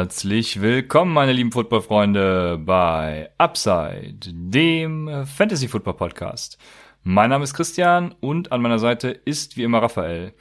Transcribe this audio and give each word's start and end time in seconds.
Herzlich 0.00 0.62
willkommen, 0.62 1.12
meine 1.12 1.34
lieben 1.34 1.52
Footballfreunde, 1.52 2.58
bei 2.64 3.28
Upside, 3.36 4.14
dem 4.32 5.26
Fantasy 5.26 5.68
Football 5.68 5.92
Podcast. 5.92 6.56
Mein 7.02 7.28
Name 7.28 7.44
ist 7.44 7.52
Christian 7.52 8.14
und 8.20 8.50
an 8.50 8.62
meiner 8.62 8.78
Seite 8.78 9.10
ist 9.10 9.58
wie 9.58 9.62
immer 9.62 9.82
Raphael. 9.82 10.32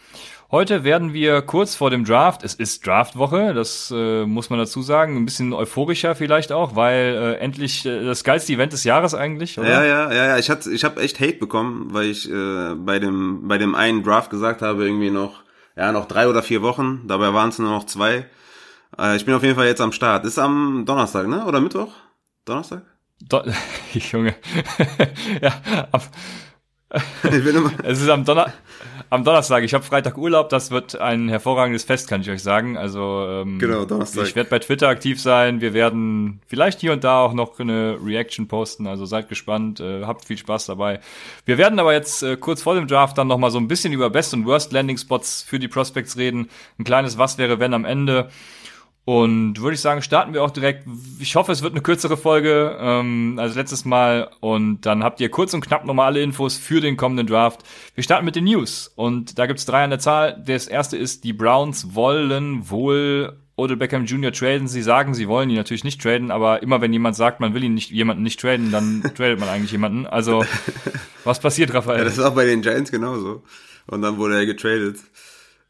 Heute 0.49 0.85
werden 0.85 1.11
wir 1.11 1.41
kurz 1.41 1.75
vor 1.75 1.89
dem 1.89 2.05
Draft, 2.05 2.45
es 2.45 2.55
ist 2.55 2.87
Draftwoche, 2.87 3.53
das 3.53 3.93
äh, 3.93 4.25
muss 4.25 4.49
man 4.49 4.59
dazu 4.59 4.81
sagen, 4.81 5.17
ein 5.17 5.25
bisschen 5.25 5.51
euphorischer 5.51 6.15
vielleicht 6.15 6.53
auch, 6.53 6.77
weil 6.77 7.17
äh, 7.17 7.33
endlich 7.39 7.85
äh, 7.85 8.05
das 8.05 8.23
geilste 8.23 8.53
Event 8.53 8.71
des 8.71 8.85
Jahres 8.85 9.13
eigentlich, 9.13 9.59
oder? 9.59 9.67
Ja, 9.69 9.83
ja, 9.83 10.13
ja, 10.13 10.25
ja, 10.27 10.37
ich 10.37 10.49
ich 10.49 10.85
habe 10.85 11.01
echt 11.01 11.19
Hate 11.19 11.33
bekommen, 11.37 11.89
weil 11.91 12.05
ich 12.05 12.31
äh, 12.31 12.75
bei 12.75 12.97
dem 12.99 13.45
bei 13.49 13.57
dem 13.57 13.75
einen 13.75 14.03
Draft 14.03 14.29
gesagt 14.29 14.61
habe, 14.61 14.85
irgendwie 14.85 15.11
noch 15.11 15.43
ja, 15.75 15.91
noch 15.91 16.07
drei 16.07 16.29
oder 16.29 16.43
vier 16.43 16.61
Wochen, 16.61 17.01
dabei 17.07 17.33
waren 17.33 17.49
es 17.49 17.59
nur 17.59 17.71
noch 17.71 17.85
zwei. 17.85 18.25
Äh, 18.99 19.15
ich 19.15 19.25
bin 19.25 19.33
auf 19.33 19.43
jeden 19.43 19.55
Fall 19.55 19.67
jetzt 19.67 19.81
am 19.81 19.91
Start. 19.91 20.25
Ist 20.25 20.37
am 20.37 20.83
Donnerstag, 20.85 21.27
ne? 21.27 21.45
Oder 21.45 21.61
Mittwoch? 21.61 21.93
Donnerstag? 22.45 22.83
Do 23.21 23.43
Junge. 23.93 24.35
ja, 25.41 25.53
am 25.91 26.01
es 27.83 28.01
ist 28.01 28.09
am, 28.09 28.25
Donner 28.25 28.51
am 29.11 29.23
Donnerstag. 29.23 29.63
Ich 29.63 29.75
habe 29.75 29.83
Freitag 29.83 30.17
Urlaub. 30.17 30.49
Das 30.49 30.71
wird 30.71 30.99
ein 30.99 31.29
hervorragendes 31.29 31.83
Fest, 31.83 32.09
kann 32.09 32.21
ich 32.21 32.29
euch 32.31 32.41
sagen. 32.41 32.77
Also 32.77 33.27
ähm, 33.27 33.59
genau, 33.59 33.85
Donnerstag. 33.85 34.25
ich 34.25 34.35
werde 34.35 34.49
bei 34.49 34.57
Twitter 34.57 34.87
aktiv 34.87 35.21
sein. 35.21 35.61
Wir 35.61 35.73
werden 35.73 36.41
vielleicht 36.47 36.79
hier 36.79 36.91
und 36.91 37.03
da 37.03 37.21
auch 37.21 37.33
noch 37.33 37.59
eine 37.59 37.99
Reaction 38.03 38.47
posten. 38.47 38.87
Also 38.87 39.05
seid 39.05 39.29
gespannt. 39.29 39.79
Äh, 39.79 40.03
habt 40.03 40.25
viel 40.25 40.37
Spaß 40.37 40.65
dabei. 40.65 40.99
Wir 41.45 41.59
werden 41.59 41.77
aber 41.79 41.93
jetzt 41.93 42.23
äh, 42.23 42.37
kurz 42.37 42.63
vor 42.63 42.73
dem 42.73 42.87
Draft 42.87 43.19
dann 43.19 43.27
noch 43.27 43.37
mal 43.37 43.51
so 43.51 43.59
ein 43.59 43.67
bisschen 43.67 43.93
über 43.93 44.09
Best 44.09 44.33
und 44.33 44.47
Worst 44.47 44.71
Landing 44.71 44.97
Spots 44.97 45.43
für 45.43 45.59
die 45.59 45.67
Prospects 45.67 46.17
reden. 46.17 46.49
Ein 46.79 46.85
kleines 46.85 47.19
Was 47.19 47.37
wäre 47.37 47.59
wenn 47.59 47.75
am 47.75 47.85
Ende. 47.85 48.29
Und 49.09 49.59
würde 49.59 49.73
ich 49.73 49.81
sagen, 49.81 50.03
starten 50.03 50.35
wir 50.35 50.43
auch 50.43 50.51
direkt. 50.51 50.85
Ich 51.19 51.35
hoffe, 51.35 51.51
es 51.51 51.63
wird 51.63 51.73
eine 51.73 51.81
kürzere 51.81 52.15
Folge 52.15 52.77
ähm, 52.79 53.39
als 53.39 53.55
letztes 53.55 53.83
Mal. 53.83 54.29
Und 54.39 54.81
dann 54.81 55.03
habt 55.03 55.19
ihr 55.19 55.29
kurz 55.29 55.51
und 55.55 55.65
knapp 55.65 55.83
nochmal 55.83 56.05
alle 56.05 56.21
Infos 56.21 56.57
für 56.57 56.79
den 56.79 56.95
kommenden 56.95 57.25
Draft. 57.25 57.61
Wir 57.95 58.03
starten 58.03 58.23
mit 58.23 58.35
den 58.35 58.43
News. 58.43 58.91
Und 58.95 59.39
da 59.39 59.47
gibt's 59.47 59.65
drei 59.65 59.83
an 59.83 59.89
der 59.89 59.97
Zahl. 59.97 60.39
Das 60.45 60.67
erste 60.67 60.95
ist, 60.95 61.23
die 61.23 61.33
Browns 61.33 61.95
wollen 61.95 62.69
wohl 62.69 63.35
Odell 63.55 63.77
Beckham 63.77 64.05
Jr. 64.05 64.31
traden. 64.31 64.67
Sie 64.67 64.83
sagen, 64.83 65.15
sie 65.15 65.27
wollen 65.27 65.49
ihn 65.49 65.55
natürlich 65.55 65.83
nicht 65.83 65.99
traden, 65.99 66.29
aber 66.29 66.61
immer 66.61 66.79
wenn 66.79 66.93
jemand 66.93 67.15
sagt, 67.15 67.39
man 67.39 67.55
will 67.55 67.63
ihn 67.63 67.73
nicht, 67.73 67.89
jemanden 67.89 68.21
nicht 68.21 68.39
traden, 68.39 68.69
dann 68.71 69.01
tradet 69.17 69.39
man 69.39 69.49
eigentlich 69.49 69.71
jemanden. 69.71 70.05
Also, 70.05 70.45
was 71.23 71.39
passiert, 71.39 71.73
Raphael? 71.73 71.97
Ja, 71.97 72.03
das 72.03 72.19
ist 72.19 72.23
auch 72.23 72.35
bei 72.35 72.45
den 72.45 72.61
Giants 72.61 72.91
genauso. 72.91 73.41
Und 73.87 74.03
dann 74.03 74.17
wurde 74.17 74.35
er 74.35 74.45
getradet. 74.45 74.97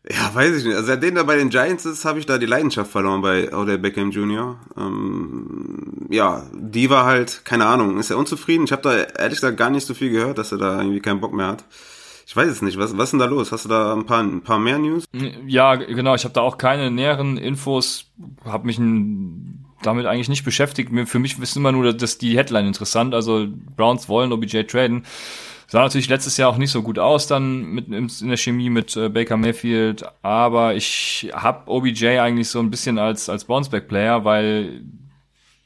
Ja, 0.07 0.33
weiß 0.33 0.55
ich 0.55 0.63
nicht. 0.63 0.75
Also 0.75 0.87
seitdem 0.87 1.17
er 1.17 1.25
bei 1.25 1.35
den 1.35 1.49
Giants 1.49 1.85
ist, 1.85 2.05
habe 2.05 2.19
ich 2.19 2.25
da 2.25 2.37
die 2.37 2.45
Leidenschaft 2.45 2.91
verloren 2.91 3.21
bei 3.21 3.53
Odell 3.53 3.77
Beckham 3.77 4.11
Jr. 4.11 4.57
Ähm, 4.77 6.07
ja, 6.09 6.43
die 6.53 6.89
war 6.89 7.05
halt, 7.05 7.43
keine 7.43 7.65
Ahnung, 7.65 7.99
ist 7.99 8.09
er 8.09 8.17
unzufrieden? 8.17 8.63
Ich 8.63 8.71
habe 8.71 8.81
da 8.81 8.95
ehrlich 8.95 9.37
gesagt 9.37 9.57
gar 9.57 9.69
nicht 9.69 9.85
so 9.85 9.93
viel 9.93 10.09
gehört, 10.09 10.37
dass 10.37 10.51
er 10.51 10.57
da 10.57 10.79
irgendwie 10.79 11.01
keinen 11.01 11.19
Bock 11.19 11.33
mehr 11.33 11.47
hat. 11.47 11.65
Ich 12.25 12.35
weiß 12.35 12.47
es 12.47 12.61
nicht. 12.61 12.77
Was, 12.77 12.95
was 12.95 13.05
ist 13.05 13.11
denn 13.11 13.19
da 13.19 13.25
los? 13.25 13.51
Hast 13.51 13.65
du 13.65 13.69
da 13.69 13.91
ein 13.91 14.05
paar, 14.05 14.21
ein 14.21 14.41
paar 14.41 14.59
mehr 14.59 14.77
News? 14.77 15.03
Ja, 15.47 15.75
genau. 15.75 16.13
Ich 16.13 16.23
habe 16.23 16.33
da 16.33 16.41
auch 16.41 16.59
keine 16.59 16.91
näheren 16.91 17.37
Infos. 17.37 18.05
Habe 18.45 18.67
mich 18.67 18.77
damit 19.81 20.05
eigentlich 20.05 20.29
nicht 20.29 20.45
beschäftigt. 20.45 20.91
Für 21.09 21.19
mich 21.19 21.39
ist 21.39 21.57
immer 21.57 21.71
nur 21.71 21.91
dass 21.91 22.19
die 22.19 22.37
Headline 22.37 22.67
interessant. 22.67 23.15
Also 23.15 23.47
Browns 23.75 24.07
wollen 24.07 24.31
OBJ 24.31 24.63
traden. 24.63 25.05
Sah 25.69 25.83
natürlich 25.83 26.09
letztes 26.09 26.35
Jahr 26.37 26.49
auch 26.49 26.57
nicht 26.57 26.71
so 26.71 26.81
gut 26.81 26.97
aus 26.97 27.27
dann 27.27 27.61
mit 27.61 27.89
in 27.89 28.27
der 28.27 28.37
Chemie 28.37 28.71
mit 28.71 28.97
äh, 28.97 29.07
Baker 29.07 29.37
Mayfield, 29.37 30.03
aber 30.23 30.73
ich 30.73 31.29
habe 31.31 31.69
OBJ 31.69 32.17
eigentlich 32.17 32.49
so 32.49 32.59
ein 32.59 32.71
bisschen 32.71 32.97
als 32.97 33.29
als 33.29 33.45
Bounceback 33.45 33.87
Player, 33.87 34.25
weil 34.25 34.81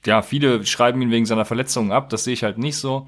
ja, 0.06 0.22
viele 0.22 0.66
schreiben 0.66 1.02
ihn 1.02 1.10
wegen 1.10 1.26
seiner 1.26 1.46
Verletzungen 1.46 1.94
ab, 1.94 2.10
das 2.10 2.26
sehe 2.26 2.34
ich 2.34 2.44
halt 2.44 2.58
nicht 2.58 2.76
so. 2.76 3.08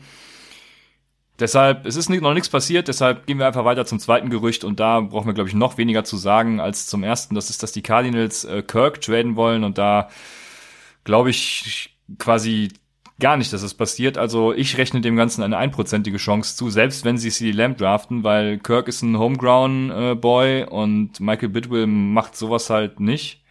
Deshalb, 1.38 1.86
es 1.86 1.98
ist 1.98 2.10
noch 2.10 2.34
nichts 2.34 2.48
passiert, 2.48 2.88
deshalb 2.88 3.28
gehen 3.28 3.40
wir 3.40 3.48
einfach 3.48 3.66
weiter 3.66 3.86
zum 3.86 4.00
zweiten 4.00 4.30
Gerücht 4.30 4.64
und 4.64 4.80
da 4.80 5.02
brauchen 5.02 5.28
wir, 5.28 5.34
glaube 5.34 5.50
ich, 5.50 5.56
noch 5.56 5.78
weniger 5.78 6.06
zu 6.06 6.16
sagen 6.16 6.62
als 6.62 6.88
zum 6.88 7.04
ersten. 7.04 7.36
Das 7.36 7.50
ist, 7.50 7.62
dass 7.62 7.74
die 7.74 7.82
Cardinals 7.82 8.46
äh, 8.46 8.64
Kirk 8.64 9.02
traden 9.02 9.36
wollen 9.36 9.66
und 9.66 9.78
da, 9.78 10.08
glaube 11.04 11.30
ich, 11.30 11.94
quasi 12.20 12.70
gar 13.20 13.38
nicht, 13.38 13.54
dass 13.54 13.62
es 13.64 13.74
passiert. 13.74 14.18
Also 14.18 14.54
ich 14.54 14.78
rechne 14.78 15.02
dem 15.02 15.16
Ganzen 15.16 15.44
eine 15.44 15.58
einprozentige 15.58 16.18
Chance 16.18 16.56
zu, 16.56 16.70
selbst 16.70 17.06
wenn 17.06 17.18
sie 17.18 17.30
CD 17.30 17.52
Lamb 17.52 17.78
draften, 17.78 18.24
weil 18.24 18.58
Kirk 18.58 18.88
ist 18.88 19.02
ein 19.02 19.18
Homegrown-Boy 19.18 20.62
äh, 20.62 20.66
und 20.66 21.20
Michael 21.20 21.50
Bidwill 21.50 21.88
macht 21.88 22.36
sowas 22.36 22.70
halt 22.70 23.00
nicht. 23.00 23.42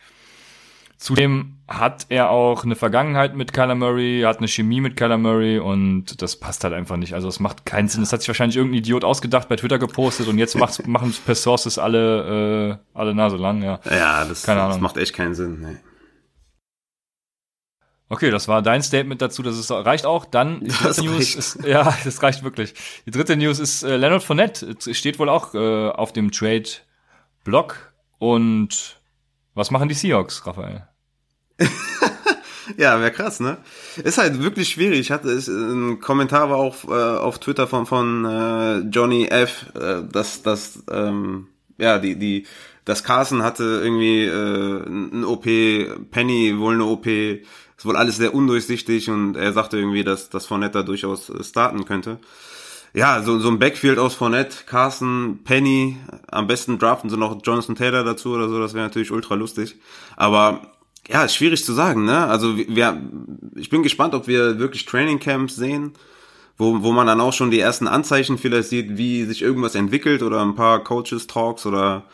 Zudem 0.96 1.56
hat 1.66 2.06
er 2.08 2.30
auch 2.30 2.64
eine 2.64 2.76
Vergangenheit 2.76 3.34
mit 3.36 3.52
Kyler 3.52 3.74
Murray, 3.74 4.22
hat 4.24 4.38
eine 4.38 4.48
Chemie 4.48 4.80
mit 4.80 4.96
Kyler 4.96 5.18
Murray 5.18 5.58
und 5.58 6.22
das 6.22 6.36
passt 6.36 6.62
halt 6.64 6.72
einfach 6.72 6.96
nicht. 6.96 7.14
Also 7.14 7.28
es 7.28 7.40
macht 7.40 7.66
keinen 7.66 7.88
Sinn. 7.88 8.02
Das 8.02 8.12
hat 8.12 8.20
sich 8.20 8.28
wahrscheinlich 8.28 8.56
irgendein 8.56 8.78
Idiot 8.78 9.04
ausgedacht, 9.04 9.48
bei 9.48 9.56
Twitter 9.56 9.78
gepostet 9.78 10.28
und 10.28 10.38
jetzt 10.38 10.56
machen 10.86 11.14
per 11.24 11.34
Sources 11.34 11.78
alle, 11.78 12.80
äh, 12.94 12.98
alle 12.98 13.14
Nase 13.14 13.36
lang, 13.36 13.62
ja. 13.62 13.80
Ja, 13.90 14.24
das, 14.24 14.42
das 14.42 14.80
macht 14.80 14.96
echt 14.96 15.14
keinen 15.14 15.34
Sinn. 15.34 15.60
Nee. 15.60 15.76
Okay, 18.14 18.30
das 18.30 18.46
war 18.46 18.62
dein 18.62 18.80
Statement 18.80 19.20
dazu, 19.20 19.42
dass 19.42 19.56
es 19.56 19.68
reicht 19.72 20.06
auch. 20.06 20.24
Dann 20.24 20.60
die 20.60 20.68
dritte 20.68 21.02
News 21.02 21.16
reicht. 21.16 21.34
ist 21.36 21.58
ja, 21.66 21.98
das 22.04 22.22
reicht 22.22 22.44
wirklich. 22.44 22.72
Die 23.06 23.10
dritte 23.10 23.36
News 23.36 23.58
ist 23.58 23.82
äh, 23.82 23.96
Leonard 23.96 24.22
Fournette 24.22 24.76
es 24.78 24.96
steht 24.96 25.18
wohl 25.18 25.28
auch 25.28 25.52
äh, 25.52 25.88
auf 25.88 26.12
dem 26.12 26.30
Trade 26.30 26.68
Block 27.42 27.92
und 28.20 29.00
was 29.54 29.72
machen 29.72 29.88
die 29.88 29.96
Seahawks, 29.96 30.46
Raphael? 30.46 30.86
ja, 32.76 33.00
wäre 33.00 33.10
krass, 33.10 33.40
ne? 33.40 33.58
Ist 33.96 34.18
halt 34.18 34.40
wirklich 34.40 34.68
schwierig. 34.68 35.00
Ich 35.00 35.10
hatte 35.10 35.30
es, 35.30 35.48
ein 35.48 35.98
Kommentar 35.98 36.50
war 36.50 36.58
auch 36.58 36.84
äh, 36.84 37.18
auf 37.18 37.40
Twitter 37.40 37.66
von 37.66 37.84
von 37.84 38.24
äh, 38.24 38.78
Johnny 38.90 39.26
F, 39.26 39.72
äh, 39.74 40.04
dass 40.08 40.42
dass 40.42 40.84
ähm, 40.88 41.48
ja 41.78 41.98
die 41.98 42.16
die 42.16 42.46
das 42.84 43.02
Carson 43.02 43.42
hatte 43.42 43.64
irgendwie 43.82 44.22
äh, 44.24 44.86
ein 44.86 45.24
OP, 45.24 45.44
Penny 46.12 46.56
wohl 46.56 46.74
eine 46.74 46.84
OP 46.84 47.08
wohl 47.86 47.96
alles 47.96 48.16
sehr 48.16 48.34
undurchsichtig 48.34 49.10
und 49.10 49.36
er 49.36 49.52
sagte 49.52 49.78
irgendwie, 49.78 50.04
dass, 50.04 50.30
dass 50.30 50.46
Fournette 50.46 50.84
durchaus 50.84 51.30
äh, 51.30 51.42
starten 51.42 51.84
könnte. 51.84 52.18
Ja, 52.92 53.22
so, 53.22 53.40
so 53.40 53.48
ein 53.48 53.58
Backfield 53.58 53.98
aus 53.98 54.14
Fournette, 54.14 54.64
Carson, 54.66 55.40
Penny, 55.42 55.96
am 56.30 56.46
besten 56.46 56.78
draften 56.78 57.10
sie 57.10 57.16
noch 57.16 57.40
Jonathan 57.42 57.74
Taylor 57.74 58.04
dazu 58.04 58.34
oder 58.34 58.48
so, 58.48 58.60
das 58.60 58.72
wäre 58.72 58.84
natürlich 58.84 59.10
ultra 59.10 59.34
lustig. 59.34 59.76
Aber 60.16 60.74
ja, 61.08 61.24
ist 61.24 61.34
schwierig 61.34 61.64
zu 61.64 61.72
sagen, 61.72 62.04
ne? 62.04 62.26
Also 62.26 62.56
wir, 62.56 63.02
ich 63.56 63.68
bin 63.68 63.82
gespannt, 63.82 64.14
ob 64.14 64.26
wir 64.26 64.58
wirklich 64.58 64.86
Training 64.86 65.18
Camps 65.18 65.56
sehen, 65.56 65.92
wo, 66.56 66.82
wo 66.82 66.92
man 66.92 67.06
dann 67.06 67.20
auch 67.20 67.32
schon 67.32 67.50
die 67.50 67.58
ersten 67.58 67.88
Anzeichen 67.88 68.38
vielleicht 68.38 68.68
sieht, 68.68 68.96
wie 68.96 69.24
sich 69.24 69.42
irgendwas 69.42 69.74
entwickelt 69.74 70.22
oder 70.22 70.40
ein 70.42 70.54
paar 70.54 70.82
Coaches 70.82 71.26
Talks 71.26 71.66
oder 71.66 72.04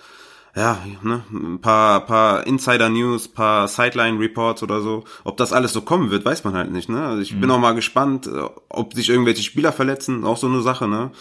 ja, 0.57 0.79
ne, 1.03 1.23
ein 1.33 1.61
paar, 1.61 2.05
paar 2.07 2.45
Insider-News, 2.45 3.29
paar 3.29 3.69
Sideline-Reports 3.69 4.65
oder 4.65 4.81
so. 4.81 5.05
Ob 5.23 5.37
das 5.37 5.53
alles 5.53 5.73
so 5.73 5.83
kommen 5.83 6.11
wird, 6.11 6.25
weiß 6.25 6.43
man 6.43 6.55
halt 6.55 6.73
nicht. 6.73 6.89
Ne? 6.89 7.01
Also 7.07 7.23
ich 7.23 7.35
mhm. 7.35 7.41
bin 7.41 7.51
auch 7.53 7.61
mal 7.61 7.75
gespannt, 7.75 8.27
äh, 8.27 8.49
ob 8.69 8.95
sich 8.95 9.11
irgendwelche 9.11 9.45
Spieler 9.45 9.71
verletzen, 9.71 10.25
auch 10.25 10.37
so 10.37 10.49
eine 10.49 10.61
Sache. 10.61 10.89
Ne? 10.89 11.13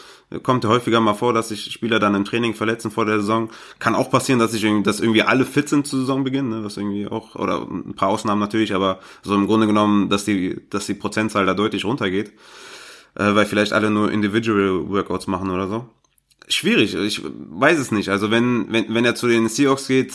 Kommt 0.41 0.63
ja 0.63 0.72
häufiger 0.72 1.00
mal 1.00 1.13
vor, 1.13 1.34
dass 1.34 1.50
sich 1.50 1.72
Spieler 1.72 2.00
dann 2.00 2.16
im 2.16 2.25
Training 2.25 2.56
verletzen 2.56 2.90
vor 2.90 3.06
der 3.06 3.19
Saison. 3.19 3.50
Kann 3.78 3.94
auch 3.94 4.09
passieren, 4.09 4.40
dass 4.40 4.51
sich 4.51 4.63
irgendwie, 4.63 4.84
dass 4.84 5.00
irgendwie 5.00 5.22
alle 5.22 5.46
fit 5.46 5.69
sind 5.69 5.85
zu 5.85 6.00
Saisonbeginn, 6.00 6.50
ne? 6.50 6.63
was 6.63 6.78
irgendwie 6.78 7.07
auch, 7.07 7.35
oder 7.35 7.61
ein 7.61 7.93
paar 7.93 8.09
Ausnahmen 8.09 8.41
natürlich, 8.41 8.73
aber 8.73 8.99
so 9.22 9.35
im 9.35 9.46
Grunde 9.46 9.67
genommen, 9.67 10.09
dass 10.09 10.26
die, 10.26 10.59
dass 10.72 10.87
die 10.87 10.96
Prozentzahl 10.96 11.46
da 11.46 11.53
deutlich 11.53 11.85
runtergeht. 11.85 12.34
Äh, 13.14 13.35
weil 13.35 13.46
vielleicht 13.46 13.73
alle 13.73 13.91
nur 13.91 14.11
Individual 14.11 14.90
Workouts 14.90 15.28
machen 15.28 15.52
oder 15.52 15.67
so 15.67 15.87
schwierig. 16.49 16.96
Ich 16.96 17.22
weiß 17.23 17.79
es 17.79 17.91
nicht. 17.91 18.09
Also 18.09 18.31
wenn, 18.31 18.72
wenn, 18.72 18.93
wenn 18.93 19.05
er 19.05 19.16
zu 19.16 19.28
den 19.28 19.47
Seahawks 19.47 19.87
geht, 19.87 20.13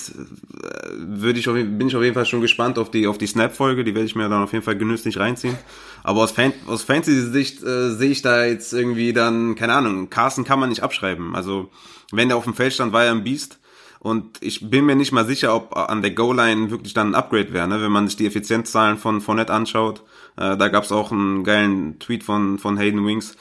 würde 0.96 1.38
ich 1.38 1.48
auf, 1.48 1.54
bin 1.54 1.86
ich 1.86 1.96
auf 1.96 2.02
jeden 2.02 2.14
Fall 2.14 2.26
schon 2.26 2.40
gespannt 2.40 2.78
auf 2.78 2.90
die, 2.90 3.06
auf 3.06 3.18
die 3.18 3.26
Snap-Folge. 3.26 3.84
Die 3.84 3.94
werde 3.94 4.06
ich 4.06 4.16
mir 4.16 4.28
dann 4.28 4.42
auf 4.42 4.52
jeden 4.52 4.64
Fall 4.64 4.76
genüsslich 4.76 5.18
reinziehen. 5.18 5.56
Aber 6.02 6.22
aus, 6.22 6.32
Fan, 6.32 6.52
aus 6.66 6.82
Fantasy-Sicht 6.82 7.62
äh, 7.62 7.90
sehe 7.90 8.10
ich 8.10 8.22
da 8.22 8.44
jetzt 8.44 8.72
irgendwie 8.72 9.12
dann, 9.12 9.54
keine 9.54 9.74
Ahnung, 9.74 10.10
Carsten 10.10 10.44
kann 10.44 10.60
man 10.60 10.68
nicht 10.68 10.82
abschreiben. 10.82 11.34
Also 11.34 11.70
wenn 12.12 12.28
der 12.28 12.36
auf 12.36 12.44
dem 12.44 12.54
Feld 12.54 12.72
stand, 12.72 12.92
war 12.92 13.04
er 13.04 13.12
ein 13.12 13.24
Biest. 13.24 13.58
Und 14.00 14.42
ich 14.42 14.68
bin 14.68 14.84
mir 14.84 14.96
nicht 14.96 15.12
mal 15.12 15.24
sicher, 15.24 15.54
ob 15.54 15.74
an 15.76 16.02
der 16.02 16.10
Goal-Line 16.10 16.70
wirklich 16.70 16.92
dann 16.92 17.12
ein 17.12 17.14
Upgrade 17.14 17.54
wäre, 17.54 17.66
ne? 17.66 17.80
wenn 17.80 17.90
man 17.90 18.06
sich 18.06 18.16
die 18.16 18.26
Effizienzzahlen 18.26 18.98
von 18.98 19.22
Fournette 19.22 19.52
anschaut. 19.54 20.02
Äh, 20.36 20.58
da 20.58 20.68
gab 20.68 20.84
es 20.84 20.92
auch 20.92 21.10
einen 21.10 21.42
geilen 21.42 21.98
Tweet 22.00 22.22
von, 22.22 22.58
von 22.58 22.76
Hayden 22.76 23.06
Wings 23.06 23.34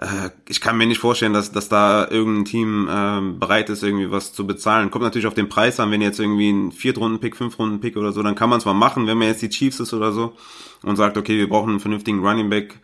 äh, 0.00 0.30
ich 0.48 0.60
kann 0.62 0.78
mir 0.78 0.86
nicht 0.86 0.98
vorstellen, 0.98 1.34
dass, 1.34 1.52
dass 1.52 1.68
da 1.68 2.08
irgendein 2.08 2.46
Team 2.46 2.88
äh, 2.88 3.20
bereit 3.38 3.68
ist, 3.68 3.82
irgendwie 3.82 4.10
was 4.10 4.32
zu 4.32 4.46
bezahlen. 4.46 4.90
Kommt 4.90 5.04
natürlich 5.04 5.26
auf 5.26 5.34
den 5.34 5.50
Preis 5.50 5.78
an, 5.78 5.90
wenn 5.90 6.00
jetzt 6.00 6.18
irgendwie 6.18 6.50
ein 6.50 6.72
Viertrunden-Pick, 6.72 7.36
Fünfrunden-Pick 7.36 7.96
oder 7.98 8.12
so, 8.12 8.22
dann 8.22 8.34
kann 8.34 8.48
man 8.48 8.58
es 8.58 8.64
mal 8.64 8.72
machen, 8.72 9.06
wenn 9.06 9.18
man 9.18 9.28
jetzt 9.28 9.42
die 9.42 9.50
Chiefs 9.50 9.78
ist 9.78 9.92
oder 9.92 10.12
so 10.12 10.34
und 10.82 10.96
sagt, 10.96 11.18
okay, 11.18 11.36
wir 11.36 11.48
brauchen 11.48 11.70
einen 11.70 11.80
vernünftigen 11.80 12.26
Running 12.26 12.48
Back 12.48 12.80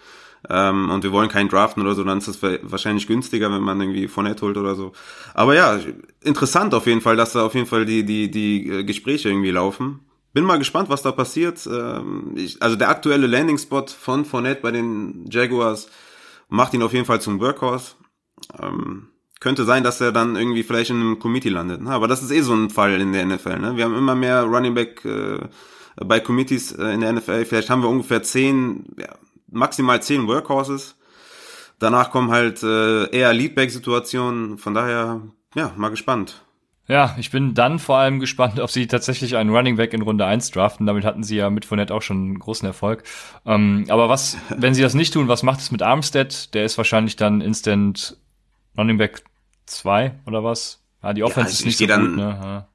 ähm, 0.51 0.91
und 0.91 1.05
wir 1.05 1.13
wollen 1.13 1.31
keinen 1.31 1.49
draften 1.49 1.83
oder 1.83 1.95
so, 1.95 2.05
dann 2.05 2.19
ist 2.19 2.29
das 2.29 2.43
wahrscheinlich 2.43 3.07
günstiger, 3.07 3.51
wenn 3.51 3.63
man 3.63 3.81
irgendwie 3.81 4.09
Net 4.23 4.43
holt 4.43 4.59
oder 4.59 4.75
so. 4.75 4.93
Aber 5.33 5.55
ja, 5.55 5.79
interessant 6.23 6.75
auf 6.75 6.87
jeden 6.87 7.01
Fall, 7.01 7.17
dass 7.17 7.33
da 7.33 7.47
auf 7.47 7.55
jeden 7.55 7.67
Fall 7.67 7.87
die, 7.87 8.05
die, 8.05 8.31
die 8.31 8.69
äh, 8.69 8.85
Gespräche 8.85 9.31
irgendwie 9.31 9.51
laufen 9.51 10.01
bin 10.33 10.45
mal 10.45 10.59
gespannt, 10.59 10.91
was 10.91 11.01
da 11.01 11.13
passiert. 11.13 11.67
Ähm, 11.67 12.33
ich, 12.35 12.61
also 12.61 12.77
der 12.77 12.91
aktuelle 12.91 13.27
Landing-Spot 13.27 13.87
von 13.87 14.27
Fournette 14.27 14.61
bei 14.61 14.71
den 14.71 15.25
Jaguars 15.31 15.89
macht 16.49 16.75
ihn 16.75 16.83
auf 16.83 16.93
jeden 16.93 17.07
Fall 17.07 17.21
zum 17.21 17.41
Workhorse. 17.41 17.95
Ähm, 18.61 19.09
könnte 19.41 19.65
sein, 19.65 19.85
dass 19.85 20.01
er 20.01 20.13
dann 20.13 20.37
irgendwie 20.37 20.63
vielleicht 20.63 20.91
in 20.91 21.01
einem 21.01 21.19
Committee 21.19 21.51
landet. 21.51 21.83
Ne? 21.83 21.91
Aber 21.91 22.09
das 22.09 22.23
ist 22.23 22.31
eh 22.31 22.41
so 22.41 22.55
ein 22.55 22.71
Fall 22.71 23.01
in 23.01 23.13
der 23.13 23.27
NFL. 23.27 23.59
Ne? 23.59 23.77
Wir 23.77 23.85
haben 23.85 23.97
immer 23.97 24.15
mehr 24.15 24.45
Running 24.45 24.75
Back 24.75 25.05
äh, 25.05 25.41
bei 25.97 26.21
Committees 26.21 26.73
äh, 26.73 26.89
in 26.89 27.01
der 27.01 27.13
NFL. 27.13 27.45
Vielleicht 27.45 27.71
haben 27.71 27.83
wir 27.83 27.89
ungefähr 27.89 28.23
zehn, 28.23 28.87
ja, 28.99 29.15
maximal 29.51 30.03
zehn 30.03 30.27
Workhorses. 30.27 30.97
Danach 31.79 32.11
kommen 32.11 32.31
halt 32.31 32.63
äh, 32.63 33.11
eher 33.11 33.33
Leadback-Situationen. 33.35 34.57
Von 34.57 34.73
daher, 34.73 35.21
ja, 35.55 35.73
mal 35.77 35.91
gespannt. 35.91 36.46
Ja, 36.89 37.17
ich 37.19 37.31
bin 37.31 37.55
dann 37.55 37.79
vor 37.81 37.97
allem 37.97 38.21
gespannt, 38.21 38.61
ob 38.61 38.71
sie 38.71 38.87
tatsächlich 38.87 39.37
einen 39.37 39.51
Running 39.51 39.77
Back 39.77 39.93
in 39.93 40.03
Runde 40.03 40.25
1 40.25 40.53
draften. 40.53 40.87
Damit 40.87 41.05
hatten 41.05 41.25
sie 41.25 41.37
ja 41.37 41.51
mit 41.51 41.65
Fournette 41.65 41.93
auch 41.93 42.03
schon 42.03 42.39
großen 42.39 42.67
Erfolg. 42.67 43.03
Ähm, 43.45 43.87
aber 43.89 44.09
was, 44.09 44.37
wenn 44.57 44.73
sie 44.73 44.83
das 44.83 44.95
nicht 44.95 45.13
tun, 45.13 45.27
was 45.27 45.43
macht 45.43 45.61
es 45.61 45.73
mit 45.73 45.83
Armstead? 45.83 46.55
Der 46.55 46.65
ist 46.65 46.79
wahrscheinlich 46.79 47.17
dann 47.17 47.41
instant 47.41 48.17
Running 48.79 48.99
Back 48.99 49.23
2 49.67 50.13
oder 50.27 50.45
was? 50.45 50.81
Ah, 51.01 51.13
die 51.13 51.25
Offense 51.25 51.51
ja, 51.51 51.55
ist 51.55 51.65
nicht 51.65 51.79
so 51.79 51.87
dann, 51.87 52.07
gut, 52.07 52.17
ne? 52.17 52.39
Ja. 52.41 52.69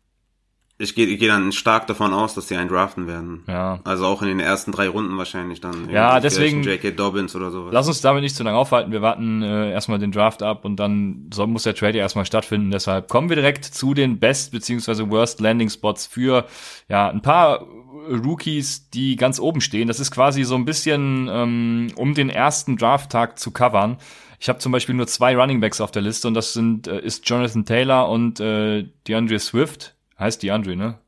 Ich 0.82 0.96
gehe 0.96 1.06
ich 1.06 1.20
geh 1.20 1.28
dann 1.28 1.52
stark 1.52 1.88
davon 1.88 2.14
aus, 2.14 2.34
dass 2.34 2.48
sie 2.48 2.56
einen 2.56 2.70
draften 2.70 3.08
werden. 3.08 3.44
Ja. 3.48 3.80
Also 3.84 4.06
auch 4.06 4.22
in 4.22 4.28
den 4.28 4.40
ersten 4.40 4.72
drei 4.72 4.88
Runden 4.88 5.18
wahrscheinlich 5.18 5.62
dann. 5.62 5.90
Ja, 5.90 6.20
deswegen. 6.20 6.64
J.K. 6.64 6.92
Dobbins 6.92 7.36
oder 7.36 7.52
sowas. 7.52 7.72
Lass 7.72 7.88
uns 7.88 8.02
damit 8.02 8.24
nicht 8.24 8.36
zu 8.36 8.44
lange 8.44 8.58
aufhalten. 8.58 8.92
Wir 8.92 9.02
warten 9.02 9.44
äh, 9.44 9.72
erstmal 9.72 10.00
den 10.00 10.12
Draft 10.12 10.42
ab 10.42 10.66
und 10.66 10.78
dann 10.78 11.30
soll, 11.34 11.48
muss 11.48 11.64
der 11.64 11.76
Trade 11.76 11.98
ja 11.98 12.04
erstmal 12.04 12.26
stattfinden. 12.26 12.72
Deshalb 12.72 13.08
kommen 13.10 13.30
wir 13.30 13.36
direkt 13.36 13.66
zu 13.66 13.94
den 13.94 14.20
Best 14.20 14.52
beziehungsweise 14.52 15.10
Worst 15.10 15.40
Landing 15.40 15.70
Spots 15.70 16.08
für 16.08 16.46
ja 16.90 17.10
ein 17.10 17.22
paar 17.22 17.68
Rookies, 18.10 18.90
die 18.90 19.16
ganz 19.16 19.40
oben 19.40 19.62
stehen. 19.62 19.88
Das 19.88 20.00
ist 20.00 20.12
quasi 20.12 20.44
so 20.44 20.56
ein 20.56 20.66
bisschen, 20.66 21.30
ähm, 21.32 21.88
um 21.96 22.14
den 22.14 22.30
ersten 22.30 22.78
Draft-Tag 22.78 23.38
zu 23.38 23.52
covern. 23.52 23.98
Ich 24.40 24.50
habe 24.50 24.60
zum 24.60 24.72
Beispiel 24.72 24.96
nur 24.96 25.08
zwei 25.08 25.36
Running 25.38 25.62
Backs 25.62 25.82
auf 25.82 25.92
der 25.92 26.02
Liste 26.02 26.28
und 26.28 26.34
das 26.34 26.54
sind 26.54 26.88
äh, 26.88 27.00
ist 27.00 27.30
Jonathan 27.30 27.66
Taylor 27.66 28.10
und 28.10 28.40
äh, 28.40 28.88
DeAndre 29.08 29.38
Swift. 29.40 29.96
Heißt 30.22 30.44
DeAndre, 30.44 30.76
ne? 30.76 31.00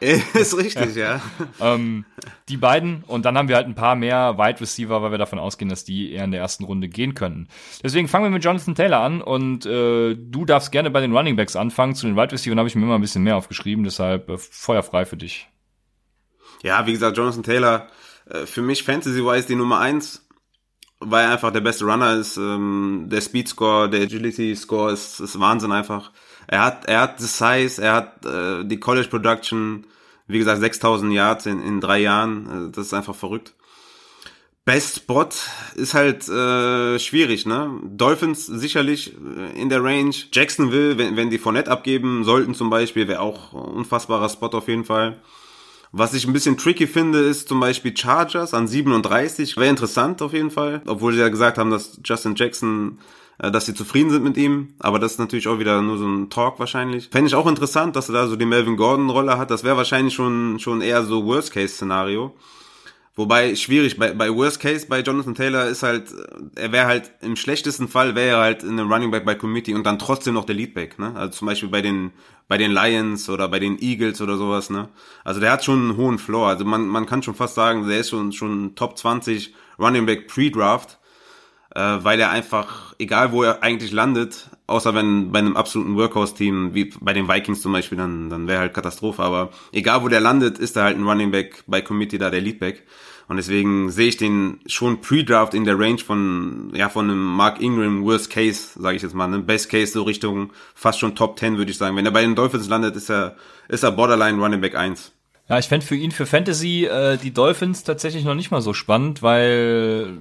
ist 0.00 0.56
richtig, 0.56 0.96
ja. 0.96 1.22
ähm, 1.60 2.04
die 2.48 2.56
beiden 2.56 3.04
und 3.06 3.24
dann 3.24 3.38
haben 3.38 3.46
wir 3.46 3.54
halt 3.54 3.68
ein 3.68 3.76
paar 3.76 3.94
mehr 3.94 4.36
Wide 4.38 4.60
Receiver, 4.60 5.00
weil 5.02 5.12
wir 5.12 5.18
davon 5.18 5.38
ausgehen, 5.38 5.68
dass 5.68 5.84
die 5.84 6.10
eher 6.10 6.24
in 6.24 6.32
der 6.32 6.40
ersten 6.40 6.64
Runde 6.64 6.88
gehen 6.88 7.14
könnten. 7.14 7.46
Deswegen 7.80 8.08
fangen 8.08 8.24
wir 8.24 8.30
mit 8.30 8.42
Jonathan 8.42 8.74
Taylor 8.74 8.98
an 8.98 9.22
und 9.22 9.66
äh, 9.66 10.16
du 10.16 10.44
darfst 10.44 10.72
gerne 10.72 10.90
bei 10.90 11.00
den 11.00 11.16
Running 11.16 11.36
Backs 11.36 11.54
anfangen. 11.54 11.94
Zu 11.94 12.06
den 12.06 12.16
Wide 12.16 12.32
Receivers 12.32 12.58
habe 12.58 12.68
ich 12.68 12.74
mir 12.74 12.82
immer 12.82 12.96
ein 12.96 13.02
bisschen 13.02 13.22
mehr 13.22 13.36
aufgeschrieben, 13.36 13.84
deshalb 13.84 14.28
äh, 14.28 14.36
feuerfrei 14.36 15.04
für 15.04 15.16
dich. 15.16 15.48
Ja, 16.64 16.86
wie 16.88 16.92
gesagt, 16.92 17.16
Jonathan 17.16 17.44
Taylor, 17.44 17.86
äh, 18.28 18.46
für 18.46 18.62
mich 18.62 18.82
Fantasy-wise 18.82 19.46
die 19.46 19.54
Nummer 19.54 19.78
eins 19.78 20.26
weil 21.00 21.24
er 21.24 21.32
einfach 21.32 21.50
der 21.50 21.62
beste 21.62 21.86
Runner 21.86 22.14
ist. 22.14 22.36
Ähm, 22.36 23.06
der 23.10 23.22
Speed 23.22 23.48
Score, 23.48 23.88
der 23.88 24.02
Agility 24.02 24.54
Score 24.54 24.92
ist, 24.92 25.18
ist 25.20 25.40
Wahnsinn 25.40 25.72
einfach. 25.72 26.12
Er 26.46 26.64
hat, 26.64 26.86
er 26.86 27.00
hat 27.02 27.20
das 27.20 27.38
Size, 27.38 27.82
er 27.82 27.92
hat 27.94 28.26
äh, 28.26 28.64
die 28.64 28.80
College 28.80 29.08
Production, 29.08 29.86
wie 30.26 30.38
gesagt, 30.38 30.60
6000 30.60 31.12
Yards 31.12 31.46
in, 31.46 31.62
in 31.62 31.80
drei 31.80 32.00
Jahren. 32.00 32.68
Äh, 32.68 32.72
das 32.72 32.86
ist 32.86 32.94
einfach 32.94 33.14
verrückt. 33.14 33.54
Best 34.64 34.96
Spot 34.96 35.28
ist 35.74 35.94
halt 35.94 36.28
äh, 36.28 36.98
schwierig, 36.98 37.46
ne? 37.46 37.80
Dolphins 37.82 38.46
sicherlich 38.46 39.14
äh, 39.16 39.60
in 39.60 39.68
der 39.68 39.82
Range. 39.82 40.14
Jacksonville, 40.32 40.98
wenn, 40.98 41.16
wenn 41.16 41.30
die 41.30 41.38
Fournette 41.38 41.70
abgeben 41.70 42.24
sollten 42.24 42.54
zum 42.54 42.70
Beispiel, 42.70 43.08
wäre 43.08 43.20
auch 43.20 43.52
unfassbarer 43.52 44.28
Spot 44.28 44.48
auf 44.48 44.68
jeden 44.68 44.84
Fall. 44.84 45.16
Was 45.92 46.14
ich 46.14 46.24
ein 46.26 46.32
bisschen 46.32 46.56
tricky 46.56 46.86
finde, 46.86 47.18
ist 47.18 47.48
zum 47.48 47.58
Beispiel 47.58 47.96
Chargers 47.96 48.54
an 48.54 48.68
37. 48.68 49.56
Wäre 49.56 49.70
interessant 49.70 50.22
auf 50.22 50.32
jeden 50.32 50.52
Fall. 50.52 50.82
Obwohl 50.86 51.14
sie 51.14 51.20
ja 51.20 51.30
gesagt 51.30 51.58
haben, 51.58 51.70
dass 51.70 51.98
Justin 52.04 52.36
Jackson 52.36 52.98
dass 53.50 53.66
sie 53.66 53.74
zufrieden 53.74 54.10
sind 54.10 54.24
mit 54.24 54.36
ihm, 54.36 54.74
aber 54.78 54.98
das 54.98 55.12
ist 55.12 55.18
natürlich 55.18 55.48
auch 55.48 55.58
wieder 55.58 55.80
nur 55.80 55.98
so 55.98 56.06
ein 56.06 56.28
Talk 56.28 56.58
wahrscheinlich. 56.58 57.08
Fände 57.10 57.28
ich 57.28 57.34
auch 57.34 57.46
interessant, 57.46 57.96
dass 57.96 58.08
er 58.08 58.14
da 58.14 58.26
so 58.26 58.36
die 58.36 58.44
Melvin 58.44 58.76
Gordon-Rolle 58.76 59.38
hat. 59.38 59.50
Das 59.50 59.64
wäre 59.64 59.76
wahrscheinlich 59.76 60.14
schon, 60.14 60.58
schon 60.58 60.82
eher 60.82 61.04
so 61.04 61.24
Worst-Case-Szenario. 61.24 62.34
Wobei 63.16 63.56
schwierig, 63.56 63.98
bei, 63.98 64.12
bei 64.12 64.34
Worst 64.34 64.60
Case 64.60 64.86
bei 64.88 65.00
Jonathan 65.00 65.34
Taylor 65.34 65.66
ist 65.66 65.82
halt, 65.82 66.04
er 66.54 66.70
wäre 66.70 66.86
halt 66.86 67.10
im 67.20 67.34
schlechtesten 67.34 67.88
Fall 67.88 68.14
wäre 68.14 68.36
er 68.36 68.42
halt 68.42 68.62
in 68.62 68.78
einem 68.78 68.90
Running 68.90 69.10
Back 69.10 69.24
bei 69.24 69.34
Committee 69.34 69.74
und 69.74 69.84
dann 69.84 69.98
trotzdem 69.98 70.34
noch 70.34 70.44
der 70.44 70.54
Leadback, 70.54 70.98
ne? 70.98 71.12
Also 71.16 71.38
zum 71.38 71.46
Beispiel 71.48 71.68
bei 71.68 71.82
den 71.82 72.12
bei 72.46 72.56
den 72.56 72.70
Lions 72.70 73.28
oder 73.28 73.48
bei 73.48 73.58
den 73.58 73.78
Eagles 73.78 74.20
oder 74.20 74.36
sowas, 74.36 74.70
ne? 74.70 74.88
Also 75.24 75.40
der 75.40 75.50
hat 75.50 75.64
schon 75.64 75.80
einen 75.80 75.96
hohen 75.96 76.18
Floor. 76.18 76.48
Also 76.48 76.64
man, 76.64 76.86
man 76.86 77.06
kann 77.06 77.22
schon 77.22 77.34
fast 77.34 77.56
sagen, 77.56 77.86
der 77.88 77.98
ist 77.98 78.10
schon 78.10 78.32
schon 78.32 78.76
Top 78.76 78.96
20 78.96 79.54
Running 79.78 80.06
Back 80.06 80.28
Pre-Draft 80.28 80.99
äh, 81.74 81.98
weil 82.02 82.20
er 82.20 82.30
einfach, 82.30 82.94
egal 82.98 83.32
wo 83.32 83.42
er 83.42 83.62
eigentlich 83.62 83.92
landet, 83.92 84.48
außer 84.66 84.94
wenn 84.94 85.32
bei 85.32 85.38
einem 85.38 85.56
absoluten 85.56 85.96
Workhouse-Team, 85.96 86.74
wie 86.74 86.92
bei 87.00 87.12
den 87.12 87.28
Vikings 87.28 87.62
zum 87.62 87.72
Beispiel, 87.72 87.98
dann, 87.98 88.30
dann 88.30 88.48
wäre 88.48 88.60
halt 88.60 88.74
Katastrophe, 88.74 89.22
aber 89.22 89.50
egal 89.72 90.02
wo 90.02 90.08
der 90.08 90.20
landet, 90.20 90.58
ist 90.58 90.76
er 90.76 90.84
halt 90.84 90.96
ein 90.96 91.06
Running 91.06 91.30
Back 91.30 91.64
bei 91.66 91.80
Committee 91.80 92.18
da 92.18 92.30
der 92.30 92.40
Leadback. 92.40 92.84
Und 93.28 93.36
deswegen 93.36 93.90
sehe 93.92 94.08
ich 94.08 94.16
den 94.16 94.58
schon 94.66 95.00
Pre-Draft 95.00 95.54
in 95.54 95.64
der 95.64 95.78
Range 95.78 95.98
von, 95.98 96.72
ja, 96.74 96.88
von 96.88 97.08
einem 97.08 97.24
Mark 97.24 97.60
Ingram 97.60 98.04
Worst 98.04 98.28
Case, 98.28 98.70
sage 98.76 98.96
ich 98.96 99.02
jetzt 99.02 99.14
mal, 99.14 99.28
ne? 99.28 99.38
Best 99.38 99.70
Case 99.70 99.92
so 99.92 100.02
Richtung 100.02 100.50
fast 100.74 100.98
schon 100.98 101.14
Top 101.14 101.38
10, 101.38 101.56
würde 101.56 101.70
ich 101.70 101.78
sagen. 101.78 101.96
Wenn 101.96 102.04
er 102.04 102.10
bei 102.10 102.22
den 102.22 102.34
Dolphins 102.34 102.68
landet, 102.68 102.96
ist 102.96 103.08
er, 103.08 103.36
ist 103.68 103.84
er 103.84 103.92
Borderline 103.92 104.42
Running 104.42 104.60
Back 104.60 104.74
1. 104.74 105.12
Ja, 105.48 105.60
ich 105.60 105.68
fände 105.68 105.86
für 105.86 105.94
ihn 105.94 106.10
für 106.10 106.26
Fantasy 106.26 106.86
äh, 106.86 107.18
die 107.18 107.32
Dolphins 107.32 107.84
tatsächlich 107.84 108.24
noch 108.24 108.34
nicht 108.34 108.50
mal 108.50 108.62
so 108.62 108.72
spannend, 108.72 109.22
weil 109.22 110.18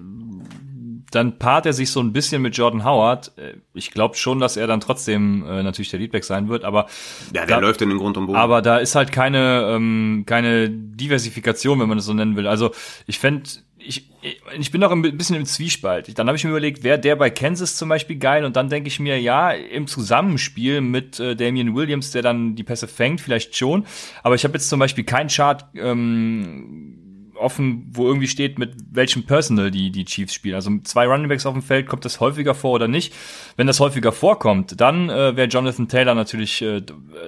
dann 1.11 1.39
paart 1.39 1.65
er 1.65 1.73
sich 1.73 1.91
so 1.91 1.99
ein 1.99 2.13
bisschen 2.13 2.41
mit 2.41 2.55
Jordan 2.55 2.83
Howard. 2.83 3.31
Äh, 3.37 3.55
ich 3.73 3.91
glaube 3.91 4.15
schon, 4.15 4.39
dass 4.39 4.57
er 4.57 4.67
dann 4.67 4.79
trotzdem 4.79 5.45
äh, 5.47 5.63
natürlich 5.63 5.89
der 5.89 5.99
Leadback 5.99 6.23
sein 6.23 6.49
wird, 6.49 6.63
aber 6.63 6.87
ja, 7.33 7.45
der 7.45 7.57
da, 7.57 7.59
läuft 7.59 7.81
in 7.81 7.89
den 7.89 7.97
Grund 7.97 8.17
und 8.17 8.27
Boden. 8.27 8.37
Aber 8.37 8.61
da 8.61 8.77
ist 8.77 8.95
halt 8.95 9.11
keine 9.11 9.71
ähm, 9.71 10.23
keine 10.25 10.69
Diversifikation, 10.69 11.79
wenn 11.79 11.89
man 11.89 11.97
das 11.97 12.05
so 12.05 12.13
nennen 12.13 12.35
will. 12.35 12.47
Also 12.47 12.71
ich 13.07 13.19
fände 13.19 13.43
ich, 13.81 14.11
ich 14.59 14.71
bin 14.71 14.81
noch 14.81 14.91
ein 14.91 15.01
bisschen 15.01 15.37
im 15.37 15.45
Zwiespalt. 15.45 16.17
Dann 16.19 16.27
habe 16.27 16.35
ich 16.35 16.43
mir 16.43 16.49
überlegt, 16.49 16.83
wäre 16.83 16.99
der 16.99 17.15
bei 17.15 17.29
Kansas 17.29 17.77
zum 17.77 17.87
Beispiel 17.89 18.17
geil 18.17 18.43
und 18.43 18.55
dann 18.55 18.69
denke 18.69 18.89
ich 18.89 18.99
mir, 18.99 19.19
ja, 19.19 19.51
im 19.51 19.87
Zusammenspiel 19.87 20.81
mit 20.81 21.19
äh, 21.19 21.35
Damian 21.35 21.75
Williams, 21.75 22.11
der 22.11 22.21
dann 22.21 22.55
die 22.55 22.63
Pässe 22.63 22.87
fängt, 22.87 23.21
vielleicht 23.21 23.55
schon. 23.55 23.85
Aber 24.21 24.35
ich 24.35 24.43
habe 24.43 24.55
jetzt 24.55 24.69
zum 24.69 24.79
Beispiel 24.79 25.05
keinen 25.05 25.29
Chart 25.29 25.65
ähm, 25.75 27.08
offen, 27.39 27.89
wo 27.91 28.07
irgendwie 28.07 28.27
steht, 28.27 28.59
mit 28.59 28.73
welchem 28.91 29.23
Personal 29.25 29.71
die, 29.71 29.91
die 29.91 30.05
Chiefs 30.05 30.33
spielen. 30.33 30.55
Also 30.55 30.71
zwei 30.83 31.07
Runningbacks 31.07 31.45
auf 31.45 31.53
dem 31.53 31.63
Feld, 31.63 31.87
kommt 31.87 32.05
das 32.05 32.19
häufiger 32.19 32.55
vor 32.55 32.71
oder 32.71 32.87
nicht? 32.87 33.13
Wenn 33.55 33.67
das 33.67 33.79
häufiger 33.79 34.11
vorkommt, 34.11 34.79
dann 34.79 35.09
äh, 35.09 35.35
wäre 35.35 35.47
Jonathan 35.47 35.87
Taylor 35.87 36.15
natürlich 36.15 36.61
äh, 36.61 36.81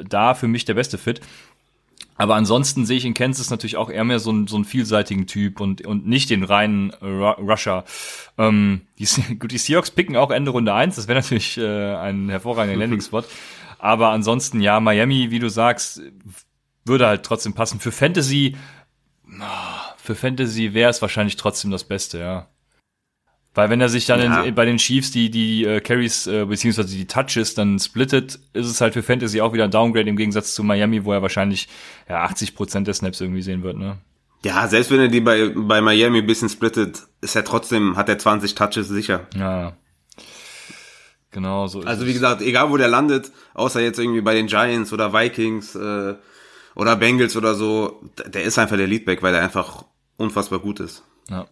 da 0.08 0.34
für 0.34 0.48
mich 0.48 0.66
der 0.66 0.74
beste 0.74 0.98
Fit. 0.98 1.22
Aber 2.22 2.36
ansonsten 2.36 2.86
sehe 2.86 2.98
ich 2.98 3.06
in 3.06 3.16
Kansas 3.16 3.50
natürlich 3.50 3.78
auch 3.78 3.90
eher 3.90 4.04
mehr 4.04 4.20
so, 4.20 4.30
einen, 4.30 4.46
so 4.46 4.56
einen 4.56 4.66
vielseitigen 4.66 5.26
Typ 5.26 5.60
und, 5.60 5.86
und 5.88 6.06
nicht 6.06 6.30
den 6.30 6.44
reinen 6.44 6.92
Ru 7.02 7.32
Rusher. 7.32 7.84
Ähm, 8.38 8.82
die, 9.00 9.08
gut, 9.40 9.52
die 9.52 9.58
Seahawks 9.58 9.90
picken 9.90 10.16
auch 10.16 10.30
Ende 10.30 10.52
Runde 10.52 10.72
eins. 10.74 10.98
das 10.98 11.08
wäre 11.08 11.20
natürlich 11.20 11.58
äh, 11.58 11.96
ein 11.96 12.30
hervorragender 12.30 12.80
Landing-Spot. 12.80 13.24
Aber 13.80 14.10
ansonsten, 14.10 14.62
ja, 14.62 14.80
Miami, 14.80 15.32
wie 15.32 15.40
du 15.40 15.50
sagst, 15.50 16.02
würde 16.86 17.08
halt 17.08 17.24
trotzdem 17.24 17.54
passen. 17.54 17.80
Für 17.80 17.92
Fantasy, 17.92 18.56
oh, 19.28 19.71
für 20.04 20.16
Fantasy 20.16 20.74
wäre 20.74 20.90
es 20.90 21.02
wahrscheinlich 21.02 21.36
trotzdem 21.36 21.72
das 21.72 21.84
Beste, 21.84 22.20
ja. 22.20 22.48
Weil 23.54 23.70
wenn 23.70 23.82
er 23.82 23.90
sich 23.90 24.06
dann 24.06 24.22
ja. 24.22 24.44
in, 24.44 24.56
bei 24.56 24.64
den 24.64 24.78
Chiefs 24.78 25.12
die, 25.12 25.30
die 25.30 25.66
äh, 25.66 25.82
Carries 25.82 26.26
äh, 26.26 26.46
beziehungsweise 26.46 26.96
die 26.96 27.06
Touches 27.06 27.54
dann 27.54 27.80
splittet, 27.80 28.40
ist 28.54 28.68
es 28.68 28.80
halt 28.80 28.94
für 28.94 29.04
Fantasy 29.04 29.42
auch 29.42 29.52
wieder 29.52 29.66
ein 29.66 29.72
Downgrade 29.72 30.10
im 30.10 30.16
Gegensatz 30.16 30.56
zu 30.56 30.64
Miami, 30.64 31.04
wo 31.04 31.12
er 31.12 31.22
wahrscheinlich 31.22 31.68
ja 32.08 32.22
80 32.24 32.56
Prozent 32.56 32.88
der 32.88 32.94
Snaps 32.94 33.20
irgendwie 33.20 33.42
sehen 33.42 33.64
wird, 33.64 33.78
ne? 33.78 33.98
Ja, 34.44 34.68
selbst 34.68 34.90
wenn 34.90 35.02
er 35.02 35.08
die 35.10 35.20
bei, 35.20 35.50
bei 35.50 35.82
Miami 35.82 36.20
ein 36.20 36.26
bisschen 36.26 36.50
splittet, 36.50 37.04
ist 37.20 37.36
er 37.36 37.44
trotzdem, 37.44 37.96
hat 37.96 38.10
er 38.10 38.18
20 38.18 38.56
Touches 38.56 38.88
sicher. 38.88 39.28
Ja. 39.36 39.74
Genau, 41.32 41.68
so 41.68 41.82
ist 41.82 41.88
Also 41.88 42.08
wie 42.08 42.14
gesagt, 42.14 42.42
egal 42.42 42.72
wo 42.72 42.78
der 42.78 42.88
landet, 42.88 43.32
außer 43.54 43.82
jetzt 43.82 44.00
irgendwie 44.00 44.22
bei 44.22 44.34
den 44.34 44.48
Giants 44.48 44.92
oder 44.94 45.14
Vikings 45.14 45.76
äh, 45.76 46.16
oder 46.74 46.96
Bengals 46.96 47.36
oder 47.36 47.54
so, 47.54 48.02
der 48.26 48.44
ist 48.44 48.58
einfach 48.58 48.78
der 48.78 48.88
Leadback, 48.88 49.22
weil 49.22 49.36
er 49.36 49.44
einfach 49.44 49.86
unfassbar 50.22 50.60
gut 50.60 50.80
ist. 50.80 51.04
Ja. 51.30 51.48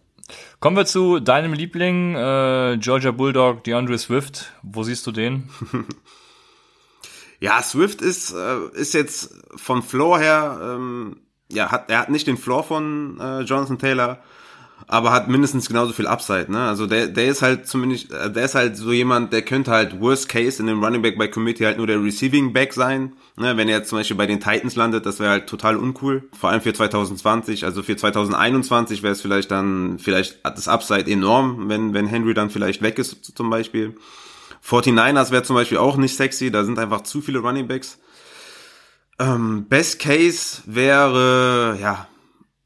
Kommen 0.60 0.76
wir 0.76 0.86
zu 0.86 1.20
deinem 1.20 1.52
Liebling, 1.52 2.14
äh, 2.14 2.78
Georgia 2.78 3.10
Bulldog, 3.10 3.64
DeAndre 3.64 3.98
Swift. 3.98 4.52
Wo 4.62 4.82
siehst 4.82 5.06
du 5.06 5.12
den? 5.12 5.50
ja, 7.40 7.62
Swift 7.62 8.00
ist, 8.00 8.32
äh, 8.32 8.58
ist 8.74 8.94
jetzt 8.94 9.34
vom 9.56 9.82
Floor 9.82 10.18
her, 10.18 10.60
ähm, 10.62 11.16
ja, 11.50 11.70
hat, 11.70 11.90
er 11.90 12.00
hat 12.00 12.10
nicht 12.10 12.26
den 12.26 12.36
Floor 12.36 12.62
von 12.62 13.18
äh, 13.20 13.40
Jonathan 13.40 13.78
Taylor, 13.78 14.22
aber 14.86 15.12
hat 15.12 15.28
mindestens 15.28 15.68
genauso 15.68 15.92
viel 15.92 16.06
Upside, 16.06 16.50
ne? 16.50 16.60
Also 16.60 16.86
der, 16.86 17.06
der 17.06 17.26
ist 17.26 17.42
halt 17.42 17.66
zumindest, 17.66 18.12
äh, 18.12 18.30
der 18.30 18.44
ist 18.44 18.54
halt 18.54 18.76
so 18.76 18.92
jemand, 18.92 19.32
der 19.32 19.42
könnte 19.42 19.70
halt 19.70 20.00
Worst 20.00 20.28
Case 20.28 20.60
in 20.60 20.66
dem 20.66 20.82
Running 20.82 21.02
Back 21.02 21.18
bei 21.18 21.28
Committee 21.28 21.64
halt 21.64 21.78
nur 21.78 21.86
der 21.86 22.02
Receiving 22.02 22.52
Back 22.52 22.72
sein, 22.72 23.12
ne? 23.36 23.56
Wenn 23.56 23.68
er 23.68 23.78
jetzt 23.78 23.88
zum 23.88 23.98
Beispiel 23.98 24.16
bei 24.16 24.26
den 24.26 24.40
Titans 24.40 24.76
landet, 24.76 25.06
das 25.06 25.20
wäre 25.20 25.30
halt 25.30 25.46
total 25.46 25.76
uncool. 25.76 26.28
Vor 26.38 26.50
allem 26.50 26.60
für 26.60 26.72
2020, 26.72 27.64
also 27.64 27.82
für 27.82 27.96
2021 27.96 29.02
wäre 29.02 29.12
es 29.12 29.20
vielleicht 29.20 29.50
dann, 29.50 29.98
vielleicht 29.98 30.42
hat 30.44 30.56
das 30.56 30.68
Upside 30.68 31.10
enorm, 31.10 31.68
wenn, 31.68 31.94
wenn 31.94 32.06
Henry 32.06 32.34
dann 32.34 32.50
vielleicht 32.50 32.82
weg 32.82 32.98
ist 32.98 33.36
zum 33.36 33.50
Beispiel. 33.50 33.94
49ers 34.66 35.30
wäre 35.30 35.42
zum 35.42 35.56
Beispiel 35.56 35.78
auch 35.78 35.96
nicht 35.96 36.16
sexy, 36.16 36.50
da 36.50 36.64
sind 36.64 36.78
einfach 36.78 37.02
zu 37.02 37.20
viele 37.20 37.38
Running 37.38 37.68
Backs. 37.68 37.98
Ähm, 39.18 39.66
Best 39.68 39.98
Case 39.98 40.62
wäre, 40.66 41.78
ja, 41.80 42.08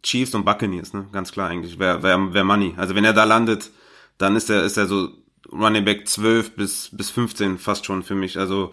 Chiefs 0.05 0.35
und 0.35 0.45
Buccaneers, 0.45 0.93
ne? 0.93 1.07
Ganz 1.13 1.33
klar 1.33 1.49
eigentlich. 1.49 1.79
Wäre 1.79 2.03
wär, 2.03 2.33
wär 2.33 2.45
Money. 2.45 2.75
Also 2.77 2.95
wenn 2.95 3.05
er 3.05 3.13
da 3.13 3.25
landet, 3.25 3.71
dann 4.19 4.37
ist 4.37 4.51
er, 4.51 4.63
ist 4.63 4.77
er 4.77 4.87
so 4.87 5.09
Running 5.51 5.85
Back 5.85 6.07
12 6.07 6.55
bis, 6.55 6.91
bis 6.93 7.11
15 7.11 7.59
fast 7.59 7.87
schon 7.87 8.03
für 8.03 8.15
mich. 8.15 8.39
Also 8.39 8.73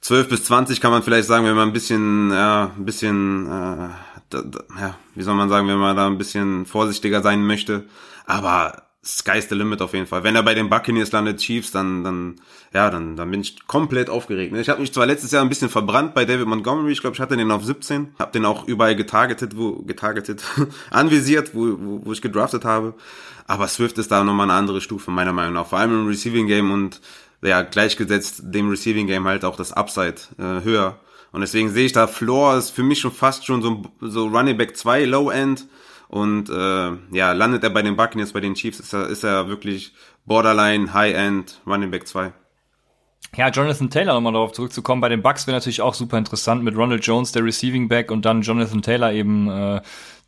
12 0.00 0.28
bis 0.28 0.44
20 0.44 0.80
kann 0.80 0.90
man 0.90 1.02
vielleicht 1.02 1.28
sagen, 1.28 1.46
wenn 1.46 1.54
man 1.54 1.68
ein 1.68 1.72
bisschen, 1.72 2.30
ja, 2.30 2.72
ein 2.76 2.84
bisschen, 2.84 3.46
äh, 3.46 3.88
da, 4.30 4.42
da, 4.42 4.60
ja, 4.80 4.98
wie 5.14 5.22
soll 5.22 5.34
man 5.34 5.48
sagen, 5.48 5.68
wenn 5.68 5.78
man 5.78 5.96
da 5.96 6.06
ein 6.06 6.18
bisschen 6.18 6.66
vorsichtiger 6.66 7.22
sein 7.22 7.46
möchte. 7.46 7.84
Aber 8.24 8.85
sky's 9.06 9.48
the 9.48 9.54
limit 9.54 9.80
auf 9.80 9.94
jeden 9.94 10.06
Fall. 10.06 10.24
Wenn 10.24 10.34
er 10.34 10.42
bei 10.42 10.54
den 10.54 10.68
Buccaneers 10.68 11.12
landet, 11.12 11.38
Chiefs, 11.38 11.70
dann, 11.70 12.02
dann, 12.02 12.36
ja, 12.74 12.90
dann, 12.90 13.16
dann 13.16 13.30
bin 13.30 13.40
ich 13.40 13.66
komplett 13.66 14.10
aufgeregt. 14.10 14.52
Ne? 14.52 14.60
Ich 14.60 14.68
habe 14.68 14.80
mich 14.80 14.92
zwar 14.92 15.06
letztes 15.06 15.30
Jahr 15.30 15.42
ein 15.42 15.48
bisschen 15.48 15.68
verbrannt 15.68 16.14
bei 16.14 16.24
David 16.24 16.46
Montgomery, 16.46 16.92
ich 16.92 17.00
glaube, 17.00 17.14
ich 17.14 17.20
hatte 17.20 17.36
den 17.36 17.50
auf 17.50 17.64
17, 17.64 18.14
habe 18.18 18.32
den 18.32 18.44
auch 18.44 18.66
überall 18.66 18.96
getargetet, 18.96 19.56
wo, 19.56 19.82
getargetet, 19.82 20.42
anvisiert, 20.90 21.54
wo, 21.54 21.76
wo, 21.78 22.00
wo 22.04 22.12
ich 22.12 22.22
gedraftet 22.22 22.64
habe. 22.64 22.94
Aber 23.46 23.68
Swift 23.68 23.98
ist 23.98 24.10
da 24.10 24.24
nochmal 24.24 24.50
eine 24.50 24.58
andere 24.58 24.80
Stufe, 24.80 25.10
meiner 25.10 25.32
Meinung 25.32 25.54
nach. 25.54 25.66
Vor 25.66 25.78
allem 25.78 25.92
im 25.92 26.06
Receiving 26.08 26.48
Game 26.48 26.72
und 26.72 27.00
ja, 27.42 27.62
gleichgesetzt 27.62 28.40
dem 28.42 28.68
Receiving 28.68 29.06
Game 29.06 29.26
halt 29.26 29.44
auch 29.44 29.56
das 29.56 29.72
Upside 29.72 30.16
äh, 30.38 30.64
höher. 30.64 30.98
Und 31.32 31.42
deswegen 31.42 31.70
sehe 31.70 31.86
ich 31.86 31.92
da, 31.92 32.06
Floor 32.06 32.56
ist 32.56 32.70
für 32.70 32.82
mich 32.82 32.98
schon 32.98 33.12
fast 33.12 33.46
schon 33.46 33.62
so, 33.62 33.82
so 34.00 34.26
Running 34.26 34.56
Back 34.56 34.76
2, 34.76 35.04
Low 35.04 35.30
End 35.30 35.66
und 36.08 36.48
äh, 36.50 37.16
ja, 37.16 37.32
landet 37.32 37.64
er 37.64 37.70
bei 37.70 37.82
den 37.82 37.96
Buccaneers, 37.96 38.32
bei 38.32 38.40
den 38.40 38.54
Chiefs, 38.54 38.80
ist 38.80 38.92
er, 38.92 39.06
ist 39.08 39.24
er 39.24 39.48
wirklich 39.48 39.92
Borderline, 40.24 40.92
High-End, 40.92 41.60
Running 41.66 41.90
Back 41.90 42.06
2. 42.06 42.32
Ja, 43.36 43.48
Jonathan 43.50 43.90
Taylor, 43.90 44.14
nochmal 44.14 44.32
darauf 44.32 44.52
zurückzukommen, 44.52 45.00
bei 45.00 45.08
den 45.08 45.22
Bucks 45.22 45.46
wäre 45.46 45.56
natürlich 45.56 45.82
auch 45.82 45.94
super 45.94 46.16
interessant 46.16 46.62
mit 46.62 46.76
Ronald 46.76 47.04
Jones, 47.04 47.32
der 47.32 47.44
Receiving 47.44 47.88
Back 47.88 48.10
und 48.10 48.24
dann 48.24 48.42
Jonathan 48.42 48.82
Taylor 48.82 49.12
eben 49.12 49.50
äh, 49.50 49.80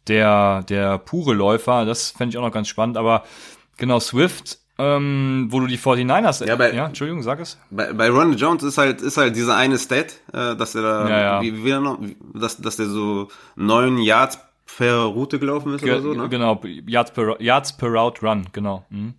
der, 0.09 0.63
der 0.65 0.99
pure 0.99 1.35
Läufer. 1.35 1.85
Das 1.85 2.11
fände 2.11 2.31
ich 2.31 2.39
auch 2.39 2.43
noch 2.43 2.53
ganz 2.53 2.69
spannend. 2.69 2.97
Aber 2.97 3.25
genau, 3.77 4.01
Swift, 4.01 4.59
ähm, 4.79 5.49
wo 5.51 5.61
du 5.61 5.67
die 5.67 5.79
49ers. 5.79 6.47
Ja, 6.47 6.57
bei, 6.57 6.73
ja 6.73 6.87
Entschuldigung, 6.87 7.23
sag 7.23 7.41
es. 7.41 7.59
Bei, 7.71 7.93
bei 7.93 8.11
Ronald 8.11 8.41
Jones 8.41 8.63
ist 8.63 8.79
halt, 8.79 9.01
ist 9.01 9.17
halt 9.17 9.37
dieser 9.37 9.57
eine 9.57 9.79
Stat, 9.79 10.21
äh, 10.33 10.57
dass 10.57 10.75
er 10.75 10.83
da, 10.83 11.09
ja, 11.09 11.21
ja. 11.21 11.43
wie, 11.43 11.65
wie 11.65 11.73
noch, 11.73 11.99
dass, 12.35 12.59
dass 12.59 12.77
der 12.77 12.87
so 12.87 13.29
neun 13.57 13.99
Yards 13.99 14.39
per 14.77 15.05
Route 15.05 15.39
gelaufen 15.39 15.75
ist 15.75 15.83
Ge 15.83 15.93
oder 15.93 16.03
so, 16.03 16.15
ne? 16.15 16.29
Genau, 16.29 16.61
Yards 16.87 17.13
per, 17.13 17.41
Yards 17.41 17.77
per 17.77 17.89
Route 17.89 18.25
Run, 18.25 18.47
genau. 18.53 18.85
Mhm. 18.91 19.15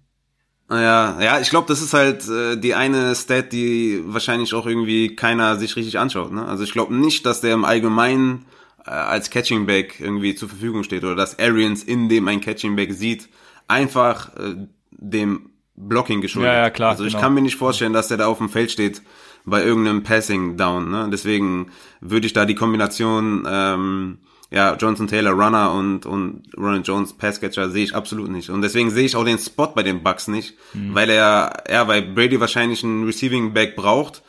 Ja, 0.72 1.20
ja, 1.20 1.40
ich 1.40 1.50
glaube, 1.50 1.68
das 1.68 1.82
ist 1.82 1.94
halt 1.94 2.28
äh, 2.30 2.56
die 2.56 2.76
eine 2.76 3.16
Stat, 3.16 3.52
die 3.52 4.04
wahrscheinlich 4.06 4.54
auch 4.54 4.68
irgendwie 4.68 5.16
keiner 5.16 5.58
sich 5.58 5.76
richtig 5.76 5.98
anschaut. 5.98 6.32
Ne? 6.32 6.46
Also 6.46 6.64
ich 6.64 6.74
glaube 6.74 6.94
nicht, 6.94 7.26
dass 7.26 7.42
der 7.42 7.56
im 7.56 7.66
Allgemeinen 7.66 8.46
äh, 8.86 8.92
als 8.92 9.32
Catching 9.32 9.66
Back 9.66 10.00
irgendwie 10.00 10.36
zur 10.36 10.48
Verfügung 10.48 10.84
steht 10.84 11.04
oder 11.04 11.16
dass 11.16 11.40
Arians 11.40 11.84
in 11.84 12.08
dem 12.08 12.28
ein 12.28 12.40
Catching 12.40 12.76
Back 12.76 12.94
sieht, 12.94 13.30
einfach 13.68 14.36
äh, 14.38 14.68
dem 14.92 15.50
Blocking 15.76 16.22
geschuldet. 16.22 16.54
Ja, 16.54 16.60
ja, 16.60 16.70
klar. 16.70 16.92
Also 16.92 17.04
ich 17.04 17.14
genau. 17.14 17.24
kann 17.24 17.34
mir 17.34 17.42
nicht 17.42 17.56
vorstellen, 17.56 17.94
dass 17.94 18.10
der 18.10 18.18
da 18.18 18.28
auf 18.28 18.38
dem 18.38 18.50
Feld 18.50 18.70
steht 18.70 19.02
bei 19.46 19.64
irgendeinem 19.64 20.04
Passing 20.04 20.56
Down. 20.56 20.92
Ne? 20.92 21.10
Deswegen 21.12 21.72
würde 22.00 22.28
ich 22.28 22.34
da 22.34 22.46
die 22.46 22.56
Kombination 22.56 23.48
ähm, 23.50 24.20
ja, 24.52 24.76
Johnson 24.76 25.08
Taylor 25.08 25.32
Runner 25.32 25.72
und, 25.72 26.06
und 26.06 26.44
Ronald 26.58 26.88
Jones 26.88 27.14
Passcatcher 27.14 27.70
sehe 27.70 27.84
ich 27.84 27.96
absolut 27.96 28.30
nicht. 28.30 28.50
Und 28.50 28.62
deswegen 28.62 28.90
sehe 28.90 29.06
ich 29.06 29.16
auch 29.16 29.24
den 29.24 29.38
Spot 29.38 29.68
bei 29.68 29.84
den 29.84 30.02
Bucks 30.02 30.28
nicht, 30.28 30.56
mhm. 30.74 30.96
weil 30.96 31.10
er, 31.10 31.64
ja, 31.70 31.88
weil 31.88 32.02
Brady 32.02 32.40
wahrscheinlich 32.40 32.84
einen 32.84 33.06
Receiving 33.06 33.54
Back 33.54 33.76
braucht 33.76 34.24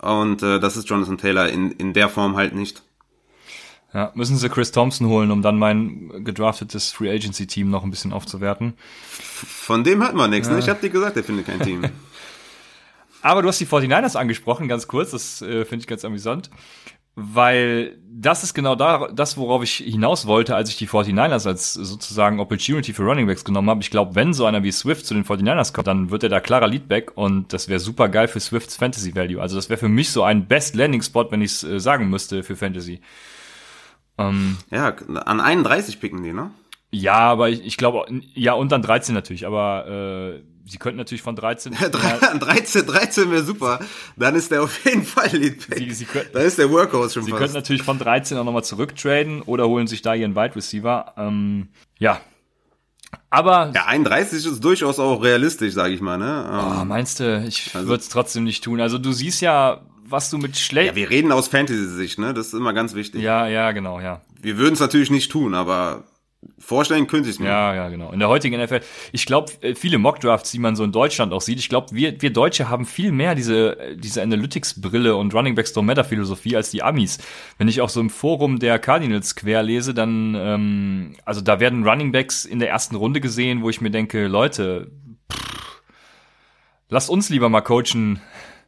und 0.00 0.42
äh, 0.42 0.60
das 0.60 0.76
ist 0.76 0.88
Jonathan 0.88 1.18
Taylor 1.18 1.48
in, 1.48 1.72
in 1.72 1.92
der 1.92 2.08
Form 2.08 2.36
halt 2.36 2.54
nicht. 2.54 2.82
Ja, 3.92 4.12
müssen 4.14 4.36
sie 4.36 4.48
Chris 4.48 4.72
Thompson 4.72 5.08
holen, 5.08 5.30
um 5.30 5.42
dann 5.42 5.58
mein 5.58 6.24
gedraftetes 6.24 6.92
Free 6.92 7.10
Agency 7.10 7.46
Team 7.46 7.70
noch 7.70 7.84
ein 7.84 7.90
bisschen 7.90 8.12
aufzuwerten. 8.12 8.74
Von 9.08 9.84
dem 9.84 10.02
hört 10.02 10.14
man 10.14 10.30
nichts, 10.30 10.48
ja. 10.48 10.54
ne? 10.54 10.58
Ich 10.58 10.68
habe 10.68 10.80
dir 10.80 10.90
gesagt, 10.90 11.16
er 11.16 11.24
findet 11.24 11.46
kein 11.46 11.60
Team. 11.60 11.82
Aber 13.22 13.42
du 13.42 13.48
hast 13.48 13.58
die 13.58 13.66
49ers 13.66 14.16
angesprochen, 14.16 14.68
ganz 14.68 14.86
kurz, 14.86 15.10
das 15.10 15.42
äh, 15.42 15.64
finde 15.64 15.82
ich 15.82 15.86
ganz 15.86 16.04
amüsant 16.04 16.50
weil 17.16 17.96
das 18.18 18.44
ist 18.44 18.54
genau 18.54 18.76
da, 18.76 19.08
das, 19.08 19.36
worauf 19.36 19.62
ich 19.62 19.76
hinaus 19.76 20.26
wollte, 20.26 20.54
als 20.54 20.68
ich 20.68 20.76
die 20.76 20.86
49ers 20.86 21.46
als 21.46 21.72
sozusagen 21.72 22.40
Opportunity 22.40 22.92
für 22.92 23.02
Running 23.02 23.26
Backs 23.26 23.44
genommen 23.44 23.68
habe. 23.68 23.80
Ich 23.80 23.90
glaube, 23.90 24.14
wenn 24.14 24.32
so 24.34 24.44
einer 24.44 24.62
wie 24.62 24.72
Swift 24.72 25.06
zu 25.06 25.14
den 25.14 25.24
49ers 25.24 25.72
kommt, 25.72 25.86
dann 25.86 26.10
wird 26.10 26.22
er 26.22 26.28
da 26.28 26.40
klarer 26.40 26.68
Leadback 26.68 27.16
und 27.16 27.52
das 27.52 27.68
wäre 27.68 27.80
super 27.80 28.08
geil 28.08 28.28
für 28.28 28.40
Swifts 28.40 28.76
Fantasy 28.76 29.14
Value. 29.14 29.40
Also 29.40 29.56
das 29.56 29.68
wäre 29.70 29.78
für 29.78 29.88
mich 29.88 30.10
so 30.10 30.22
ein 30.22 30.46
Best 30.46 30.74
Landing 30.74 31.02
Spot, 31.02 31.30
wenn 31.30 31.42
ich 31.42 31.52
es 31.52 31.64
äh, 31.64 31.80
sagen 31.80 32.08
müsste 32.08 32.42
für 32.42 32.56
Fantasy. 32.56 33.00
Ähm, 34.18 34.58
ja, 34.70 34.88
an 34.88 35.40
31 35.40 36.00
picken 36.00 36.22
die, 36.22 36.32
ne? 36.32 36.50
Ja, 36.90 37.18
aber 37.18 37.48
ich, 37.48 37.64
ich 37.64 37.76
glaube, 37.76 38.06
ja, 38.34 38.52
und 38.52 38.72
dann 38.72 38.82
13 38.82 39.14
natürlich, 39.14 39.46
aber 39.46 39.86
äh, 40.36 40.42
sie 40.66 40.78
könnten 40.78 40.98
natürlich 40.98 41.22
von 41.22 41.36
13. 41.36 41.76
Ja, 41.80 41.88
13, 41.88 42.86
13 42.86 43.30
wäre 43.30 43.44
super. 43.44 43.78
Dann 44.16 44.34
ist 44.34 44.50
der 44.50 44.62
auf 44.62 44.84
jeden 44.84 45.04
Fall 45.04 45.28
Leadback. 45.32 45.78
Sie, 45.78 45.90
sie 45.92 46.04
können, 46.04 46.28
Dann 46.32 46.42
ist 46.42 46.58
der 46.58 46.70
Workhorse 46.70 47.14
schon 47.14 47.22
Sie 47.24 47.30
fast. 47.30 47.40
könnten 47.40 47.54
natürlich 47.54 47.82
von 47.82 47.98
13 47.98 48.36
auch 48.38 48.44
nochmal 48.44 48.64
zurücktraden 48.64 49.42
oder 49.42 49.68
holen 49.68 49.86
sich 49.86 50.02
da 50.02 50.14
ihren 50.14 50.34
Wide 50.34 50.56
Receiver. 50.56 51.14
Ähm, 51.16 51.68
ja. 51.98 52.20
Aber. 53.30 53.72
Ja, 53.74 53.86
31 53.86 54.44
ist 54.44 54.64
durchaus 54.64 54.98
auch 54.98 55.22
realistisch, 55.22 55.74
sage 55.74 55.94
ich 55.94 56.00
mal, 56.00 56.18
ne? 56.18 56.78
Oh, 56.80 56.84
meinst 56.84 57.20
du, 57.20 57.44
ich 57.46 57.74
also, 57.74 57.88
würde 57.88 58.00
es 58.00 58.08
trotzdem 58.08 58.44
nicht 58.44 58.64
tun. 58.64 58.80
Also 58.80 58.98
du 58.98 59.12
siehst 59.12 59.40
ja, 59.40 59.82
was 60.04 60.30
du 60.30 60.38
mit 60.38 60.56
schlecht. 60.56 60.88
Ja, 60.88 60.96
wir 60.96 61.10
reden 61.10 61.32
aus 61.32 61.48
Fantasy-Sicht, 61.48 62.18
ne? 62.18 62.34
Das 62.34 62.48
ist 62.48 62.54
immer 62.54 62.72
ganz 62.72 62.94
wichtig. 62.94 63.22
Ja, 63.22 63.46
ja, 63.46 63.72
genau, 63.72 64.00
ja. 64.00 64.22
Wir 64.40 64.58
würden 64.58 64.74
es 64.74 64.80
natürlich 64.80 65.10
nicht 65.10 65.30
tun, 65.30 65.54
aber 65.54 66.04
Vorstellen 66.58 67.06
könnte 67.06 67.28
ich 67.28 67.38
mir. 67.38 67.48
Ja, 67.48 67.74
ja, 67.74 67.88
genau. 67.88 68.12
In 68.12 68.18
der 68.18 68.28
heutigen 68.28 68.60
NFL, 68.60 68.80
ich 69.12 69.26
glaube, 69.26 69.52
äh, 69.62 69.74
viele 69.74 69.98
Mockdrafts, 69.98 70.50
die 70.52 70.58
man 70.58 70.76
so 70.76 70.84
in 70.84 70.92
Deutschland 70.92 71.32
auch 71.32 71.40
sieht, 71.40 71.58
ich 71.58 71.68
glaube, 71.68 71.88
wir, 71.92 72.20
wir 72.20 72.32
Deutsche 72.32 72.68
haben 72.68 72.84
viel 72.84 73.12
mehr 73.12 73.34
diese, 73.34 73.78
äh, 73.78 73.96
diese 73.96 74.22
Analytics-Brille 74.22 75.16
und 75.16 75.34
Running 75.34 75.54
Backs 75.54 75.74
Don't 75.74 75.82
Matter 75.82 76.04
Philosophie 76.04 76.56
als 76.56 76.70
die 76.70 76.82
Amis. 76.82 77.18
Wenn 77.58 77.68
ich 77.68 77.80
auch 77.80 77.88
so 77.88 78.00
im 78.00 78.10
Forum 78.10 78.58
der 78.58 78.78
Cardinals 78.78 79.34
quer 79.34 79.62
lese, 79.62 79.92
dann, 79.92 80.34
ähm, 80.38 81.16
also 81.24 81.40
da 81.40 81.60
werden 81.60 81.86
Running 81.86 82.12
Backs 82.12 82.44
in 82.44 82.58
der 82.58 82.70
ersten 82.70 82.96
Runde 82.96 83.20
gesehen, 83.20 83.62
wo 83.62 83.70
ich 83.70 83.80
mir 83.80 83.90
denke, 83.90 84.26
Leute, 84.26 84.90
pff, 85.32 85.82
lasst 86.88 87.10
uns 87.10 87.28
lieber 87.28 87.48
mal 87.48 87.62
coachen, 87.62 88.20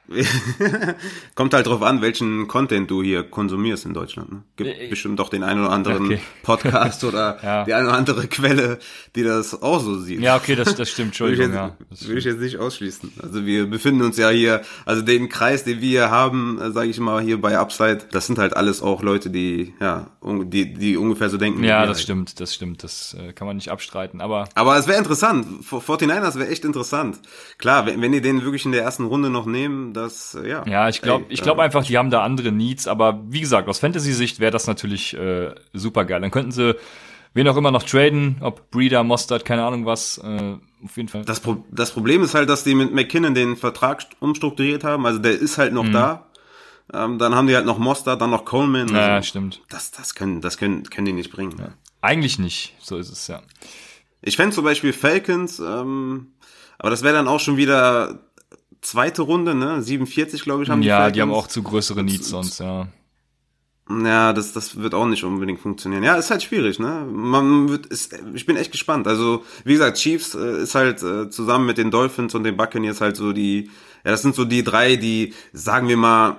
Kommt 1.34 1.52
halt 1.52 1.66
drauf 1.66 1.82
an, 1.82 2.00
welchen 2.00 2.48
Content 2.48 2.90
du 2.90 3.02
hier 3.02 3.22
konsumierst 3.22 3.84
in 3.84 3.92
Deutschland. 3.92 4.32
Ne? 4.32 4.42
Gibt 4.56 4.70
ich, 4.70 4.90
bestimmt 4.90 5.18
doch 5.18 5.28
den 5.28 5.42
einen 5.42 5.60
oder 5.60 5.70
anderen 5.70 6.06
okay. 6.06 6.20
Podcast 6.42 7.04
oder 7.04 7.38
ja. 7.42 7.64
die 7.64 7.74
eine 7.74 7.88
oder 7.88 7.96
andere 7.96 8.26
Quelle, 8.26 8.78
die 9.14 9.22
das 9.22 9.60
auch 9.60 9.80
so 9.80 9.98
sieht. 9.98 10.20
Ja, 10.20 10.36
okay, 10.36 10.54
das, 10.54 10.74
das 10.74 10.88
stimmt, 10.88 11.08
Entschuldigung. 11.08 11.52
Würde 11.52 11.74
ich, 11.78 11.90
jetzt, 11.90 12.02
ja, 12.02 12.08
würde 12.08 12.18
ich 12.18 12.24
jetzt 12.24 12.40
nicht 12.40 12.56
ausschließen. 12.56 13.12
Also 13.22 13.44
wir 13.44 13.66
befinden 13.66 14.02
uns 14.02 14.16
ja 14.16 14.30
hier, 14.30 14.62
also 14.86 15.02
den 15.02 15.28
Kreis, 15.28 15.64
den 15.64 15.80
wir 15.82 16.10
haben, 16.10 16.58
äh, 16.58 16.70
sage 16.70 16.88
ich 16.88 16.98
mal, 17.00 17.22
hier 17.22 17.40
bei 17.40 17.58
Upside, 17.58 18.06
das 18.10 18.26
sind 18.26 18.38
halt 18.38 18.56
alles 18.56 18.80
auch 18.80 19.02
Leute, 19.02 19.28
die, 19.28 19.74
ja, 19.78 20.10
die, 20.22 20.72
die 20.72 20.96
ungefähr 20.96 21.28
so 21.28 21.36
denken. 21.36 21.64
Ja, 21.64 21.80
das 21.80 21.98
halt. 21.98 22.04
stimmt, 22.04 22.40
das 22.40 22.54
stimmt, 22.54 22.82
das 22.82 23.14
äh, 23.18 23.32
kann 23.34 23.46
man 23.46 23.56
nicht 23.56 23.70
abstreiten, 23.70 24.22
aber... 24.22 24.48
Aber 24.54 24.78
es 24.78 24.88
wäre 24.88 24.98
interessant, 24.98 25.46
49ers 25.64 26.38
wäre 26.38 26.48
echt 26.48 26.64
interessant. 26.64 27.18
Klar, 27.58 27.84
wenn, 27.84 28.00
wenn 28.00 28.12
die 28.12 28.22
den 28.22 28.42
wirklich 28.42 28.64
in 28.64 28.72
der 28.72 28.82
ersten 28.82 29.04
Runde 29.04 29.28
noch 29.28 29.44
nehmen, 29.44 29.92
das, 30.02 30.34
äh, 30.34 30.48
ja. 30.48 30.64
Ja, 30.66 30.88
ich 30.88 31.02
glaube, 31.02 31.26
ich 31.28 31.42
glaube 31.42 31.60
äh, 31.60 31.64
einfach, 31.64 31.84
die 31.84 31.98
haben 31.98 32.10
da 32.10 32.22
andere 32.22 32.52
Needs, 32.52 32.88
aber 32.88 33.22
wie 33.28 33.40
gesagt, 33.40 33.68
aus 33.68 33.78
Fantasy-Sicht 33.78 34.40
wäre 34.40 34.52
das 34.52 34.66
natürlich 34.66 35.14
äh, 35.14 35.54
super 35.72 36.04
geil. 36.04 36.20
Dann 36.20 36.30
könnten 36.30 36.52
sie 36.52 36.76
wen 37.34 37.48
auch 37.48 37.56
immer 37.56 37.70
noch 37.70 37.82
traden, 37.82 38.36
ob 38.40 38.70
Breeder, 38.70 39.04
Mostert, 39.04 39.44
keine 39.44 39.64
Ahnung 39.64 39.86
was, 39.86 40.18
äh, 40.18 40.56
auf 40.84 40.96
jeden 40.96 41.08
Fall. 41.08 41.24
Das, 41.24 41.40
Pro 41.40 41.64
das 41.70 41.92
Problem 41.92 42.22
ist 42.22 42.34
halt, 42.34 42.48
dass 42.48 42.64
die 42.64 42.74
mit 42.74 42.92
McKinnon 42.92 43.34
den 43.34 43.56
Vertrag 43.56 44.04
umstrukturiert 44.20 44.84
haben, 44.84 45.06
also 45.06 45.18
der 45.18 45.32
ist 45.32 45.58
halt 45.58 45.72
noch 45.72 45.84
mhm. 45.84 45.92
da. 45.92 46.26
Ähm, 46.92 47.18
dann 47.18 47.34
haben 47.34 47.46
die 47.46 47.54
halt 47.54 47.66
noch 47.66 47.78
Mostert, 47.78 48.20
dann 48.20 48.30
noch 48.30 48.46
Coleman. 48.46 48.88
Also 48.88 48.94
ja, 48.94 49.22
stimmt. 49.22 49.60
Das, 49.68 49.90
das 49.90 50.14
können, 50.14 50.40
das 50.40 50.56
können, 50.56 50.84
können 50.84 51.04
die 51.04 51.12
nicht 51.12 51.30
bringen. 51.30 51.54
Ja. 51.58 51.68
Eigentlich 52.00 52.38
nicht, 52.38 52.74
so 52.80 52.96
ist 52.96 53.10
es, 53.10 53.26
ja. 53.28 53.42
Ich 54.22 54.36
fände 54.36 54.54
zum 54.54 54.64
Beispiel 54.64 54.92
Falcons, 54.92 55.60
ähm, 55.60 56.28
aber 56.78 56.90
das 56.90 57.02
wäre 57.02 57.14
dann 57.14 57.28
auch 57.28 57.40
schon 57.40 57.56
wieder 57.56 58.20
zweite 58.80 59.22
Runde, 59.22 59.54
ne? 59.54 59.82
47, 59.82 60.42
glaube 60.42 60.62
ich, 60.62 60.70
haben 60.70 60.80
die 60.82 60.88
Ja, 60.88 60.96
Falcons. 60.98 61.14
die 61.14 61.22
haben 61.22 61.32
auch 61.32 61.46
zu 61.46 61.62
größere 61.62 62.02
Needs 62.04 62.28
sonst, 62.28 62.60
ja. 62.60 62.88
Ja, 63.90 64.34
das, 64.34 64.52
das 64.52 64.76
wird 64.76 64.92
auch 64.94 65.06
nicht 65.06 65.24
unbedingt 65.24 65.60
funktionieren. 65.60 66.02
Ja, 66.02 66.16
ist 66.16 66.30
halt 66.30 66.42
schwierig, 66.42 66.78
ne? 66.78 67.06
Man 67.10 67.70
wird, 67.70 67.86
ist, 67.86 68.14
ich 68.34 68.44
bin 68.44 68.56
echt 68.56 68.70
gespannt. 68.70 69.06
Also, 69.06 69.44
wie 69.64 69.72
gesagt, 69.72 69.96
Chiefs 69.96 70.34
äh, 70.34 70.62
ist 70.62 70.74
halt 70.74 71.02
äh, 71.02 71.30
zusammen 71.30 71.64
mit 71.64 71.78
den 71.78 71.90
Dolphins 71.90 72.34
und 72.34 72.44
den 72.44 72.56
Buccaneers 72.56 73.00
halt 73.00 73.16
so 73.16 73.32
die, 73.32 73.70
ja, 74.04 74.10
das 74.10 74.20
sind 74.20 74.34
so 74.34 74.44
die 74.44 74.62
drei, 74.62 74.96
die, 74.96 75.32
sagen 75.54 75.88
wir 75.88 75.96
mal, 75.96 76.36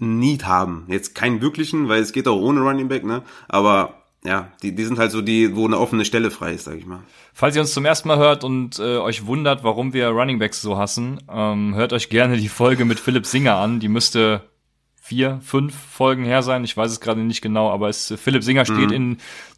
Need 0.00 0.46
haben. 0.46 0.86
Jetzt 0.88 1.14
keinen 1.14 1.40
wirklichen, 1.40 1.88
weil 1.88 2.02
es 2.02 2.12
geht 2.12 2.26
auch 2.26 2.40
ohne 2.40 2.60
Running 2.60 2.88
Back, 2.88 3.04
ne? 3.04 3.22
Aber 3.48 4.03
ja, 4.26 4.48
die, 4.62 4.74
die 4.74 4.84
sind 4.84 4.98
halt 4.98 5.10
so 5.10 5.20
die, 5.20 5.54
wo 5.54 5.66
eine 5.66 5.78
offene 5.78 6.04
Stelle 6.04 6.30
frei 6.30 6.52
ist, 6.52 6.64
sag 6.64 6.76
ich 6.76 6.86
mal. 6.86 7.00
Falls 7.34 7.56
ihr 7.56 7.62
uns 7.62 7.74
zum 7.74 7.84
ersten 7.84 8.08
Mal 8.08 8.18
hört 8.18 8.42
und 8.42 8.78
äh, 8.78 8.96
euch 8.98 9.26
wundert, 9.26 9.64
warum 9.64 9.92
wir 9.92 10.08
Running 10.08 10.38
Backs 10.38 10.62
so 10.62 10.78
hassen, 10.78 11.20
ähm, 11.30 11.74
hört 11.74 11.92
euch 11.92 12.08
gerne 12.08 12.38
die 12.38 12.48
Folge 12.48 12.86
mit 12.86 12.98
Philipp 12.98 13.26
Singer 13.26 13.56
an. 13.56 13.80
Die 13.80 13.88
müsste 13.88 14.48
vier, 14.94 15.40
fünf 15.42 15.74
Folgen 15.74 16.24
her 16.24 16.42
sein. 16.42 16.64
Ich 16.64 16.74
weiß 16.74 16.90
es 16.90 17.00
gerade 17.00 17.20
nicht 17.20 17.42
genau, 17.42 17.70
aber 17.70 17.90
es, 17.90 18.14
Philipp 18.16 18.42
Singer 18.42 18.64
steht 18.64 18.88
mhm. 18.88 18.92
in 18.92 19.16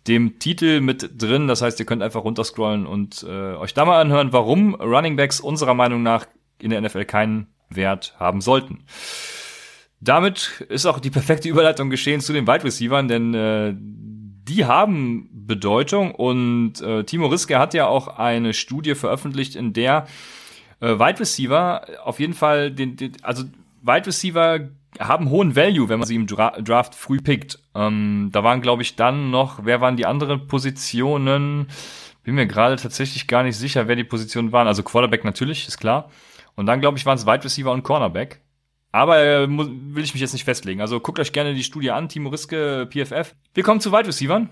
dem 0.08 0.38
Titel 0.40 0.80
mit 0.80 1.22
drin. 1.22 1.46
Das 1.46 1.62
heißt, 1.62 1.78
ihr 1.78 1.86
könnt 1.86 2.02
einfach 2.02 2.24
runterscrollen 2.24 2.86
und 2.86 3.24
äh, 3.28 3.54
euch 3.54 3.72
da 3.72 3.84
mal 3.84 4.00
anhören, 4.00 4.32
warum 4.32 4.74
Running 4.74 5.14
Backs 5.14 5.38
unserer 5.38 5.74
Meinung 5.74 6.02
nach 6.02 6.26
in 6.58 6.70
der 6.70 6.80
NFL 6.80 7.04
keinen 7.04 7.46
Wert 7.68 8.16
haben 8.18 8.40
sollten. 8.40 8.84
Damit 10.00 10.66
ist 10.68 10.86
auch 10.86 10.98
die 10.98 11.10
perfekte 11.10 11.48
Überleitung 11.48 11.90
geschehen 11.90 12.20
zu 12.20 12.32
den 12.32 12.48
Wide 12.48 12.64
Receivers, 12.64 13.06
denn 13.06 13.34
äh, 13.34 13.74
die 14.48 14.64
haben 14.64 15.28
Bedeutung 15.32 16.14
und 16.14 16.80
äh, 16.80 17.04
Timo 17.04 17.26
Riske 17.26 17.58
hat 17.58 17.74
ja 17.74 17.86
auch 17.86 18.18
eine 18.18 18.54
Studie 18.54 18.94
veröffentlicht, 18.94 19.56
in 19.56 19.72
der 19.72 20.06
äh, 20.80 20.98
Wide 20.98 21.20
Receiver 21.20 21.86
auf 22.04 22.20
jeden 22.20 22.34
Fall 22.34 22.70
den, 22.70 22.96
den 22.96 23.12
also 23.22 23.44
Wide 23.82 24.06
Receiver 24.06 24.68
haben 24.98 25.30
hohen 25.30 25.56
Value, 25.56 25.88
wenn 25.88 25.98
man 25.98 26.08
sie 26.08 26.14
im 26.14 26.26
Dra 26.26 26.50
Draft 26.60 26.94
früh 26.94 27.20
pickt. 27.20 27.58
Ähm, 27.74 28.30
da 28.32 28.42
waren, 28.44 28.62
glaube 28.62 28.82
ich, 28.82 28.96
dann 28.96 29.30
noch, 29.30 29.64
wer 29.64 29.80
waren 29.80 29.96
die 29.96 30.06
anderen 30.06 30.46
Positionen? 30.46 31.68
Bin 32.22 32.34
mir 32.34 32.46
gerade 32.46 32.76
tatsächlich 32.76 33.26
gar 33.26 33.42
nicht 33.42 33.56
sicher, 33.56 33.88
wer 33.88 33.96
die 33.96 34.04
Positionen 34.04 34.52
waren. 34.52 34.66
Also 34.66 34.82
Quarterback 34.82 35.24
natürlich, 35.24 35.68
ist 35.68 35.78
klar. 35.78 36.10
Und 36.54 36.66
dann, 36.66 36.80
glaube 36.80 36.98
ich, 36.98 37.04
waren 37.04 37.18
es 37.18 37.26
Wide 37.26 37.44
Receiver 37.44 37.72
und 37.72 37.82
Cornerback. 37.82 38.40
Aber 38.96 39.22
äh, 39.22 39.46
will 39.46 40.04
ich 40.04 40.14
mich 40.14 40.22
jetzt 40.22 40.32
nicht 40.32 40.46
festlegen. 40.46 40.80
Also 40.80 41.00
guckt 41.00 41.18
euch 41.18 41.32
gerne 41.32 41.52
die 41.52 41.64
Studie 41.64 41.90
an, 41.90 42.08
Timo 42.08 42.30
Riske, 42.30 42.88
PFF. 42.90 43.34
Wir 43.52 43.62
kommen 43.62 43.78
zu 43.78 43.92
Wide 43.92 44.08
Receivern. 44.08 44.48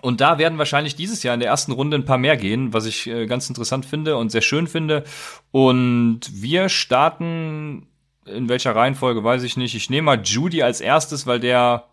Und 0.00 0.22
da 0.22 0.38
werden 0.38 0.56
wahrscheinlich 0.56 0.96
dieses 0.96 1.22
Jahr 1.22 1.34
in 1.34 1.40
der 1.40 1.50
ersten 1.50 1.72
Runde 1.72 1.98
ein 1.98 2.06
paar 2.06 2.16
mehr 2.16 2.38
gehen, 2.38 2.72
was 2.72 2.86
ich 2.86 3.06
äh, 3.06 3.26
ganz 3.26 3.50
interessant 3.50 3.84
finde 3.84 4.16
und 4.16 4.30
sehr 4.30 4.40
schön 4.40 4.66
finde. 4.66 5.04
Und 5.50 6.20
wir 6.32 6.70
starten 6.70 7.86
in 8.24 8.48
welcher 8.48 8.74
Reihenfolge, 8.74 9.22
weiß 9.22 9.42
ich 9.42 9.58
nicht. 9.58 9.74
Ich 9.74 9.90
nehme 9.90 10.06
mal 10.06 10.22
Judy 10.22 10.62
als 10.62 10.80
erstes, 10.80 11.26
weil 11.26 11.38
der 11.38 11.84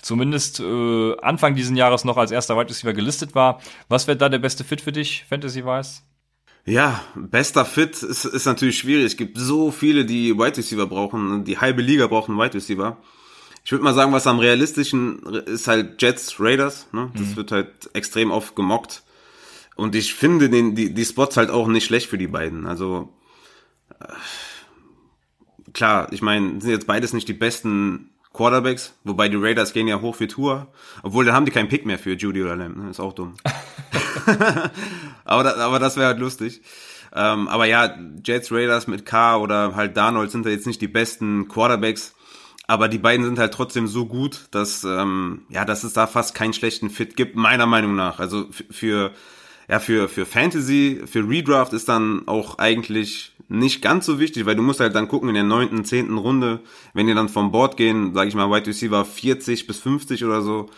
zumindest 0.00 0.60
äh, 0.60 1.16
Anfang 1.20 1.54
diesen 1.54 1.76
Jahres 1.76 2.06
noch 2.06 2.16
als 2.16 2.30
erster 2.30 2.56
Wide 2.56 2.70
Receiver 2.70 2.94
gelistet 2.94 3.34
war. 3.34 3.60
Was 3.90 4.06
wäre 4.06 4.16
da 4.16 4.30
der 4.30 4.38
beste 4.38 4.64
Fit 4.64 4.80
für 4.80 4.92
dich, 4.92 5.26
Fantasy-wise? 5.28 6.00
Ja, 6.64 7.00
bester 7.14 7.64
Fit 7.64 8.02
ist, 8.02 8.24
ist 8.24 8.44
natürlich 8.44 8.78
schwierig. 8.78 9.06
Es 9.06 9.16
gibt 9.16 9.38
so 9.38 9.70
viele, 9.70 10.04
die 10.04 10.36
Wide 10.36 10.58
Receiver 10.58 10.86
brauchen. 10.86 11.44
Die 11.44 11.58
halbe 11.58 11.82
Liga 11.82 12.06
brauchen 12.06 12.36
Wide 12.38 12.54
Receiver. 12.54 12.98
Ich 13.64 13.72
würde 13.72 13.84
mal 13.84 13.94
sagen, 13.94 14.12
was 14.12 14.26
am 14.26 14.38
realistischen 14.38 15.20
ist 15.46 15.68
halt 15.68 16.00
Jets, 16.00 16.36
Raiders. 16.38 16.86
Ne? 16.92 17.10
Das 17.14 17.28
mhm. 17.28 17.36
wird 17.36 17.52
halt 17.52 17.90
extrem 17.94 18.30
oft 18.30 18.54
gemockt. 18.56 19.02
Und 19.76 19.94
ich 19.94 20.14
finde 20.14 20.50
den, 20.50 20.74
die, 20.74 20.92
die 20.92 21.04
Spots 21.04 21.36
halt 21.36 21.50
auch 21.50 21.66
nicht 21.66 21.86
schlecht 21.86 22.08
für 22.08 22.18
die 22.18 22.26
beiden. 22.26 22.66
Also 22.66 23.12
äh, 23.98 24.04
klar, 25.72 26.12
ich 26.12 26.20
meine, 26.20 26.60
sind 26.60 26.70
jetzt 26.70 26.86
beides 26.86 27.12
nicht 27.12 27.28
die 27.28 27.34
besten 27.34 28.10
Quarterbacks, 28.32 28.94
wobei 29.04 29.28
die 29.28 29.36
Raiders 29.36 29.72
gehen 29.72 29.88
ja 29.88 30.00
hoch 30.00 30.14
für 30.14 30.28
Tour, 30.28 30.68
obwohl 31.02 31.24
dann 31.24 31.34
haben 31.34 31.46
die 31.46 31.50
keinen 31.50 31.68
Pick 31.68 31.84
mehr 31.84 31.98
für 31.98 32.12
Judy 32.12 32.42
oder 32.42 32.56
Lamb, 32.56 32.76
ne? 32.76 32.90
ist 32.90 33.00
auch 33.00 33.12
dumm. 33.12 33.34
aber, 35.24 35.44
da, 35.44 35.54
aber 35.56 35.78
das 35.78 35.96
wäre 35.96 36.08
halt 36.08 36.18
lustig. 36.18 36.62
Ähm, 37.14 37.48
aber 37.48 37.66
ja, 37.66 37.96
Jets, 38.24 38.52
Raiders 38.52 38.86
mit 38.86 39.04
K 39.04 39.36
oder 39.38 39.74
halt 39.74 39.96
Darnold 39.96 40.30
sind 40.30 40.46
da 40.46 40.50
jetzt 40.50 40.66
nicht 40.66 40.80
die 40.80 40.88
besten 40.88 41.48
Quarterbacks, 41.48 42.14
aber 42.68 42.88
die 42.88 42.98
beiden 42.98 43.24
sind 43.24 43.38
halt 43.38 43.52
trotzdem 43.52 43.88
so 43.88 44.06
gut, 44.06 44.46
dass 44.52 44.84
ähm, 44.84 45.42
ja, 45.48 45.64
dass 45.64 45.82
es 45.82 45.92
da 45.92 46.06
fast 46.06 46.34
keinen 46.34 46.52
schlechten 46.52 46.88
Fit 46.88 47.16
gibt, 47.16 47.34
meiner 47.34 47.66
Meinung 47.66 47.96
nach. 47.96 48.20
Also 48.20 48.46
für 48.70 49.12
ja, 49.70 49.78
für, 49.78 50.08
für 50.08 50.26
Fantasy, 50.26 51.00
für 51.06 51.28
Redraft 51.28 51.72
ist 51.74 51.88
dann 51.88 52.26
auch 52.26 52.58
eigentlich 52.58 53.32
nicht 53.48 53.80
ganz 53.80 54.04
so 54.04 54.18
wichtig, 54.18 54.44
weil 54.44 54.56
du 54.56 54.62
musst 54.62 54.80
halt 54.80 54.96
dann 54.96 55.06
gucken 55.06 55.28
in 55.28 55.36
der 55.36 55.44
neunten, 55.44 55.84
zehnten 55.84 56.18
Runde, 56.18 56.58
wenn 56.92 57.06
die 57.06 57.14
dann 57.14 57.28
vom 57.28 57.52
Board 57.52 57.76
gehen, 57.76 58.12
sage 58.12 58.28
ich 58.28 58.34
mal, 58.34 58.50
Wide 58.50 58.66
Receiver 58.66 59.04
40 59.04 59.68
bis 59.68 59.78
50 59.78 60.24
oder 60.24 60.42
so, 60.42 60.68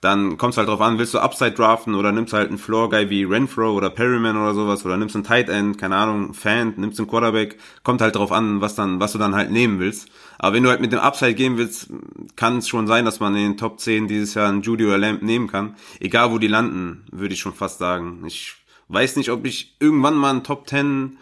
dann 0.00 0.36
kommt 0.36 0.52
es 0.52 0.58
halt 0.58 0.68
drauf 0.68 0.80
an, 0.80 0.98
willst 0.98 1.14
du 1.14 1.18
Upside 1.18 1.52
draften 1.52 1.94
oder 1.94 2.12
nimmst 2.12 2.32
halt 2.32 2.48
einen 2.48 2.58
Floor 2.58 2.90
Guy 2.90 3.08
wie 3.08 3.24
Renfro 3.24 3.72
oder 3.72 3.88
Perryman 3.88 4.36
oder 4.36 4.54
sowas 4.54 4.84
oder 4.84 4.96
nimmst 4.96 5.14
einen 5.14 5.24
Tight 5.24 5.48
End, 5.48 5.78
keine 5.78 5.96
Ahnung, 5.96 6.34
Fan, 6.34 6.74
nimmst 6.76 6.98
einen 6.98 7.08
Quarterback, 7.08 7.58
kommt 7.82 8.00
halt 8.00 8.16
drauf 8.16 8.30
an, 8.30 8.60
was 8.60 8.74
dann, 8.74 9.00
was 9.00 9.12
du 9.12 9.18
dann 9.18 9.34
halt 9.34 9.50
nehmen 9.50 9.78
willst. 9.80 10.08
Aber 10.38 10.54
wenn 10.54 10.62
du 10.62 10.68
halt 10.68 10.80
mit 10.80 10.92
dem 10.92 11.00
Upside 11.00 11.34
gehen 11.34 11.56
willst, 11.56 11.88
kann 12.36 12.58
es 12.58 12.68
schon 12.68 12.86
sein, 12.86 13.04
dass 13.04 13.20
man 13.20 13.34
in 13.34 13.42
den 13.42 13.56
Top 13.56 13.80
10 13.80 14.06
dieses 14.06 14.34
Jahr 14.34 14.48
einen 14.48 14.62
Judy 14.62 14.84
oder 14.84 14.98
Lamp 14.98 15.22
nehmen 15.22 15.48
kann. 15.48 15.76
Egal 15.98 16.30
wo 16.30 16.38
die 16.38 16.46
landen, 16.46 17.04
würde 17.10 17.32
ich 17.32 17.40
schon 17.40 17.54
fast 17.54 17.78
sagen. 17.78 18.22
Ich 18.26 18.54
weiß 18.88 19.16
nicht, 19.16 19.30
ob 19.30 19.46
ich 19.46 19.76
irgendwann 19.80 20.16
mal 20.16 20.30
einen 20.30 20.44
Top 20.44 20.68
10 20.68 21.16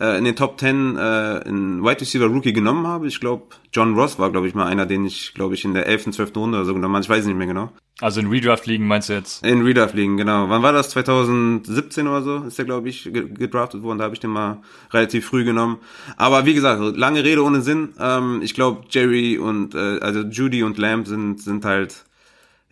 äh, 0.00 0.18
in 0.18 0.24
den 0.24 0.36
Top 0.36 0.58
10 0.58 0.96
äh, 0.96 1.00
einen 1.00 1.82
Wide 1.82 2.00
Receiver 2.00 2.26
Rookie 2.26 2.52
genommen 2.52 2.86
habe. 2.86 3.06
Ich 3.06 3.20
glaube, 3.20 3.44
John 3.72 3.94
Ross 3.94 4.18
war, 4.18 4.30
glaube 4.30 4.48
ich, 4.48 4.54
mal 4.54 4.66
einer, 4.66 4.86
den 4.86 5.04
ich, 5.04 5.34
glaube 5.34 5.54
ich, 5.54 5.64
in 5.64 5.74
der 5.74 5.86
11., 5.86 6.10
12. 6.12 6.36
Runde 6.36 6.58
oder 6.58 6.64
so 6.64 6.74
genommen 6.74 6.94
habe. 6.94 7.04
Ich 7.04 7.10
weiß 7.10 7.24
nicht 7.26 7.36
mehr 7.36 7.46
genau. 7.46 7.70
Also 8.00 8.20
in 8.20 8.26
Redraft 8.26 8.66
liegen 8.66 8.88
meinst 8.88 9.08
du 9.08 9.12
jetzt? 9.12 9.46
In 9.46 9.62
Redraft 9.62 9.94
liegen, 9.94 10.16
genau. 10.16 10.48
Wann 10.48 10.62
war 10.62 10.72
das? 10.72 10.90
2017 10.90 12.08
oder 12.08 12.22
so 12.22 12.38
ist 12.38 12.58
der, 12.58 12.64
glaube 12.64 12.88
ich, 12.88 13.04
gedraftet 13.12 13.82
worden. 13.82 13.98
Da 13.98 14.04
habe 14.04 14.14
ich 14.14 14.20
den 14.20 14.30
mal 14.30 14.62
relativ 14.92 15.26
früh 15.26 15.44
genommen. 15.44 15.78
Aber 16.16 16.44
wie 16.44 16.54
gesagt, 16.54 16.82
lange 16.96 17.22
Rede 17.22 17.44
ohne 17.44 17.62
Sinn. 17.62 17.90
Ähm, 18.00 18.40
ich 18.42 18.54
glaube, 18.54 18.82
Jerry 18.90 19.38
und 19.38 19.76
äh, 19.76 20.00
also 20.00 20.22
Judy 20.22 20.64
und 20.64 20.76
Lamb 20.76 21.06
sind 21.06 21.40
sind 21.40 21.64
halt 21.64 22.04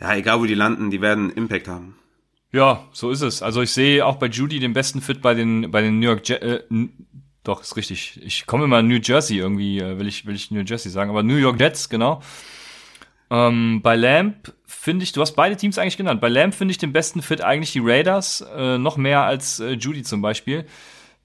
ja 0.00 0.16
egal 0.16 0.40
wo 0.40 0.46
die 0.46 0.54
landen, 0.54 0.90
die 0.90 1.00
werden 1.00 1.30
Impact 1.30 1.68
haben. 1.68 1.94
Ja, 2.50 2.85
so 2.92 3.11
ist 3.11 3.22
es. 3.22 3.42
Also 3.42 3.62
ich 3.62 3.70
sehe 3.70 4.04
auch 4.04 4.16
bei 4.16 4.26
Judy 4.26 4.58
den 4.58 4.74
besten 4.74 5.00
Fit 5.00 5.22
bei 5.22 5.35
den 5.35 5.70
bei 5.70 5.80
den 5.82 6.00
New 6.00 6.06
York 6.06 6.28
Je 6.28 6.35
äh, 6.35 6.62
doch 7.44 7.61
ist 7.62 7.76
richtig. 7.76 8.20
Ich 8.22 8.46
komme 8.46 8.64
immer 8.64 8.83
New 8.83 8.98
Jersey 9.02 9.38
irgendwie, 9.38 9.81
äh, 9.81 9.98
will 9.98 10.09
ich 10.09 10.26
will 10.26 10.35
ich 10.35 10.50
New 10.50 10.62
Jersey 10.62 10.90
sagen, 10.90 11.11
aber 11.11 11.22
New 11.22 11.37
York 11.37 11.59
Jets 11.61 11.88
genau. 11.88 12.22
Ähm, 13.31 13.81
bei 13.83 13.96
Lamp 13.96 14.52
finde 14.66 15.05
ich, 15.05 15.12
du 15.12 15.20
hast 15.20 15.33
beide 15.33 15.57
Teams 15.57 15.78
eigentlich 15.78 15.96
genannt. 15.96 16.20
Bei 16.20 16.28
Lamp 16.28 16.55
finde 16.55 16.72
ich 16.72 16.78
den 16.78 16.92
besten 16.92 17.22
Fit 17.22 17.40
eigentlich 17.40 17.72
die 17.72 17.81
Raiders, 17.83 18.44
äh, 18.55 18.78
noch 18.78 18.96
mehr 18.96 19.22
als 19.22 19.59
äh, 19.59 19.70
Judy 19.72 20.02
zum 20.02 20.20
Beispiel. 20.20 20.66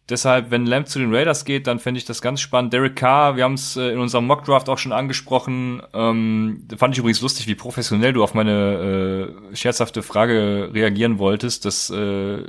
Deshalb, 0.10 0.52
wenn 0.52 0.66
Lamp 0.66 0.88
zu 0.88 1.00
den 1.00 1.14
Raiders 1.14 1.44
geht, 1.44 1.68
dann 1.68 1.80
fände 1.80 1.98
ich 1.98 2.06
das 2.06 2.22
ganz 2.22 2.40
spannend. 2.40 2.72
Derek 2.72 2.96
Carr, 2.96 3.36
wir 3.36 3.44
haben 3.44 3.56
es 3.56 3.76
äh, 3.76 3.90
in 3.90 4.00
unserem 4.00 4.26
Mockdraft 4.26 4.70
auch 4.70 4.78
schon 4.78 4.94
angesprochen. 4.94 5.82
Ähm, 5.94 6.66
fand 6.78 6.96
ich 6.96 7.00
übrigens 7.00 7.20
lustig, 7.20 7.46
wie 7.48 7.56
professionell 7.56 8.14
du 8.14 8.24
auf 8.24 8.34
meine 8.34 9.34
äh, 9.52 9.56
scherzhafte 9.56 10.02
Frage 10.04 10.70
reagieren 10.74 11.20
wolltest, 11.20 11.66
dass 11.66 11.90
äh, 11.90 12.42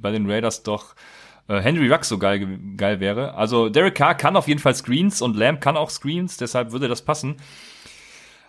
bei 0.00 0.10
den 0.10 0.28
Raiders 0.28 0.64
doch 0.64 0.96
äh, 1.48 1.60
Henry 1.60 1.88
Rux 1.88 2.08
so 2.08 2.18
geil, 2.18 2.58
geil 2.76 3.00
wäre. 3.00 3.34
Also 3.34 3.68
Derek 3.68 3.94
Carr 3.94 4.14
kann 4.14 4.36
auf 4.36 4.48
jeden 4.48 4.60
Fall 4.60 4.74
Screens 4.74 5.22
und 5.22 5.36
Lamp 5.36 5.60
kann 5.60 5.76
auch 5.76 5.90
Screens, 5.90 6.36
deshalb 6.36 6.72
würde 6.72 6.88
das 6.88 7.02
passen. 7.02 7.36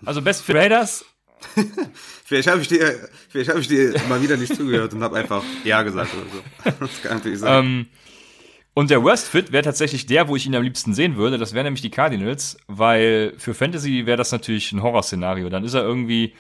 Also 0.06 0.22
Best 0.22 0.44
für 0.44 0.56
Raiders. 0.56 1.06
vielleicht 2.26 2.48
habe 2.48 2.62
ich 2.62 2.68
dir, 2.68 3.10
vielleicht 3.30 3.50
habe 3.50 3.60
ich 3.60 3.68
dir 3.68 3.94
mal 4.10 4.22
wieder 4.22 4.38
nicht 4.38 4.56
zugehört 4.56 4.94
und 4.94 5.04
habe 5.04 5.18
einfach 5.18 5.44
ja 5.64 5.84
gesagt 5.84 6.12
oder 6.14 6.26
so. 6.32 6.86
Das 6.86 7.02
kann 7.02 7.18
natürlich 7.18 7.40
sein. 7.40 7.66
Ähm, 7.66 7.86
und 8.74 8.92
der 8.92 9.04
Worst 9.04 9.28
Fit 9.28 9.52
wäre 9.52 9.64
tatsächlich 9.64 10.06
der, 10.06 10.28
wo 10.28 10.36
ich 10.36 10.46
ihn 10.46 10.56
am 10.56 10.62
liebsten 10.62 10.94
sehen 10.94 11.16
würde. 11.16 11.40
Das 11.40 11.54
wären 11.54 11.64
nämlich 11.64 11.82
die 11.82 11.90
Cardinals, 11.90 12.58
weil 12.68 13.34
für 13.38 13.56
Fantasy 13.56 14.06
wäre 14.06 14.18
das 14.18 14.32
natürlich 14.32 14.72
ein 14.72 14.84
Horrorszenario. 14.84 15.50
Dann 15.50 15.64
ist 15.64 15.74
er 15.74 15.82
irgendwie, 15.82 16.36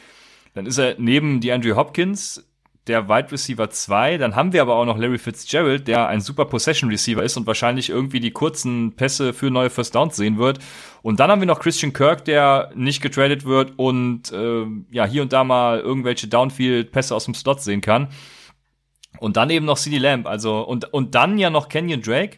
dann 0.54 0.68
ist 0.68 0.78
er 0.78 0.96
neben 1.00 1.42
die 1.42 1.52
Andrew 1.52 1.76
Hopkins 1.76 2.46
der 2.88 3.10
Wide 3.10 3.32
Receiver 3.32 3.70
2. 3.70 4.18
Dann 4.18 4.36
haben 4.36 4.54
wir 4.54 4.62
aber 4.62 4.76
auch 4.76 4.86
noch 4.86 4.98
Larry 4.98 5.18
Fitzgerald, 5.18 5.88
der 5.88 6.08
ein 6.08 6.22
super 6.22 6.46
Possession 6.46 6.90
Receiver 6.90 7.24
ist 7.24 7.38
und 7.38 7.48
wahrscheinlich 7.48 7.90
irgendwie 7.90 8.20
die 8.20 8.32
kurzen 8.32 8.96
Pässe 8.96 9.34
für 9.34 9.52
neue 9.52 9.70
First 9.70 9.96
Downs 9.96 10.16
sehen 10.16 10.38
wird. 10.38 10.60
Und 11.02 11.20
dann 11.20 11.30
haben 11.30 11.42
wir 11.42 11.46
noch 11.46 11.60
Christian 11.60 11.94
Kirk, 11.94 12.26
der 12.26 12.72
nicht 12.76 13.02
getradet 13.02 13.46
wird 13.46 13.74
und 13.78 14.32
äh, 14.32 14.66
ja 14.92 15.06
hier 15.06 15.22
und 15.22 15.34
da 15.34 15.44
mal 15.44 15.80
irgendwelche 15.80 16.28
Downfield-Pässe 16.28 17.16
aus 17.16 17.26
dem 17.26 17.34
Slot 17.34 17.62
sehen 17.62 17.82
kann. 17.82 18.10
Und 19.20 19.38
dann 19.38 19.50
eben 19.50 19.66
noch 19.66 19.78
CD 19.78 19.98
Lamb, 19.98 20.28
also 20.28 20.62
und 20.62 20.94
und 20.94 21.16
dann 21.16 21.38
ja 21.38 21.50
noch 21.50 21.70
Kenyon 21.70 22.02
Drake. 22.02 22.38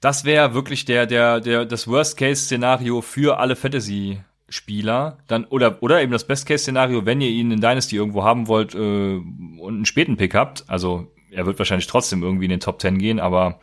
Das 0.00 0.24
wäre 0.24 0.54
wirklich 0.54 0.84
der 0.84 1.06
der 1.06 1.40
der 1.40 1.64
das 1.64 1.86
Worst 1.86 2.16
Case 2.16 2.42
Szenario 2.44 3.00
für 3.00 3.38
alle 3.38 3.54
Fantasy 3.54 4.20
Spieler, 4.52 5.18
dann 5.28 5.44
oder 5.46 5.82
oder 5.82 6.02
eben 6.02 6.12
das 6.12 6.26
Best 6.26 6.46
Case 6.46 6.62
Szenario, 6.62 7.06
wenn 7.06 7.20
ihr 7.20 7.30
ihn 7.30 7.50
in 7.50 7.60
Dynasty 7.60 7.96
irgendwo 7.96 8.22
haben 8.22 8.48
wollt 8.48 8.74
äh, 8.74 8.78
und 8.78 9.68
einen 9.68 9.86
späten 9.86 10.16
Pick 10.16 10.34
habt, 10.34 10.64
also 10.68 11.10
er 11.30 11.46
wird 11.46 11.58
wahrscheinlich 11.58 11.86
trotzdem 11.86 12.22
irgendwie 12.22 12.44
in 12.44 12.50
den 12.50 12.60
Top 12.60 12.80
10 12.80 12.98
gehen, 12.98 13.18
aber 13.18 13.58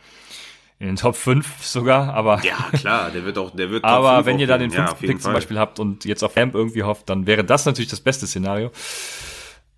in 0.80 0.86
den 0.86 0.96
Top 0.96 1.14
5 1.14 1.62
sogar, 1.62 2.12
aber. 2.14 2.40
Ja, 2.42 2.70
klar, 2.72 3.10
der 3.10 3.24
wird 3.24 3.38
auch, 3.38 3.50
der 3.54 3.70
wird 3.70 3.82
Top 3.84 3.90
Aber 3.90 4.26
wenn 4.26 4.38
ihr 4.38 4.46
da 4.46 4.58
den 4.58 4.70
fünften 4.70 5.04
ja, 5.04 5.12
Pick 5.12 5.22
zum 5.22 5.32
Beispiel 5.32 5.58
habt 5.58 5.78
und 5.78 6.04
jetzt 6.04 6.24
auf 6.24 6.36
Amp 6.36 6.54
irgendwie 6.54 6.82
hofft, 6.82 7.08
dann 7.08 7.26
wäre 7.26 7.44
das 7.44 7.66
natürlich 7.66 7.90
das 7.90 8.00
beste 8.00 8.26
Szenario. 8.26 8.70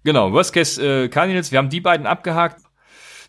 Genau, 0.04 0.32
Worst 0.32 0.52
Case 0.52 0.82
äh, 0.82 1.08
Cardinals, 1.08 1.52
wir 1.52 1.58
haben 1.58 1.68
die 1.68 1.80
beiden 1.80 2.06
abgehakt. 2.06 2.62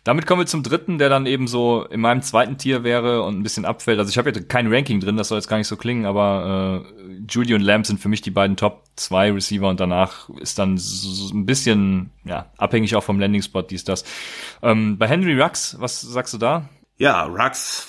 Damit 0.04 0.26
kommen 0.26 0.42
wir 0.42 0.46
zum 0.46 0.62
dritten, 0.62 0.98
der 0.98 1.08
dann 1.08 1.24
eben 1.24 1.48
so 1.48 1.86
in 1.86 2.00
meinem 2.00 2.20
zweiten 2.20 2.58
Tier 2.58 2.84
wäre 2.84 3.22
und 3.22 3.38
ein 3.38 3.42
bisschen 3.42 3.64
abfällt. 3.64 3.98
Also 3.98 4.10
ich 4.10 4.18
habe 4.18 4.28
jetzt 4.28 4.50
kein 4.50 4.70
Ranking 4.70 5.00
drin, 5.00 5.16
das 5.16 5.28
soll 5.28 5.38
jetzt 5.38 5.48
gar 5.48 5.56
nicht 5.56 5.66
so 5.66 5.76
klingen, 5.76 6.04
aber 6.04 6.84
äh, 6.84 7.22
Judy 7.26 7.54
und 7.54 7.62
Lamb 7.62 7.86
sind 7.86 8.00
für 8.00 8.10
mich 8.10 8.20
die 8.20 8.30
beiden 8.30 8.56
Top 8.58 8.84
2 8.96 9.32
Receiver 9.32 9.66
und 9.66 9.80
danach 9.80 10.28
ist 10.40 10.58
dann 10.58 10.76
so 10.76 11.34
ein 11.34 11.46
bisschen 11.46 12.10
ja, 12.24 12.50
abhängig 12.58 12.94
auch 12.96 13.02
vom 13.02 13.18
Landing 13.18 13.40
Spot, 13.40 13.62
dies, 13.62 13.84
das. 13.84 14.04
Ähm, 14.62 14.98
bei 14.98 15.08
Henry 15.08 15.40
Rux, 15.40 15.76
was 15.80 16.02
sagst 16.02 16.34
du 16.34 16.38
da? 16.38 16.68
Ja, 16.98 17.24
Rux 17.24 17.88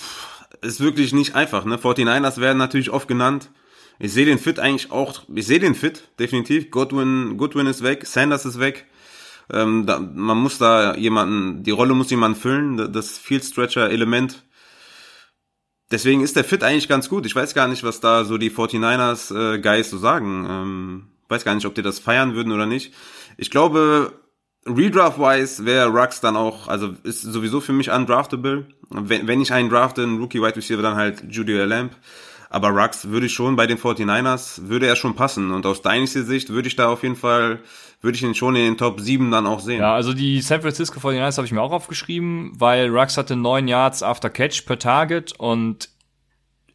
ist 0.62 0.80
wirklich 0.80 1.12
nicht 1.12 1.34
einfach. 1.34 1.66
Ne? 1.66 1.76
49ers 1.76 2.40
werden 2.40 2.56
natürlich 2.56 2.90
oft 2.90 3.08
genannt. 3.08 3.50
Ich 3.98 4.12
sehe 4.12 4.26
den 4.26 4.38
Fit 4.38 4.58
eigentlich 4.58 4.90
auch, 4.90 5.22
ich 5.34 5.46
sehe 5.46 5.58
den 5.58 5.74
Fit, 5.74 6.08
definitiv. 6.18 6.70
Goodwin, 6.70 7.36
Goodwin 7.36 7.66
ist 7.66 7.82
weg, 7.82 8.06
Sanders 8.06 8.46
ist 8.46 8.58
weg. 8.58 8.86
Ähm, 9.52 9.86
da, 9.86 9.98
man 9.98 10.38
muss 10.38 10.58
da 10.58 10.94
jemanden, 10.96 11.62
die 11.62 11.70
Rolle 11.70 11.94
muss 11.94 12.10
jemand 12.10 12.38
füllen, 12.38 12.92
das 12.92 13.18
Field 13.18 13.44
Stretcher 13.44 13.90
Element. 13.90 14.44
Deswegen 15.90 16.22
ist 16.22 16.34
der 16.34 16.44
Fit 16.44 16.64
eigentlich 16.64 16.88
ganz 16.88 17.08
gut. 17.08 17.26
Ich 17.26 17.36
weiß 17.36 17.54
gar 17.54 17.68
nicht, 17.68 17.84
was 17.84 18.00
da 18.00 18.24
so 18.24 18.38
die 18.38 18.50
49ers 18.50 19.54
äh, 19.54 19.58
Guys 19.60 19.90
so 19.90 19.98
sagen. 19.98 20.46
Ähm, 20.48 21.06
weiß 21.28 21.44
gar 21.44 21.54
nicht, 21.54 21.66
ob 21.66 21.74
die 21.74 21.82
das 21.82 22.00
feiern 22.00 22.34
würden 22.34 22.52
oder 22.52 22.66
nicht. 22.66 22.92
Ich 23.36 23.50
glaube, 23.50 24.12
Redraft-wise 24.66 25.64
wäre 25.64 25.88
Rux 25.88 26.20
dann 26.20 26.36
auch, 26.36 26.66
also 26.66 26.94
ist 27.04 27.22
sowieso 27.22 27.60
für 27.60 27.72
mich 27.72 27.90
undraftable. 27.90 28.66
Wenn, 28.90 29.28
wenn 29.28 29.40
ich 29.40 29.52
einen 29.52 29.70
drafte, 29.70 30.02
einen 30.02 30.18
Rookie 30.18 30.42
Wide 30.42 30.56
Receiver, 30.56 30.82
dann 30.82 30.96
halt 30.96 31.24
Judy 31.30 31.52
Lamp. 31.52 31.92
Aber 32.56 32.70
Rux 32.70 33.10
würde 33.10 33.26
ich 33.26 33.34
schon 33.34 33.54
bei 33.54 33.66
den 33.66 33.76
49ers, 33.76 34.68
würde 34.68 34.86
er 34.86 34.96
schon 34.96 35.14
passen. 35.14 35.50
Und 35.50 35.66
aus 35.66 35.82
Dynasty 35.82 36.22
Sicht 36.22 36.48
würde 36.48 36.68
ich 36.68 36.74
da 36.74 36.88
auf 36.88 37.02
jeden 37.02 37.14
Fall 37.14 37.58
würde 38.00 38.16
ich 38.16 38.22
ihn 38.22 38.34
schon 38.34 38.56
in 38.56 38.64
den 38.64 38.78
Top 38.78 38.98
7 38.98 39.30
dann 39.30 39.46
auch 39.46 39.60
sehen. 39.60 39.80
Ja, 39.80 39.94
also 39.94 40.14
die 40.14 40.40
San 40.40 40.62
Francisco 40.62 40.98
49ers 40.98 41.36
habe 41.36 41.46
ich 41.46 41.52
mir 41.52 41.60
auch 41.60 41.72
aufgeschrieben, 41.72 42.52
weil 42.54 42.88
Rux 42.88 43.18
hatte 43.18 43.36
9 43.36 43.68
Yards 43.68 44.02
after 44.02 44.30
Catch 44.30 44.64
per 44.64 44.78
Target 44.78 45.34
und 45.38 45.90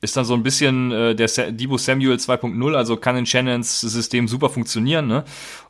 ist 0.01 0.17
dann 0.17 0.25
so 0.25 0.33
ein 0.33 0.41
bisschen 0.41 0.91
äh, 0.91 1.15
der 1.15 1.27
Sa 1.27 1.51
Debo 1.51 1.77
Samuel 1.77 2.15
2.0, 2.15 2.75
also 2.75 2.97
kann 2.97 3.15
in 3.15 3.25
Shannons 3.27 3.81
System 3.81 4.27
super 4.27 4.49
funktionieren, 4.49 5.07
ne? 5.07 5.23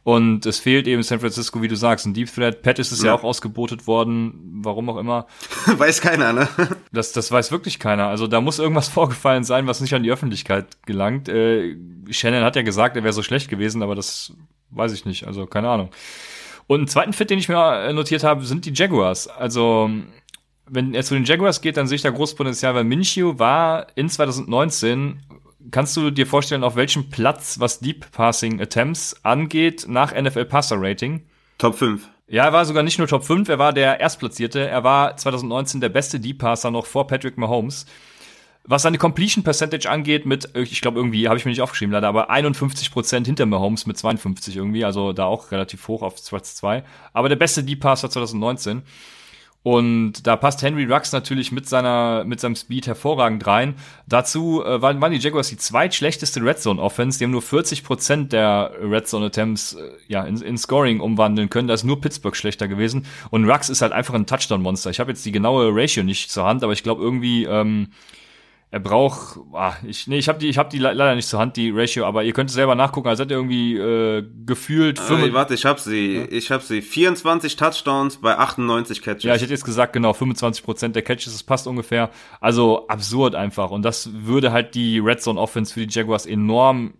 Und 0.04 0.46
es 0.46 0.60
fehlt 0.60 0.88
eben 0.88 1.04
San 1.04 1.20
Francisco, 1.20 1.62
wie 1.62 1.67
du 1.67 1.76
sagst, 1.76 2.06
ein 2.08 2.13
Deep 2.13 2.34
Threat. 2.34 2.62
Pettis 2.62 2.91
ist 2.91 3.04
ja. 3.04 3.08
ja 3.08 3.13
auch 3.13 3.24
ausgebotet 3.24 3.86
worden, 3.86 4.62
warum 4.63 4.89
auch 4.89 4.98
immer. 4.98 5.28
weiß 5.65 6.02
keiner, 6.02 6.34
ne? 6.34 6.48
Das, 6.91 7.12
das 7.12 7.32
weiß 7.32 7.52
wirklich 7.52 7.78
keiner. 7.78 8.08
Also 8.08 8.26
da 8.28 8.41
muss 8.41 8.58
irgendwas 8.58 8.88
vorgefallen 8.89 9.44
sein, 9.44 9.67
was 9.67 9.82
nicht 9.82 9.94
an 9.94 10.04
die 10.04 10.12
Öffentlichkeit 10.12 10.65
gelangt. 10.86 11.28
Äh, 11.28 11.76
Shannon 12.10 12.44
hat 12.44 12.56
ja 12.56 12.62
gesagt, 12.62 12.96
er 12.96 13.04
wäre 13.04 13.13
so 13.13 13.24
schlecht 13.24 13.50
gewesen, 13.50 13.84
aber 13.84 13.96
das 13.96 14.34
weiß 14.72 14.94
ich 14.94 15.06
nicht, 15.06 15.28
also 15.28 15.46
keine 15.46 15.70
Ahnung. 15.70 15.89
Und 16.67 16.80
einen 16.80 16.88
zweiten 16.88 17.12
Fit, 17.12 17.30
den 17.30 17.38
ich 17.38 17.50
mir 17.50 17.84
äh, 17.84 17.91
notiert 17.91 18.24
habe, 18.24 18.46
sind 18.46 18.65
die 18.65 18.72
Jaguars. 18.74 19.28
Also 19.28 19.89
wenn 20.72 20.94
er 20.94 21.04
zu 21.04 21.14
den 21.14 21.26
Jaguars 21.26 21.62
geht, 21.62 21.78
dann 21.78 21.88
sehe 21.88 21.98
ich 21.98 22.02
da 22.02 22.10
großes 22.10 22.36
Potenzial, 22.36 22.74
weil 22.74 22.84
Minshew 22.84 23.38
war 23.38 23.88
in 23.96 24.10
2019 24.10 25.20
Kannst 25.70 25.96
du 25.96 26.10
dir 26.10 26.26
vorstellen, 26.26 26.64
auf 26.64 26.76
welchem 26.76 27.10
Platz, 27.10 27.60
was 27.60 27.80
Deep 27.80 28.12
Passing 28.12 28.60
Attempts 28.60 29.24
angeht, 29.24 29.86
nach 29.88 30.12
NFL 30.14 30.46
Passer 30.46 30.78
Rating? 30.80 31.24
Top 31.60 31.76
5. 31.76 32.10
Ja, 32.28 32.46
er 32.46 32.54
war 32.54 32.66
sogar 32.66 32.82
nicht 32.82 32.98
nur 32.98 33.08
Top 33.08 33.24
5, 33.24 33.48
er 33.48 33.60
war 33.60 33.72
der 33.72 34.00
Erstplatzierte. 34.00 34.68
Er 34.68 34.84
war 34.84 35.16
2019 35.18 35.80
der 35.80 35.90
beste 35.90 36.20
Deep 36.20 36.40
Passer 36.40 36.72
noch 36.72 36.88
vor 36.88 37.06
Patrick 37.06 37.38
Mahomes. 37.38 37.86
Was 38.64 38.84
seine 38.84 38.98
Completion 38.98 39.44
Percentage 39.44 39.90
angeht, 39.90 40.26
mit, 40.26 40.50
ich 40.56 40.82
glaube 40.82 41.00
irgendwie, 41.00 41.28
habe 41.28 41.38
ich 41.38 41.46
mir 41.46 41.52
nicht 41.52 41.62
aufgeschrieben 41.62 41.94
leider, 41.94 42.08
aber 42.08 42.30
51 42.30 42.92
Prozent 42.92 43.28
hinter 43.28 43.46
Mahomes 43.46 43.86
mit 43.86 43.98
52 43.98 44.56
irgendwie, 44.56 44.86
also 44.86 45.14
da 45.14 45.26
auch 45.26 45.52
relativ 45.52 45.88
hoch 45.88 46.02
auf 46.02 46.16
Platz 46.24 46.56
2. 46.56 46.84
Aber 47.14 47.30
der 47.30 47.36
beste 47.36 47.64
Deep 47.64 47.82
Passer 47.82 48.10
2019. 48.10 48.82
Und 49.63 50.26
da 50.26 50.36
passt 50.38 50.63
Henry 50.63 50.86
Rux 50.86 51.12
natürlich 51.12 51.52
mit 51.52 51.69
seiner, 51.69 52.24
mit 52.24 52.39
seinem 52.39 52.56
Speed 52.56 52.88
hervorragend 52.88 53.45
rein. 53.45 53.76
Dazu 54.08 54.63
äh, 54.63 54.82
waren, 54.82 55.00
waren 55.02 55.12
die 55.12 55.19
Jaguars 55.19 55.50
die 55.50 55.58
zweitschlechteste 55.58 56.43
Red 56.43 56.60
Zone 56.60 56.82
Offense. 56.82 57.19
Die 57.19 57.26
haben 57.26 57.32
nur 57.32 57.43
40 57.43 57.84
Prozent 57.84 58.34
der 58.34 58.71
Red 58.82 59.08
Zone 59.08 59.28
Attempts, 59.28 59.74
äh, 59.74 59.91
ja, 60.08 60.24
in, 60.24 60.41
in 60.41 60.58
Scoring 60.58 61.00
umwandeln 61.00 61.50
können. 61.52 61.67
Da 61.67 61.76
ist 61.76 61.84
nur 61.84 62.02
Pittsburgh 62.02 62.36
schlechter 62.36 62.67
gewesen. 62.67 63.06
Und 63.30 63.47
Rux 63.47 63.69
ist 63.69 63.84
halt 63.84 63.91
einfach 63.93 64.15
ein 64.15 64.26
Touchdown 64.26 64.63
Monster. 64.63 64.89
Ich 64.89 65.00
habe 65.00 65.12
jetzt 65.12 65.26
die 65.26 65.32
genaue 65.32 65.69
Ratio 65.71 66.02
nicht 66.04 66.32
zur 66.32 66.45
Hand, 66.45 66.63
aber 66.63 66.74
ich 66.74 66.82
glaube 66.82 67.04
irgendwie, 67.04 67.45
ähm, 67.45 67.89
er 68.74 68.80
braucht, 68.80 69.38
ah, 69.52 69.74
ich, 69.86 70.08
nee, 70.08 70.18
ich 70.18 70.30
habe 70.30 70.40
die, 70.40 70.48
ich 70.48 70.58
habe 70.58 70.70
die 70.70 70.78
leider 70.78 71.14
nicht 71.14 71.28
zur 71.28 71.42
Hand 71.42 71.58
die 71.58 71.72
Ratio, 71.72 72.06
aber 72.06 72.24
ihr 72.24 72.32
könnt 72.32 72.50
es 72.50 72.56
selber 72.56 72.74
nachgucken. 72.74 73.10
Also 73.10 73.24
hat 73.24 73.30
er 73.30 73.36
irgendwie 73.36 73.76
äh, 73.76 74.26
gefühlt. 74.46 74.98
Äh, 74.98 75.34
warte, 75.34 75.56
ich 75.56 75.66
habe 75.66 75.78
sie, 75.78 76.16
ja. 76.16 76.26
ich 76.30 76.52
habe 76.52 76.64
sie 76.64 76.82
24 76.82 77.58
Touchdowns 77.58 78.16
bei 78.16 78.38
98 78.38 79.02
Catches. 79.02 79.24
Ja, 79.24 79.36
ich 79.36 79.42
hätte 79.42 79.52
jetzt 79.52 79.66
gesagt 79.66 79.92
genau 79.92 80.14
25 80.14 80.64
Prozent 80.64 80.96
der 80.96 81.04
Catches, 81.04 81.34
das 81.34 81.44
passt 81.44 81.68
ungefähr. 81.68 82.12
Also 82.40 82.88
absurd 82.88 83.36
einfach 83.36 83.72
und 83.72 83.84
das 83.84 84.10
würde 84.14 84.54
halt 84.54 84.74
die 84.74 85.00
Red 85.00 85.22
Zone 85.22 85.38
Offense 85.38 85.74
für 85.74 85.86
die 85.86 85.94
Jaguars 85.94 86.26
enorm 86.26 86.94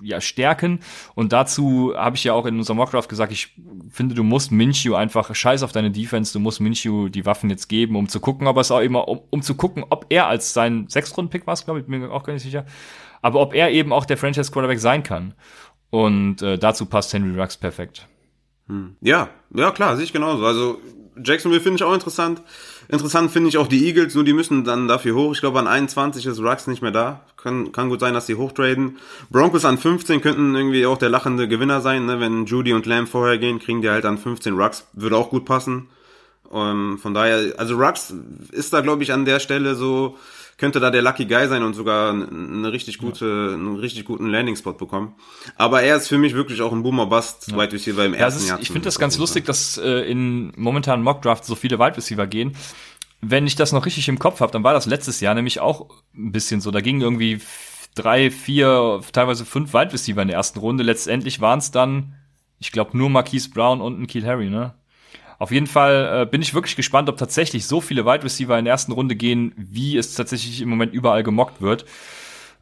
ja, 0.00 0.20
stärken. 0.20 0.80
Und 1.14 1.32
dazu 1.32 1.92
habe 1.96 2.16
ich 2.16 2.24
ja 2.24 2.32
auch 2.32 2.46
in 2.46 2.58
unserem 2.58 2.78
Mockdraft 2.78 3.08
gesagt, 3.08 3.32
ich 3.32 3.54
finde, 3.90 4.14
du 4.14 4.22
musst 4.22 4.52
Minshew 4.52 4.94
einfach 4.94 5.34
scheiß 5.34 5.62
auf 5.62 5.72
deine 5.72 5.90
Defense, 5.90 6.32
du 6.32 6.40
musst 6.40 6.60
Minshew 6.60 7.08
die 7.08 7.26
Waffen 7.26 7.50
jetzt 7.50 7.68
geben, 7.68 7.96
um 7.96 8.08
zu 8.08 8.20
gucken, 8.20 8.46
ob 8.46 8.56
es 8.58 8.70
auch 8.70 8.80
immer, 8.80 9.08
um, 9.08 9.20
um 9.30 9.42
zu 9.42 9.54
gucken, 9.54 9.84
ob 9.90 10.06
er 10.10 10.26
als 10.26 10.52
sein 10.52 10.86
Sechstrunden-Pick 10.88 11.46
war, 11.46 11.56
glaube 11.56 11.80
ich, 11.80 11.86
bin 11.86 12.00
mir 12.00 12.10
auch 12.10 12.24
gar 12.24 12.32
nicht 12.32 12.42
sicher, 12.42 12.66
aber 13.22 13.40
ob 13.40 13.54
er 13.54 13.70
eben 13.70 13.92
auch 13.92 14.04
der 14.04 14.16
Franchise-Quarterback 14.16 14.78
sein 14.78 15.02
kann. 15.02 15.34
Und 15.90 16.42
äh, 16.42 16.58
dazu 16.58 16.86
passt 16.86 17.12
Henry 17.12 17.40
Rux 17.40 17.56
perfekt. 17.56 18.06
Hm. 18.68 18.96
Ja, 19.00 19.30
ja 19.54 19.70
klar, 19.70 19.96
sehe 19.96 20.04
ich 20.04 20.12
genauso. 20.12 20.44
Also 20.44 20.80
Jacksonville 21.22 21.62
finde 21.62 21.76
ich 21.76 21.82
auch 21.82 21.94
interessant. 21.94 22.42
Interessant 22.88 23.30
finde 23.30 23.48
ich 23.48 23.58
auch 23.58 23.66
die 23.66 23.86
Eagles, 23.86 24.14
nur 24.14 24.24
die 24.24 24.32
müssen 24.32 24.64
dann 24.64 24.88
dafür 24.88 25.14
hoch. 25.14 25.32
Ich 25.32 25.40
glaube, 25.40 25.58
an 25.58 25.66
21 25.66 26.24
ist 26.26 26.40
Rux 26.40 26.66
nicht 26.66 26.82
mehr 26.82 26.92
da. 26.92 27.20
Kann, 27.36 27.72
kann 27.72 27.88
gut 27.88 28.00
sein, 28.00 28.14
dass 28.14 28.26
sie 28.26 28.36
hochtraden. 28.36 28.98
Broncos 29.30 29.64
an 29.64 29.78
15 29.78 30.20
könnten 30.20 30.54
irgendwie 30.54 30.86
auch 30.86 30.98
der 30.98 31.08
lachende 31.08 31.48
Gewinner 31.48 31.80
sein. 31.80 32.06
Ne? 32.06 32.20
Wenn 32.20 32.46
Judy 32.46 32.72
und 32.72 32.86
Lamb 32.86 33.08
vorher 33.08 33.38
gehen, 33.38 33.58
kriegen 33.58 33.82
die 33.82 33.90
halt 33.90 34.04
an 34.04 34.18
15 34.18 34.54
Rux. 34.54 34.86
Würde 34.92 35.16
auch 35.16 35.30
gut 35.30 35.44
passen. 35.44 35.88
Ähm, 36.56 36.98
von 36.98 37.14
daher, 37.14 37.54
also 37.58 37.76
Rux 37.76 38.14
ist 38.52 38.72
da, 38.72 38.80
glaube 38.80 39.02
ich, 39.02 39.12
an 39.12 39.24
der 39.24 39.40
Stelle 39.40 39.74
so 39.74 40.16
könnte 40.58 40.80
da 40.80 40.90
der 40.90 41.02
Lucky 41.02 41.26
Guy 41.26 41.48
sein 41.48 41.62
und 41.62 41.74
sogar 41.74 42.12
eine 42.12 42.72
richtig 42.72 42.98
gute, 42.98 43.26
ja. 43.26 43.54
einen 43.54 43.76
richtig 43.76 44.04
guten 44.04 44.26
Landing-Spot 44.28 44.72
bekommen. 44.72 45.14
Aber 45.56 45.82
er 45.82 45.96
ist 45.96 46.08
für 46.08 46.18
mich 46.18 46.34
wirklich 46.34 46.62
auch 46.62 46.72
ein 46.72 46.82
Boomer 46.82 47.06
Bust 47.06 47.48
ja. 47.48 47.58
Wide 47.58 47.72
Receiver 47.72 48.04
im 48.04 48.14
ersten 48.14 48.42
ist, 48.42 48.48
Jahr. 48.48 48.60
Ich 48.60 48.68
finde 48.68 48.86
das 48.86 48.98
ganz 48.98 49.18
lustig, 49.18 49.44
dass 49.44 49.76
äh, 49.76 50.10
in 50.10 50.52
momentanen 50.56 51.04
Mock 51.04 51.22
Draft 51.22 51.44
so 51.44 51.54
viele 51.54 51.78
Wide 51.78 51.96
Receiver 51.96 52.26
gehen. 52.26 52.56
Wenn 53.20 53.46
ich 53.46 53.56
das 53.56 53.72
noch 53.72 53.84
richtig 53.86 54.08
im 54.08 54.18
Kopf 54.18 54.40
habe, 54.40 54.52
dann 54.52 54.64
war 54.64 54.72
das 54.72 54.86
letztes 54.86 55.20
Jahr 55.20 55.34
nämlich 55.34 55.60
auch 55.60 55.90
ein 56.14 56.32
bisschen 56.32 56.60
so. 56.60 56.70
Da 56.70 56.80
gingen 56.80 57.02
irgendwie 57.02 57.40
drei, 57.94 58.30
vier, 58.30 59.00
teilweise 59.12 59.44
fünf 59.44 59.74
Wide 59.74 59.92
Receiver 59.92 60.22
in 60.22 60.28
der 60.28 60.36
ersten 60.36 60.58
Runde. 60.58 60.84
Letztendlich 60.84 61.40
waren 61.40 61.58
es 61.58 61.70
dann, 61.70 62.14
ich 62.58 62.72
glaube, 62.72 62.96
nur 62.96 63.10
Marquise 63.10 63.50
Brown 63.50 63.82
und 63.82 64.00
ein 64.00 64.06
Keel 64.06 64.26
Harry, 64.26 64.48
ne? 64.48 64.74
Auf 65.38 65.50
jeden 65.50 65.66
Fall 65.66 66.22
äh, 66.22 66.26
bin 66.26 66.42
ich 66.42 66.54
wirklich 66.54 66.76
gespannt, 66.76 67.08
ob 67.08 67.16
tatsächlich 67.16 67.66
so 67.66 67.80
viele 67.80 68.06
Wide 68.06 68.24
Receiver 68.24 68.58
in 68.58 68.64
der 68.64 68.72
ersten 68.72 68.92
Runde 68.92 69.16
gehen, 69.16 69.52
wie 69.56 69.96
es 69.96 70.14
tatsächlich 70.14 70.60
im 70.60 70.68
Moment 70.68 70.94
überall 70.94 71.22
gemockt 71.22 71.60
wird. 71.60 71.84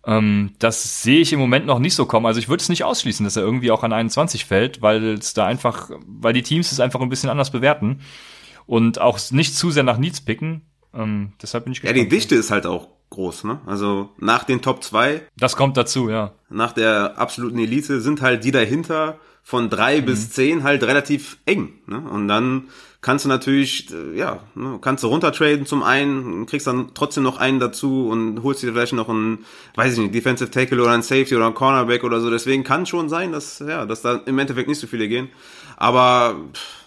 Ähm, 0.06 0.52
das 0.58 1.02
sehe 1.02 1.20
ich 1.20 1.32
im 1.32 1.38
Moment 1.38 1.66
noch 1.66 1.78
nicht 1.78 1.94
so 1.94 2.06
kommen. 2.06 2.26
Also 2.26 2.40
ich 2.40 2.48
würde 2.48 2.62
es 2.62 2.68
nicht 2.68 2.84
ausschließen, 2.84 3.24
dass 3.24 3.36
er 3.36 3.42
irgendwie 3.42 3.70
auch 3.70 3.82
an 3.84 3.92
21 3.92 4.44
fällt, 4.44 4.82
weil 4.82 5.14
es 5.14 5.34
da 5.34 5.46
einfach, 5.46 5.90
weil 6.06 6.32
die 6.32 6.42
Teams 6.42 6.72
es 6.72 6.80
einfach 6.80 7.00
ein 7.00 7.08
bisschen 7.08 7.30
anders 7.30 7.50
bewerten 7.50 8.00
und 8.66 9.00
auch 9.00 9.18
nicht 9.30 9.56
zu 9.56 9.70
sehr 9.70 9.82
nach 9.82 9.98
Needs 9.98 10.20
picken. 10.20 10.62
Ähm, 10.92 11.32
deshalb 11.40 11.64
bin 11.64 11.72
ich 11.72 11.80
gespannt. 11.80 11.96
Ja, 11.96 12.04
die 12.04 12.08
Dichte 12.08 12.34
ist 12.34 12.50
halt 12.50 12.66
auch 12.66 12.88
groß, 13.10 13.44
ne? 13.44 13.60
Also 13.66 14.10
nach 14.18 14.44
den 14.44 14.62
Top 14.62 14.82
2. 14.82 15.22
Das 15.36 15.56
kommt 15.56 15.76
dazu, 15.76 16.10
ja. 16.10 16.32
Nach 16.50 16.72
der 16.72 17.18
absoluten 17.18 17.58
Elite 17.58 18.00
sind 18.00 18.20
halt 18.20 18.44
die 18.44 18.50
dahinter 18.50 19.18
von 19.44 19.68
drei 19.68 20.00
mhm. 20.00 20.06
bis 20.06 20.30
zehn 20.30 20.64
halt 20.64 20.82
relativ 20.82 21.36
eng. 21.44 21.74
Ne? 21.86 21.98
Und 21.98 22.26
dann 22.28 22.64
kannst 23.02 23.26
du 23.26 23.28
natürlich, 23.28 23.92
äh, 23.92 24.16
ja, 24.18 24.40
ne, 24.54 24.78
kannst 24.80 25.04
du 25.04 25.08
runtertraden 25.08 25.66
zum 25.66 25.82
einen, 25.82 26.46
kriegst 26.46 26.66
dann 26.66 26.92
trotzdem 26.94 27.22
noch 27.22 27.36
einen 27.36 27.60
dazu 27.60 28.08
und 28.08 28.42
holst 28.42 28.62
dir 28.62 28.72
vielleicht 28.72 28.94
noch 28.94 29.10
einen, 29.10 29.44
weiß 29.74 29.92
ich 29.92 29.98
nicht, 29.98 30.14
Defensive 30.14 30.50
Tackle 30.50 30.80
oder 30.80 30.92
einen 30.92 31.02
Safety 31.02 31.36
oder 31.36 31.44
einen 31.44 31.54
Cornerback 31.54 32.02
oder 32.02 32.20
so. 32.20 32.30
Deswegen 32.30 32.64
kann 32.64 32.86
schon 32.86 33.10
sein, 33.10 33.32
dass, 33.32 33.58
ja, 33.58 33.84
dass 33.84 34.00
da 34.00 34.22
im 34.24 34.38
Endeffekt 34.38 34.68
nicht 34.68 34.80
so 34.80 34.86
viele 34.86 35.06
gehen. 35.06 35.28
Aber 35.76 36.36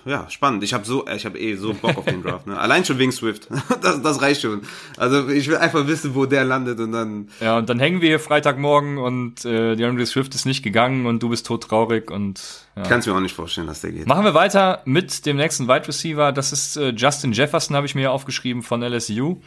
ja, 0.07 0.29
spannend. 0.29 0.63
Ich 0.63 0.73
habe 0.73 0.85
so, 0.85 1.07
ich 1.07 1.25
habe 1.25 1.37
eh 1.37 1.55
so 1.55 1.73
Bock 1.73 1.97
auf 1.97 2.05
den 2.05 2.23
Draft. 2.23 2.47
Ne? 2.47 2.57
Allein 2.57 2.85
schon 2.85 2.97
wegen 2.97 3.11
Swift. 3.11 3.47
Das, 3.81 4.01
das 4.01 4.21
reicht 4.21 4.41
schon. 4.41 4.61
Also 4.97 5.29
ich 5.29 5.47
will 5.47 5.57
einfach 5.57 5.87
wissen, 5.87 6.15
wo 6.15 6.25
der 6.25 6.43
landet 6.43 6.79
und 6.79 6.93
dann. 6.93 7.29
Ja, 7.39 7.57
und 7.57 7.69
dann 7.69 7.79
hängen 7.79 8.01
wir 8.01 8.09
hier 8.09 8.19
Freitagmorgen 8.19 8.97
und 8.97 9.45
äh, 9.45 9.75
die 9.75 9.85
Andre 9.85 10.05
Swift 10.05 10.33
ist 10.33 10.45
nicht 10.45 10.63
gegangen 10.63 11.05
und 11.05 11.21
du 11.21 11.29
bist 11.29 11.45
todtraurig 11.45 12.09
und. 12.09 12.41
Ja. 12.75 12.83
Kannst 12.83 13.07
mir 13.07 13.13
auch 13.13 13.19
nicht 13.19 13.35
vorstellen, 13.35 13.67
dass 13.67 13.81
der 13.81 13.91
geht. 13.91 14.07
Machen 14.07 14.23
wir 14.23 14.33
weiter 14.33 14.81
mit 14.85 15.25
dem 15.25 15.37
nächsten 15.37 15.67
Wide 15.67 15.87
Receiver. 15.87 16.31
Das 16.31 16.51
ist 16.51 16.77
äh, 16.77 16.89
Justin 16.89 17.33
Jefferson, 17.33 17.75
habe 17.75 17.85
ich 17.85 17.93
mir 17.93 18.11
aufgeschrieben 18.11 18.63
von 18.63 18.81
LSU. 18.81 19.37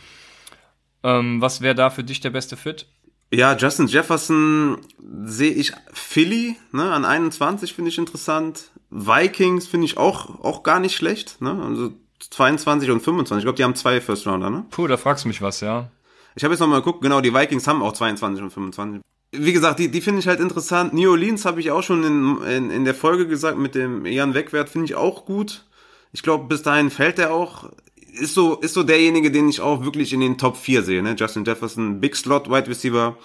Ähm, 1.02 1.40
was 1.40 1.60
wäre 1.60 1.74
da 1.74 1.90
für 1.90 2.04
dich 2.04 2.20
der 2.20 2.30
beste 2.30 2.56
Fit? 2.56 2.86
Ja, 3.32 3.56
Justin 3.56 3.86
Jefferson 3.86 4.78
sehe 5.24 5.52
ich 5.52 5.72
Philly, 5.92 6.56
ne, 6.72 6.92
an 6.92 7.04
21 7.04 7.74
finde 7.74 7.90
ich 7.90 7.98
interessant. 7.98 8.70
Vikings 8.90 9.68
finde 9.68 9.84
ich 9.84 9.96
auch, 9.96 10.42
auch 10.42 10.64
gar 10.64 10.80
nicht 10.80 10.96
schlecht, 10.96 11.40
ne, 11.40 11.62
also 11.64 11.92
22 12.30 12.90
und 12.90 13.00
25. 13.00 13.38
Ich 13.38 13.44
glaube, 13.44 13.56
die 13.56 13.64
haben 13.64 13.76
zwei 13.76 14.00
First 14.00 14.26
Rounder, 14.26 14.50
ne? 14.50 14.64
Puh, 14.70 14.88
da 14.88 14.96
fragst 14.96 15.24
du 15.24 15.28
mich 15.28 15.42
was, 15.42 15.60
ja. 15.60 15.90
Ich 16.34 16.44
habe 16.44 16.54
jetzt 16.54 16.60
nochmal 16.60 16.80
geguckt, 16.80 17.02
genau, 17.02 17.20
die 17.20 17.32
Vikings 17.32 17.66
haben 17.66 17.82
auch 17.82 17.92
22 17.92 18.42
und 18.42 18.50
25. 18.50 19.00
Wie 19.32 19.52
gesagt, 19.52 19.78
die, 19.78 19.90
die 19.90 20.00
finde 20.00 20.20
ich 20.20 20.26
halt 20.26 20.40
interessant. 20.40 20.92
New 20.92 21.10
Orleans 21.10 21.44
habe 21.44 21.60
ich 21.60 21.70
auch 21.70 21.82
schon 21.82 22.02
in, 22.02 22.42
in, 22.42 22.70
in 22.70 22.84
der 22.84 22.94
Folge 22.94 23.28
gesagt, 23.28 23.58
mit 23.58 23.76
dem 23.76 24.04
Jan 24.06 24.34
Wegwert 24.34 24.68
finde 24.68 24.86
ich 24.86 24.96
auch 24.96 25.24
gut. 25.24 25.64
Ich 26.12 26.22
glaube, 26.22 26.46
bis 26.48 26.62
dahin 26.62 26.90
fällt 26.90 27.20
er 27.20 27.32
auch 27.32 27.70
ist 28.12 28.34
so, 28.34 28.56
ist 28.56 28.74
so 28.74 28.82
derjenige, 28.82 29.30
den 29.30 29.48
ich 29.48 29.60
auch 29.60 29.84
wirklich 29.84 30.12
in 30.12 30.20
den 30.20 30.38
Top 30.38 30.56
4 30.56 30.82
sehe, 30.82 31.02
ne? 31.02 31.14
Justin 31.18 31.44
Jefferson, 31.44 32.00
Big 32.00 32.16
Slot 32.16 32.50
Wide 32.50 32.68
Receiver, 32.68 33.16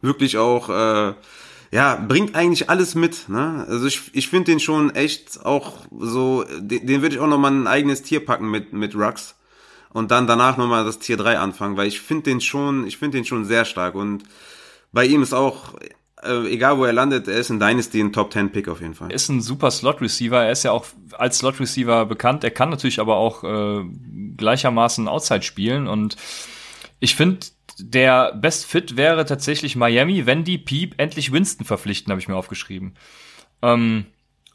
wirklich 0.00 0.38
auch, 0.38 0.68
äh, 0.68 1.14
ja, 1.70 1.96
bringt 1.96 2.34
eigentlich 2.34 2.68
alles 2.68 2.94
mit, 2.94 3.28
ne? 3.28 3.64
Also 3.68 3.86
ich, 3.86 4.10
ich 4.12 4.28
finde 4.28 4.52
den 4.52 4.60
schon 4.60 4.90
echt 4.94 5.44
auch 5.44 5.78
so, 5.98 6.44
den, 6.58 6.86
den 6.86 7.02
würde 7.02 7.16
ich 7.16 7.20
auch 7.20 7.26
nochmal 7.26 7.52
ein 7.52 7.66
eigenes 7.66 8.02
Tier 8.02 8.24
packen 8.24 8.50
mit, 8.50 8.72
mit 8.72 8.94
Rux. 8.94 9.36
Und 9.90 10.10
dann 10.10 10.26
danach 10.26 10.56
nochmal 10.56 10.84
das 10.84 10.98
Tier 10.98 11.16
3 11.18 11.38
anfangen, 11.38 11.76
weil 11.76 11.86
ich 11.86 12.00
finde 12.00 12.24
den 12.24 12.40
schon, 12.40 12.86
ich 12.86 12.96
finde 12.96 13.18
den 13.18 13.26
schon 13.26 13.44
sehr 13.44 13.64
stark 13.66 13.94
und 13.94 14.24
bei 14.92 15.06
ihm 15.06 15.22
ist 15.22 15.34
auch, 15.34 15.74
äh, 16.24 16.46
egal 16.52 16.78
wo 16.78 16.84
er 16.84 16.92
landet, 16.92 17.28
er 17.28 17.38
ist 17.38 17.50
in 17.50 17.58
Dynasty 17.58 18.00
ein 18.00 18.12
Top 18.12 18.32
10 18.32 18.50
Pick 18.50 18.68
auf 18.68 18.80
jeden 18.80 18.94
Fall. 18.94 19.10
Er 19.10 19.14
ist 19.14 19.28
ein 19.28 19.40
super 19.40 19.70
Slot 19.70 20.00
Receiver. 20.00 20.44
Er 20.44 20.52
ist 20.52 20.62
ja 20.62 20.72
auch 20.72 20.86
als 21.12 21.38
Slot 21.38 21.60
Receiver 21.60 22.06
bekannt. 22.06 22.44
Er 22.44 22.50
kann 22.50 22.70
natürlich 22.70 23.00
aber 23.00 23.16
auch 23.16 23.44
äh, 23.44 23.84
gleichermaßen 24.36 25.08
Outside 25.08 25.42
spielen 25.42 25.86
und 25.86 26.16
ich 27.00 27.16
finde, 27.16 27.46
der 27.78 28.32
Best 28.34 28.66
Fit 28.66 28.96
wäre 28.96 29.24
tatsächlich 29.24 29.74
Miami, 29.74 30.26
wenn 30.26 30.44
die 30.44 30.58
Peep 30.58 30.94
endlich 30.98 31.32
Winston 31.32 31.66
verpflichten, 31.66 32.12
habe 32.12 32.20
ich 32.20 32.28
mir 32.28 32.36
aufgeschrieben. 32.36 32.94
Ähm, 33.60 34.06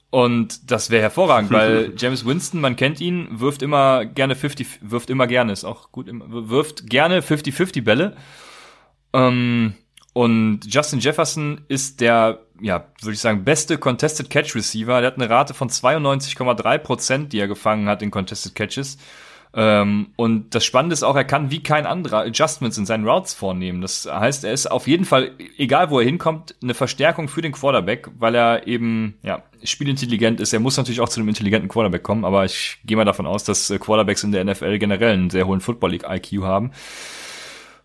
und 0.09 0.71
das 0.71 0.89
wäre 0.89 1.01
hervorragend, 1.01 1.51
weil 1.51 1.93
James 1.97 2.25
Winston, 2.25 2.61
man 2.61 2.77
kennt 2.77 3.01
ihn, 3.01 3.27
wirft 3.29 3.61
immer 3.61 4.05
gerne 4.05 4.35
50, 4.35 4.79
wirft 4.81 5.09
immer 5.09 5.27
gerne, 5.27 5.51
ist 5.51 5.65
auch 5.65 5.91
gut, 5.91 6.07
wirft 6.09 6.89
gerne 6.89 7.21
50-50 7.21 7.83
Bälle. 7.83 8.15
Ähm, 9.11 9.75
und 10.17 10.61
Justin 10.65 10.97
Jefferson 10.97 11.61
ist 11.67 12.01
der, 12.01 12.39
ja, 12.59 12.87
würde 13.01 13.13
ich 13.13 13.19
sagen, 13.19 13.43
beste 13.43 13.77
Contested 13.77 14.31
Catch 14.31 14.55
Receiver. 14.55 14.99
Der 14.99 15.11
hat 15.11 15.17
eine 15.17 15.29
Rate 15.29 15.53
von 15.53 15.69
92,3 15.69 16.79
Prozent, 16.79 17.33
die 17.33 17.39
er 17.39 17.47
gefangen 17.47 17.87
hat 17.87 18.01
in 18.01 18.09
Contested 18.09 18.55
Catches. 18.55 18.97
Ähm, 19.53 20.07
und 20.15 20.55
das 20.55 20.65
Spannende 20.65 20.95
ist 20.95 21.03
auch, 21.03 21.15
er 21.15 21.23
kann 21.23 21.51
wie 21.51 21.61
kein 21.61 21.85
anderer 21.85 22.21
Adjustments 22.21 22.79
in 22.79 22.87
seinen 22.87 23.07
Routes 23.07 23.35
vornehmen. 23.35 23.79
Das 23.81 24.09
heißt, 24.11 24.43
er 24.43 24.53
ist 24.53 24.65
auf 24.65 24.87
jeden 24.87 25.05
Fall, 25.05 25.33
egal 25.55 25.91
wo 25.91 25.99
er 25.99 26.05
hinkommt, 26.05 26.55
eine 26.63 26.73
Verstärkung 26.73 27.27
für 27.27 27.43
den 27.43 27.51
Quarterback, 27.51 28.09
weil 28.17 28.33
er 28.33 28.65
eben, 28.65 29.19
ja, 29.21 29.43
spielintelligent 29.63 30.41
ist. 30.41 30.51
Er 30.51 30.59
muss 30.59 30.77
natürlich 30.77 30.99
auch 30.99 31.09
zu 31.09 31.19
einem 31.19 31.29
intelligenten 31.29 31.69
Quarterback 31.69 32.01
kommen, 32.01 32.25
aber 32.25 32.43
ich 32.43 32.79
gehe 32.85 32.97
mal 32.97 33.05
davon 33.05 33.27
aus, 33.27 33.43
dass 33.43 33.69
äh, 33.69 33.77
Quarterbacks 33.77 34.23
in 34.23 34.31
der 34.31 34.43
NFL 34.43 34.79
generell 34.79 35.13
einen 35.13 35.29
sehr 35.29 35.45
hohen 35.45 35.61
Football 35.61 35.91
League 35.91 36.05
IQ 36.09 36.41
haben. 36.41 36.71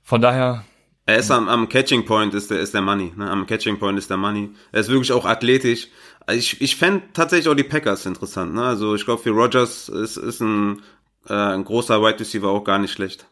Von 0.02 0.22
daher 0.22 0.64
er 1.04 1.16
ist 1.16 1.30
am, 1.30 1.48
am 1.48 1.68
Catching 1.68 2.04
Point 2.04 2.34
ist 2.34 2.50
der, 2.50 2.60
ist 2.60 2.74
der 2.74 2.80
Money. 2.80 3.12
Ne? 3.16 3.28
Am 3.28 3.46
Catching 3.46 3.78
Point 3.78 3.98
ist 3.98 4.08
der 4.08 4.16
Money. 4.16 4.50
Er 4.70 4.80
ist 4.80 4.88
wirklich 4.88 5.12
auch 5.12 5.24
athletisch. 5.24 5.88
Ich, 6.30 6.60
ich 6.60 6.76
fände 6.76 7.02
tatsächlich 7.12 7.48
auch 7.48 7.56
die 7.56 7.64
Packers 7.64 8.06
interessant. 8.06 8.54
Ne? 8.54 8.62
Also 8.62 8.94
ich 8.94 9.04
glaube, 9.04 9.22
für 9.22 9.30
Rogers 9.30 9.88
ist, 9.88 10.16
ist 10.16 10.40
ein, 10.40 10.82
äh, 11.28 11.34
ein 11.34 11.64
großer 11.64 12.00
Wide 12.00 12.20
Receiver 12.20 12.48
auch 12.48 12.62
gar 12.62 12.78
nicht 12.78 12.92
schlecht. 12.92 13.26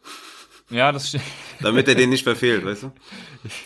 Ja, 0.71 0.91
das 0.91 1.09
stimmt. 1.09 1.25
Damit 1.61 1.87
er 1.89 1.95
den 1.95 2.11
nicht 2.11 2.25
verfehlt, 2.25 2.65
weißt 2.65 2.85
du? 2.85 2.93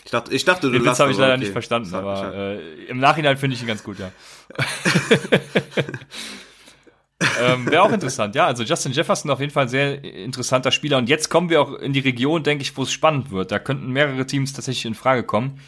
Ich 0.03 0.11
dachte, 0.11 0.33
ich 0.33 0.45
dachte 0.45 0.71
du 0.71 0.79
Das 0.79 0.99
habe 0.99 1.11
ich 1.11 1.17
leider 1.17 1.33
okay. 1.33 1.43
nicht 1.43 1.51
verstanden, 1.51 1.93
aber 1.93 2.33
äh, 2.33 2.85
im 2.85 2.99
Nachhinein 2.99 3.37
finde 3.37 3.55
ich 3.55 3.61
ihn 3.61 3.67
ganz 3.67 3.83
gut, 3.83 3.97
ja. 3.99 4.11
ähm, 7.39 7.65
Wäre 7.71 7.83
auch 7.83 7.91
interessant, 7.91 8.35
ja. 8.35 8.45
Also 8.45 8.63
Justin 8.63 8.91
Jefferson 8.91 9.31
auf 9.31 9.39
jeden 9.39 9.51
Fall 9.51 9.63
ein 9.63 9.69
sehr 9.69 10.03
interessanter 10.03 10.71
Spieler. 10.71 10.97
Und 10.97 11.07
jetzt 11.07 11.29
kommen 11.29 11.49
wir 11.49 11.61
auch 11.61 11.73
in 11.73 11.93
die 11.93 11.99
Region, 11.99 12.43
denke 12.43 12.63
ich, 12.63 12.75
wo 12.75 12.83
es 12.83 12.91
spannend 12.91 13.31
wird. 13.31 13.51
Da 13.51 13.59
könnten 13.59 13.91
mehrere 13.91 14.25
Teams 14.25 14.53
tatsächlich 14.53 14.85
in 14.85 14.95
Frage 14.95 15.23
kommen. 15.23 15.59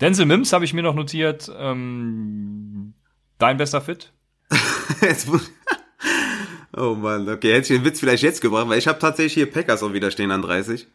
Denzel 0.00 0.26
Mims 0.26 0.52
habe 0.52 0.64
ich 0.64 0.74
mir 0.74 0.82
noch 0.82 0.94
notiert. 0.94 1.50
Ähm, 1.58 2.94
dein 3.38 3.56
bester 3.56 3.80
Fit? 3.80 4.12
oh 6.76 6.94
Mann, 6.94 7.28
okay, 7.28 7.54
hätte 7.54 7.72
ich 7.72 7.80
den 7.80 7.84
Witz 7.84 7.98
vielleicht 7.98 8.22
jetzt 8.22 8.40
gebracht, 8.40 8.68
weil 8.68 8.78
ich 8.78 8.86
habe 8.86 8.98
tatsächlich 8.98 9.34
hier 9.34 9.50
Packers 9.50 9.82
auch 9.82 9.92
wieder 9.92 10.10
stehen 10.10 10.30
an 10.30 10.42
30. 10.42 10.86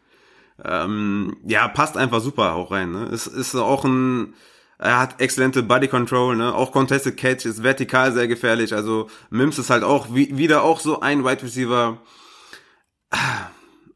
Ähm, 0.64 1.36
ja, 1.44 1.68
passt 1.68 1.96
einfach 1.96 2.20
super 2.20 2.54
auch 2.54 2.70
rein. 2.70 2.92
Ne? 2.92 3.08
Es 3.12 3.26
ist 3.26 3.54
auch 3.54 3.84
ein 3.84 4.34
er 4.82 4.98
hat 4.98 5.20
exzellente 5.20 5.62
Body 5.62 5.86
Control, 5.86 6.34
ne? 6.34 6.52
Auch 6.52 6.72
Contested 6.72 7.16
Catch 7.16 7.46
ist 7.46 7.62
vertikal 7.62 8.12
sehr 8.12 8.26
gefährlich. 8.26 8.74
Also 8.74 9.08
Mims 9.30 9.58
ist 9.58 9.70
halt 9.70 9.84
auch 9.84 10.08
wie, 10.12 10.36
wieder 10.36 10.64
auch 10.64 10.80
so 10.80 11.00
ein 11.00 11.24
Wide 11.24 11.42
Receiver. 11.42 11.98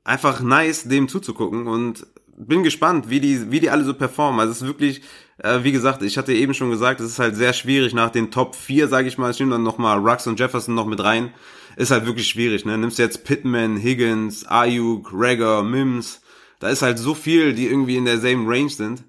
Einfach 0.05 0.41
nice, 0.41 0.85
dem 0.85 1.09
zuzugucken 1.09 1.67
und 1.67 2.07
bin 2.37 2.63
gespannt, 2.63 3.11
wie 3.11 3.19
die, 3.19 3.51
wie 3.51 3.59
die 3.59 3.71
alle 3.71 3.83
so 3.83 3.95
performen. 3.95 4.39
Also 4.39 4.53
es 4.53 4.63
ist 4.63 4.69
wirklich, 4.69 5.03
äh, 5.39 5.65
wie 5.65 5.73
gesagt, 5.73 6.03
ich 6.03 6.17
hatte 6.19 6.33
eben 6.33 6.55
schon 6.55 6.71
gesagt, 6.71 7.01
es 7.01 7.11
ist 7.11 7.19
halt 7.19 7.35
sehr 7.35 7.53
schwierig 7.53 7.93
nach 7.93 8.11
den 8.11 8.31
Top 8.31 8.55
4, 8.55 8.87
sage 8.87 9.09
ich 9.09 9.19
mal, 9.19 9.33
ich 9.33 9.41
nehme 9.41 9.53
dann 9.53 9.65
nochmal 9.65 9.99
Rux 9.99 10.29
und 10.29 10.39
Jefferson 10.39 10.77
noch 10.77 10.87
mit 10.87 11.03
rein. 11.03 11.35
Ist 11.77 11.91
halt 11.91 12.07
wirklich 12.07 12.29
schwierig, 12.29 12.65
ne? 12.65 12.79
Nimmst 12.79 12.99
jetzt 12.99 13.25
Pittman, 13.25 13.77
Higgins, 13.77 14.47
Ayuk, 14.47 15.11
Rager, 15.13 15.65
Mims. 15.65 16.21
Da 16.61 16.69
ist 16.69 16.83
halt 16.83 17.01
so 17.01 17.15
viel, 17.15 17.55
die 17.55 17.67
irgendwie 17.67 17.97
in 17.97 18.05
der 18.05 18.19
same 18.19 18.49
Range 18.49 18.71
sind. 18.71 19.03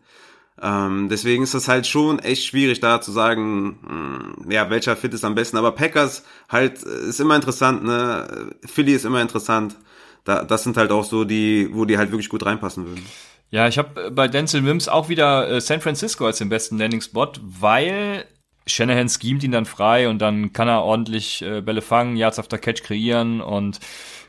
Ähm, 0.62 1.08
deswegen 1.10 1.44
ist 1.44 1.54
das 1.54 1.68
halt 1.68 1.86
schon 1.86 2.20
echt 2.20 2.46
schwierig, 2.46 2.80
da 2.80 3.00
zu 3.00 3.12
sagen, 3.12 3.78
mh, 3.82 4.44
hm, 4.44 4.52
ja, 4.52 4.70
welcher 4.70 4.96
Fit 4.96 5.14
ist 5.14 5.24
am 5.24 5.36
besten. 5.36 5.58
Aber 5.58 5.72
Packers 5.72 6.24
halt 6.50 6.84
äh, 6.84 7.10
ist 7.10 7.20
immer 7.20 7.36
interessant, 7.36 7.84
ne? 7.84 8.52
Philly 8.66 8.94
ist 8.94 9.06
immer 9.06 9.22
interessant. 9.22 9.76
Da, 10.24 10.44
das 10.44 10.64
sind 10.64 10.78
halt 10.78 10.92
auch 10.92 11.04
so 11.04 11.24
die, 11.24 11.70
wo 11.72 11.86
die 11.86 11.98
halt 11.98 12.12
wirklich 12.12 12.30
gut 12.30 12.46
reinpassen 12.46 12.86
würden. 12.86 13.06
Ja, 13.50 13.68
ich 13.68 13.78
habe 13.78 14.12
bei 14.12 14.28
Denzel 14.28 14.62
Mims 14.62 14.90
auch 14.90 15.10
wieder 15.10 15.50
äh, 15.50 15.62
San 15.62 15.80
Francisco 15.80 16.26
als 16.26 16.40
den 16.40 16.50
besten 16.50 16.78
Landing-Spot, 16.78 17.32
weil 17.42 18.26
Shanahan 18.66 19.10
schemt 19.10 19.44
ihn 19.44 19.52
dann 19.52 19.66
frei 19.66 20.10
und 20.10 20.20
dann 20.20 20.52
kann 20.52 20.68
er 20.68 20.84
ordentlich 20.84 21.42
äh, 21.42 21.62
Bälle 21.62 21.82
fangen, 21.82 22.18
Yards 22.18 22.40
after 22.40 22.58
Catch 22.58 22.84
kreieren 22.84 23.42
und 23.42 23.80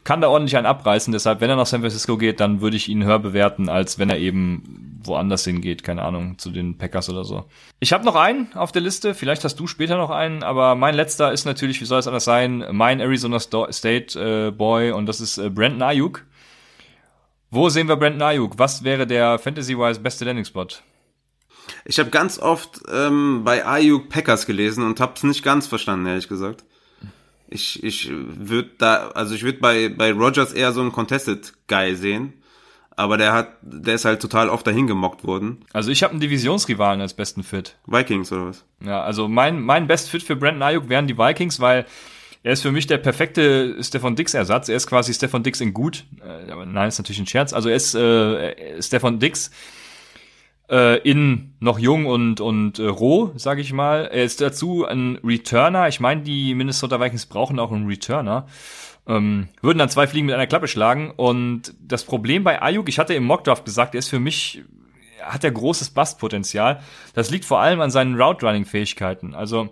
kann 0.04 0.20
da 0.20 0.28
ordentlich 0.28 0.56
einen 0.56 0.66
abreißen. 0.66 1.12
Deshalb, 1.12 1.40
wenn 1.40 1.50
er 1.50 1.56
nach 1.56 1.66
San 1.66 1.80
Francisco 1.80 2.16
geht, 2.16 2.40
dann 2.40 2.60
würde 2.60 2.76
ich 2.76 2.88
ihn 2.88 3.04
höher 3.04 3.18
bewerten, 3.18 3.68
als 3.68 3.98
wenn 3.98 4.10
er 4.10 4.18
eben 4.18 4.88
woanders 5.02 5.44
hingeht, 5.44 5.82
keine 5.82 6.02
Ahnung, 6.02 6.38
zu 6.38 6.50
den 6.50 6.78
Packers 6.78 7.08
oder 7.08 7.24
so. 7.24 7.44
Ich 7.80 7.92
habe 7.92 8.04
noch 8.04 8.14
einen 8.14 8.52
auf 8.54 8.72
der 8.72 8.82
Liste, 8.82 9.14
vielleicht 9.14 9.44
hast 9.44 9.58
du 9.58 9.66
später 9.66 9.96
noch 9.96 10.10
einen, 10.10 10.42
aber 10.42 10.74
mein 10.74 10.94
letzter 10.94 11.32
ist 11.32 11.44
natürlich, 11.44 11.80
wie 11.80 11.84
soll 11.84 11.98
es 11.98 12.06
anders 12.06 12.24
sein, 12.24 12.64
mein 12.72 13.00
Arizona 13.00 13.40
State 13.40 14.18
äh, 14.18 14.50
Boy 14.50 14.92
und 14.92 15.06
das 15.06 15.20
ist 15.20 15.38
äh, 15.38 15.50
Brandon 15.50 15.82
Ayuk. 15.82 16.24
Wo 17.50 17.68
sehen 17.68 17.88
wir 17.88 17.96
Brandon 17.96 18.22
Ayuk? 18.22 18.58
Was 18.58 18.84
wäre 18.84 19.06
der 19.06 19.38
Fantasy-wise 19.38 20.00
beste 20.00 20.24
Landing-Spot? 20.24 20.66
Ich 21.84 21.98
habe 21.98 22.10
ganz 22.10 22.38
oft 22.38 22.80
ähm, 22.92 23.42
bei 23.44 23.66
Ayuk 23.66 24.08
Packers 24.08 24.46
gelesen 24.46 24.84
und 24.84 25.00
habe 25.00 25.14
es 25.16 25.22
nicht 25.22 25.42
ganz 25.42 25.66
verstanden, 25.66 26.06
ehrlich 26.06 26.28
gesagt. 26.28 26.64
Ich, 27.50 27.82
ich 27.82 28.10
würde 28.10 28.70
da, 28.78 29.08
also 29.08 29.34
ich 29.34 29.42
würde 29.42 29.58
bei, 29.58 29.88
bei 29.88 30.12
Rogers 30.12 30.52
eher 30.52 30.72
so 30.72 30.80
einen 30.80 30.92
Contested 30.92 31.52
Guy 31.66 31.94
sehen. 31.96 32.34
Aber 32.98 33.16
der 33.16 33.32
hat, 33.32 33.50
der 33.62 33.94
ist 33.94 34.04
halt 34.04 34.20
total 34.20 34.48
oft 34.48 34.66
dahin 34.66 34.88
gemockt 34.88 35.24
worden. 35.24 35.64
Also 35.72 35.92
ich 35.92 36.02
habe 36.02 36.10
einen 36.10 36.20
Divisionsrivalen 36.20 37.00
als 37.00 37.14
besten 37.14 37.44
Fit. 37.44 37.76
Vikings 37.86 38.32
oder 38.32 38.46
was? 38.46 38.64
Ja, 38.84 39.02
also 39.02 39.28
mein, 39.28 39.60
mein 39.60 39.86
Best 39.86 40.10
Fit 40.10 40.22
für 40.24 40.34
Brandon 40.34 40.62
Ayuk 40.64 40.88
wären 40.88 41.06
die 41.06 41.16
Vikings, 41.16 41.60
weil 41.60 41.86
er 42.42 42.52
ist 42.52 42.62
für 42.62 42.72
mich 42.72 42.88
der 42.88 42.98
perfekte 42.98 43.76
Stefan 43.84 44.16
Dix 44.16 44.34
Ersatz. 44.34 44.68
Er 44.68 44.76
ist 44.76 44.88
quasi 44.88 45.14
Stefan 45.14 45.44
Dix 45.44 45.60
in 45.60 45.74
gut. 45.74 46.06
Äh, 46.20 46.50
aber 46.50 46.66
nein, 46.66 46.88
ist 46.88 46.98
natürlich 46.98 47.20
ein 47.20 47.26
Scherz. 47.26 47.52
Also 47.52 47.68
er 47.68 47.76
ist 47.76 47.94
äh, 47.94 48.82
Stefan 48.82 49.20
Dix 49.20 49.52
äh, 50.70 50.98
in 50.98 51.54
noch 51.60 51.78
jung 51.78 52.06
und 52.06 52.40
und 52.40 52.78
äh, 52.78 52.86
roh, 52.86 53.32
sage 53.36 53.60
ich 53.60 53.72
mal. 53.72 54.06
Er 54.06 54.24
ist 54.24 54.40
dazu 54.40 54.84
ein 54.84 55.18
Returner. 55.24 55.88
Ich 55.88 56.00
meine, 56.00 56.22
die 56.22 56.54
Minnesota 56.54 57.00
Vikings 57.00 57.26
brauchen 57.26 57.58
auch 57.58 57.72
einen 57.72 57.86
Returner. 57.86 58.46
Ähm, 59.06 59.48
würden 59.62 59.78
dann 59.78 59.88
zwei 59.88 60.06
Fliegen 60.06 60.26
mit 60.26 60.34
einer 60.34 60.46
Klappe 60.46 60.68
schlagen. 60.68 61.10
Und 61.16 61.74
das 61.80 62.04
Problem 62.04 62.44
bei 62.44 62.60
Ayuk, 62.60 62.88
ich 62.88 62.98
hatte 62.98 63.14
im 63.14 63.24
Mockdraft 63.24 63.64
gesagt, 63.64 63.94
er 63.94 64.00
ist 64.00 64.08
für 64.08 64.20
mich 64.20 64.64
hat 65.22 65.44
er 65.44 65.50
großes 65.50 65.90
Bastpotenzial. 65.90 66.80
Das 67.14 67.30
liegt 67.30 67.44
vor 67.44 67.60
allem 67.60 67.80
an 67.80 67.90
seinen 67.90 68.20
Route 68.20 68.46
Running 68.46 68.64
Fähigkeiten. 68.64 69.34
Also 69.34 69.70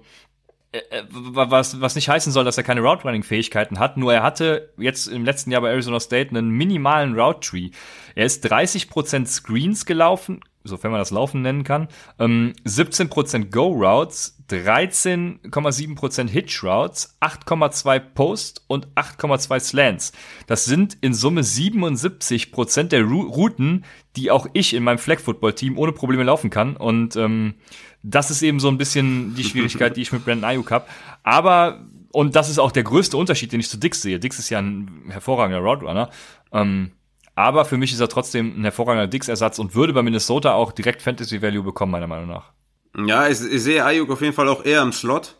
äh, 0.72 0.78
äh, 0.90 1.04
was, 1.10 1.80
was 1.80 1.94
nicht 1.94 2.08
heißen 2.08 2.32
soll, 2.32 2.44
dass 2.44 2.58
er 2.58 2.64
keine 2.64 2.80
Route 2.80 3.04
Running 3.04 3.22
Fähigkeiten 3.22 3.78
hat, 3.78 3.96
nur 3.96 4.12
er 4.12 4.22
hatte 4.22 4.72
jetzt 4.76 5.06
im 5.06 5.24
letzten 5.24 5.50
Jahr 5.50 5.60
bei 5.60 5.70
Arizona 5.70 6.00
State 6.00 6.30
einen 6.30 6.50
minimalen 6.50 7.18
Route 7.18 7.40
Tree. 7.40 7.70
Er 8.14 8.26
ist 8.26 8.44
30% 8.50 9.26
Screens 9.26 9.86
gelaufen, 9.86 10.40
sofern 10.66 10.90
man 10.90 11.00
das 11.00 11.10
Laufen 11.10 11.42
nennen 11.42 11.64
kann. 11.64 11.88
Ähm, 12.18 12.52
17% 12.64 13.50
Go 13.50 13.68
Routes, 13.68 14.42
13,7% 14.50 16.28
Hitch 16.28 16.62
Routes, 16.62 17.16
8,2 17.20 17.98
Post 17.98 18.64
und 18.66 18.88
8,2 18.94 19.60
Slants. 19.60 20.12
Das 20.46 20.64
sind 20.64 20.96
in 21.00 21.14
Summe 21.14 21.42
77% 21.42 22.84
der 22.84 23.02
Routen, 23.02 23.84
die 24.16 24.30
auch 24.30 24.46
ich 24.52 24.74
in 24.74 24.84
meinem 24.84 24.98
Flag 24.98 25.20
Football 25.20 25.54
Team 25.54 25.78
ohne 25.78 25.92
Probleme 25.92 26.22
laufen 26.22 26.50
kann. 26.50 26.76
Und 26.76 27.16
ähm, 27.16 27.54
das 28.02 28.30
ist 28.30 28.42
eben 28.42 28.60
so 28.60 28.68
ein 28.68 28.78
bisschen 28.78 29.34
die 29.34 29.44
Schwierigkeit, 29.44 29.96
die 29.96 30.02
ich 30.02 30.12
mit 30.12 30.24
Brandon 30.24 30.50
Ayuk 30.50 30.70
habe. 30.70 30.86
Aber 31.22 31.84
und 32.12 32.34
das 32.34 32.48
ist 32.48 32.58
auch 32.58 32.72
der 32.72 32.82
größte 32.82 33.16
Unterschied, 33.16 33.52
den 33.52 33.60
ich 33.60 33.68
zu 33.68 33.76
Dix 33.76 34.00
sehe. 34.00 34.18
Dix 34.18 34.38
ist 34.38 34.48
ja 34.48 34.58
ein 34.58 35.02
hervorragender 35.08 35.58
Roadrunner. 35.58 36.08
Ähm, 36.50 36.92
aber 37.36 37.64
für 37.66 37.76
mich 37.76 37.92
ist 37.92 38.00
er 38.00 38.08
trotzdem 38.08 38.58
ein 38.58 38.62
hervorragender 38.62 39.06
Dix-Ersatz 39.06 39.58
und 39.58 39.74
würde 39.74 39.92
bei 39.92 40.02
Minnesota 40.02 40.54
auch 40.54 40.72
direkt 40.72 41.02
Fantasy 41.02 41.40
Value 41.42 41.62
bekommen, 41.62 41.92
meiner 41.92 42.06
Meinung 42.06 42.28
nach. 42.28 42.50
Ja, 43.06 43.28
ich, 43.28 43.40
ich 43.42 43.62
sehe 43.62 43.84
Ayuk 43.84 44.10
auf 44.10 44.22
jeden 44.22 44.32
Fall 44.32 44.48
auch 44.48 44.64
eher 44.64 44.82
im 44.82 44.92
Slot. 44.92 45.36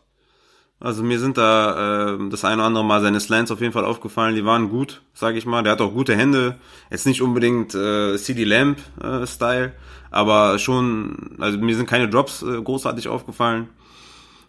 Also 0.79 1.03
mir 1.03 1.19
sind 1.19 1.39
da 1.39 2.15
äh, 2.15 2.29
das 2.29 2.45
eine 2.45 2.57
oder 2.57 2.67
andere 2.67 2.85
Mal 2.85 3.01
seine 3.01 3.19
Slants 3.19 3.51
auf 3.51 3.63
jeden 3.63 3.73
Fall 3.73 3.87
aufgefallen. 3.87 4.35
Die 4.35 4.45
waren 4.45 4.69
gut, 4.69 5.01
sage 5.15 5.39
ich 5.39 5.47
mal. 5.47 5.63
Der 5.63 5.73
hat 5.73 5.81
auch 5.81 5.93
gute 5.93 6.15
Hände. 6.15 6.59
Jetzt 6.91 7.07
nicht 7.07 7.23
unbedingt 7.23 7.75
äh, 7.75 8.19
CD 8.19 8.45
Lamp 8.45 8.79
äh, 9.03 9.27
Style, 9.27 9.73
aber 10.11 10.59
schon. 10.59 11.37
Also 11.41 11.57
mir 11.57 11.75
sind 11.77 11.89
keine 11.89 12.11
Drops 12.11 12.43
äh, 12.43 12.61
großartig 12.61 13.09
aufgefallen. 13.09 13.71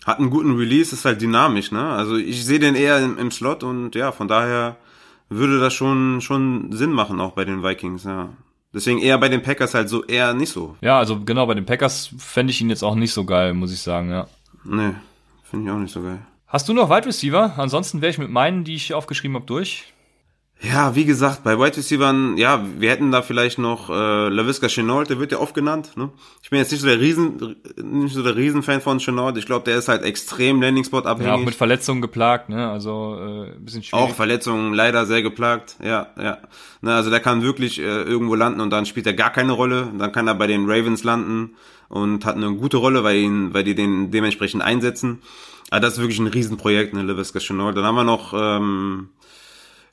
Hat 0.05 0.19
einen 0.19 0.29
guten 0.29 0.57
Release, 0.57 0.93
ist 0.93 1.05
halt 1.05 1.21
dynamisch. 1.21 1.71
Ne? 1.71 1.81
Also 1.81 2.17
ich 2.17 2.43
sehe 2.45 2.60
den 2.60 2.75
eher 2.75 2.99
im, 2.99 3.17
im 3.17 3.31
Slot 3.31 3.63
und 3.63 3.95
ja, 3.95 4.12
von 4.12 4.27
daher 4.27 4.75
würde 5.29 5.59
das 5.59 5.73
schon, 5.73 6.21
schon 6.21 6.71
Sinn 6.71 6.91
machen, 6.91 7.19
auch 7.19 7.31
bei 7.31 7.45
den 7.45 7.63
Vikings, 7.63 8.03
ja. 8.03 8.29
Deswegen 8.73 8.99
eher 8.99 9.17
bei 9.17 9.29
den 9.29 9.41
Packers 9.41 9.73
halt 9.73 9.89
so 9.89 10.03
eher 10.03 10.33
nicht 10.33 10.51
so. 10.51 10.75
Ja, 10.81 10.99
also 10.99 11.19
genau, 11.19 11.45
bei 11.47 11.53
den 11.53 11.65
Packers 11.65 12.11
fände 12.17 12.51
ich 12.51 12.61
ihn 12.61 12.69
jetzt 12.69 12.83
auch 12.83 12.95
nicht 12.95 13.13
so 13.13 13.25
geil, 13.25 13.53
muss 13.53 13.73
ich 13.73 13.81
sagen, 13.81 14.09
ja. 14.09 14.27
Nee, 14.63 14.93
finde 15.43 15.65
ich 15.65 15.71
auch 15.71 15.79
nicht 15.79 15.93
so 15.93 16.01
geil. 16.01 16.19
Hast 16.47 16.69
du 16.69 16.73
noch 16.73 16.89
Wide 16.89 17.05
Receiver? 17.05 17.53
Ansonsten 17.57 18.01
wäre 18.01 18.09
ich 18.09 18.17
mit 18.17 18.29
meinen, 18.29 18.63
die 18.63 18.75
ich 18.75 18.93
aufgeschrieben 18.93 19.35
habe, 19.35 19.45
durch. 19.45 19.93
Ja, 20.60 20.96
wie 20.96 21.06
gesagt, 21.06 21.43
bei 21.43 21.60
Wide 21.60 21.78
Receivers, 21.78 22.15
ja, 22.38 22.65
wir 22.80 22.89
hätten 22.89 23.12
da 23.12 23.22
vielleicht 23.22 23.60
noch 23.60 23.91
äh, 23.91 24.30
LaVisca 24.30 24.67
Chenault, 24.67 25.08
der 25.08 25.20
wird 25.20 25.32
ja 25.32 25.38
oft 25.38 25.54
genannt. 25.54 25.91
Ne? 25.96 26.10
Ich 26.41 26.50
bin 26.50 26.58
jetzt 26.58 26.72
nicht 26.72 26.82
so 26.82 26.88
der 26.88 27.00
Riesen, 27.00 27.58
nicht 27.80 28.15
so 28.15 28.24
der 28.24 28.36
Riesenfan 28.36 28.82
von 28.82 28.98
Chenault. 28.98 29.38
Ich 29.38 29.46
glaube, 29.46 29.65
der 29.65 29.78
ist 29.78 29.88
halt 29.88 30.02
extrem 30.02 30.60
Landing 30.60 30.84
Spot 30.84 31.00
abhängig. 31.00 31.28
Ja, 31.28 31.36
auch 31.36 31.46
mit 31.46 31.54
Verletzungen 31.54 32.02
geplagt, 32.02 32.50
ne? 32.50 32.70
Also 32.70 33.17
äh, 33.20 33.52
ein 33.52 33.65
bisschen 33.65 33.84
schwierig. 33.84 34.04
Auch 34.04 34.15
Verletzungen 34.15 34.74
leider 34.74 35.06
sehr 35.06 35.22
geplagt. 35.22 35.76
Ja, 35.84 36.08
ja. 36.20 36.39
Ne, 36.82 36.93
also 36.93 37.12
der 37.12 37.20
kann 37.20 37.43
wirklich 37.43 37.78
äh, 37.80 37.84
irgendwo 37.84 38.34
landen 38.34 38.60
und 38.60 38.72
dann 38.72 38.88
spielt 38.88 39.06
er 39.06 39.13
gar 39.13 39.32
keine 39.32 39.52
Rolle. 39.52 39.91
Dann 39.96 40.12
kann 40.12 40.28
er 40.28 40.34
bei 40.34 40.48
den 40.48 40.70
Ravens 40.70 41.04
landen 41.04 41.52
und 41.88 42.26
hat 42.26 42.36
eine 42.36 42.52
gute 42.56 42.78
Rolle, 42.78 43.04
weil 43.04 43.17
ihn, 43.17 43.54
weil 43.54 43.63
die 43.63 43.76
den 43.76 44.10
dementsprechend 44.10 44.63
einsetzen. 44.63 45.22
Aber 45.70 45.82
das 45.82 45.93
ist 45.93 46.00
wirklich 46.00 46.20
ein 46.20 46.28
Riesenprojekt, 46.28 46.93
ne, 46.93 47.04
LaVisca 47.04 47.39
Chenault. 47.39 47.78
Dann 47.78 47.84
haben 47.84 47.96
wir 47.96 48.04
noch 48.04 48.34
ähm, 48.34 49.10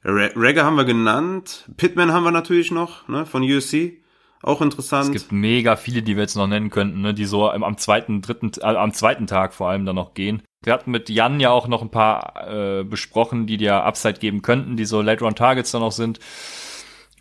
Reggae 0.05 0.63
haben 0.63 0.77
wir 0.77 0.85
genannt. 0.85 1.69
Pitman 1.77 2.13
haben 2.13 2.25
wir 2.25 2.31
natürlich 2.31 2.71
noch, 2.71 3.09
ne, 3.09 3.25
von 3.27 3.43
USC. 3.43 4.03
Auch 4.43 4.61
interessant. 4.61 5.15
Es 5.15 5.23
gibt 5.23 5.33
mega 5.33 5.77
viele, 5.77 6.03
die 6.03 6.17
wir 6.17 6.23
jetzt 6.23 6.37
noch 6.37 6.47
nennen 6.47 6.69
könnten, 6.69 7.01
ne, 7.01 7.15
die 7.15 7.25
so 7.25 7.51
am 7.51 7.79
zweiten, 7.79 8.21
dritten, 8.21 8.53
äh, 8.61 8.67
am 8.67 8.93
zweiten 8.93 9.27
Tag 9.27 9.55
vor 9.55 9.71
allem 9.71 9.87
dann 9.87 9.97
noch 9.97 10.13
gehen. 10.13 10.43
Wir 10.63 10.75
hatten 10.75 10.91
mit 10.91 11.09
Jan 11.09 11.41
ja 11.41 11.51
auch 11.51 11.67
noch 11.67 11.81
ein 11.81 11.91
paar 11.91 12.49
äh, 12.49 12.85
besprochen, 12.85 13.47
die 13.47 13.57
dir 13.57 13.85
Upside 13.85 14.19
geben 14.19 14.43
könnten, 14.43 14.77
die 14.77 14.85
so 14.85 15.01
Late 15.01 15.25
Round 15.25 15.39
Targets 15.39 15.71
dann 15.71 15.81
noch 15.81 15.93
sind. 15.93 16.21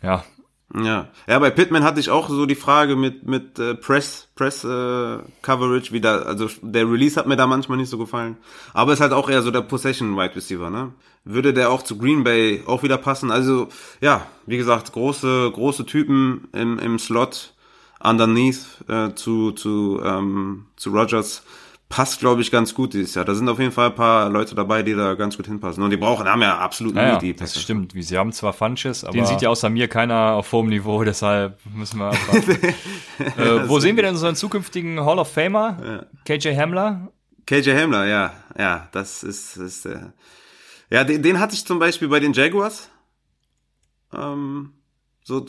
Ja, 0.02 0.24
ja, 0.82 1.08
ja, 1.28 1.38
bei 1.38 1.50
Pittman 1.50 1.84
hatte 1.84 2.00
ich 2.00 2.10
auch 2.10 2.28
so 2.28 2.46
die 2.46 2.56
Frage 2.56 2.96
mit 2.96 3.26
mit 3.26 3.58
äh, 3.60 3.74
Press 3.74 4.28
Press 4.34 4.64
äh, 4.64 5.18
Coverage 5.42 5.92
wieder. 5.92 6.26
Also 6.26 6.48
der 6.62 6.90
Release 6.90 7.18
hat 7.18 7.26
mir 7.26 7.36
da 7.36 7.46
manchmal 7.46 7.78
nicht 7.78 7.90
so 7.90 7.98
gefallen, 7.98 8.36
aber 8.72 8.92
ist 8.92 9.00
halt 9.00 9.12
auch 9.12 9.30
eher 9.30 9.42
so 9.42 9.52
der 9.52 9.60
Possession 9.60 10.16
Wide 10.16 10.34
Receiver, 10.34 10.70
ne? 10.70 10.92
Würde 11.24 11.54
der 11.54 11.70
auch 11.70 11.82
zu 11.82 11.96
Green 11.96 12.24
Bay 12.24 12.62
auch 12.66 12.82
wieder 12.82 12.98
passen? 12.98 13.30
Also 13.30 13.68
ja, 14.00 14.26
wie 14.46 14.56
gesagt, 14.56 14.92
große 14.92 15.50
große 15.52 15.86
Typen 15.86 16.48
im 16.52 16.78
im 16.80 16.98
Slot 16.98 17.54
underneath 18.02 18.66
äh, 18.88 19.14
zu 19.14 19.52
zu 19.52 20.00
ähm, 20.04 20.66
zu 20.76 20.90
Rogers 20.90 21.44
passt, 21.94 22.18
glaube 22.18 22.42
ich, 22.42 22.50
ganz 22.50 22.74
gut 22.74 22.92
dieses 22.92 23.14
Jahr. 23.14 23.24
Da 23.24 23.36
sind 23.36 23.48
auf 23.48 23.60
jeden 23.60 23.70
Fall 23.70 23.90
ein 23.90 23.94
paar 23.94 24.28
Leute 24.28 24.56
dabei, 24.56 24.82
die 24.82 24.94
da 24.94 25.14
ganz 25.14 25.36
gut 25.36 25.46
hinpassen. 25.46 25.80
Und 25.80 25.90
die 25.90 25.96
brauchen, 25.96 26.26
haben 26.26 26.42
ja 26.42 26.58
absolut 26.58 26.92
naja, 26.92 27.14
nie 27.14 27.20
die 27.20 27.36
Das 27.36 27.60
stimmt. 27.60 27.92
Sie 27.96 28.18
haben 28.18 28.32
zwar 28.32 28.52
Funches, 28.52 29.04
aber 29.04 29.12
den 29.12 29.24
sieht 29.26 29.42
ja 29.42 29.48
außer 29.48 29.70
mir 29.70 29.86
keiner 29.86 30.32
auf 30.32 30.50
hohem 30.50 30.70
Niveau, 30.70 31.04
deshalb 31.04 31.56
müssen 31.72 32.00
wir 32.00 32.10
äh, 33.18 33.68
Wo 33.68 33.78
sehen 33.78 33.94
wir 33.94 34.02
denn 34.02 34.14
unseren 34.14 34.34
zukünftigen 34.34 35.04
Hall 35.04 35.20
of 35.20 35.32
Famer? 35.32 36.08
Ja. 36.26 36.36
KJ 36.36 36.56
Hamler? 36.56 37.12
KJ 37.46 37.70
Hamler, 37.70 38.06
ja. 38.06 38.32
Ja, 38.58 38.88
das 38.90 39.22
ist, 39.22 39.56
ist 39.56 39.86
äh, 39.86 40.00
ja, 40.90 41.04
den, 41.04 41.22
den 41.22 41.38
hatte 41.38 41.54
ich 41.54 41.64
zum 41.64 41.78
Beispiel 41.78 42.08
bei 42.08 42.18
den 42.18 42.32
Jaguars. 42.32 42.90
Ähm, 44.12 44.72
so, 45.22 45.46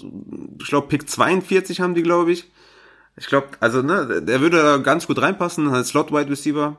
ich 0.62 0.68
glaube, 0.68 0.90
Pick 0.90 1.10
42 1.10 1.82
haben 1.82 1.96
die, 1.96 2.04
glaube 2.04 2.34
ich. 2.34 2.52
Ich 3.18 3.28
glaube, 3.28 3.48
also 3.60 3.82
ne, 3.82 4.22
der 4.22 4.42
würde 4.42 4.82
ganz 4.82 5.08
gut 5.08 5.22
reinpassen 5.22 5.70
als 5.70 5.90
Slot 5.90 6.12
Wide 6.12 6.30
Receiver. 6.30 6.78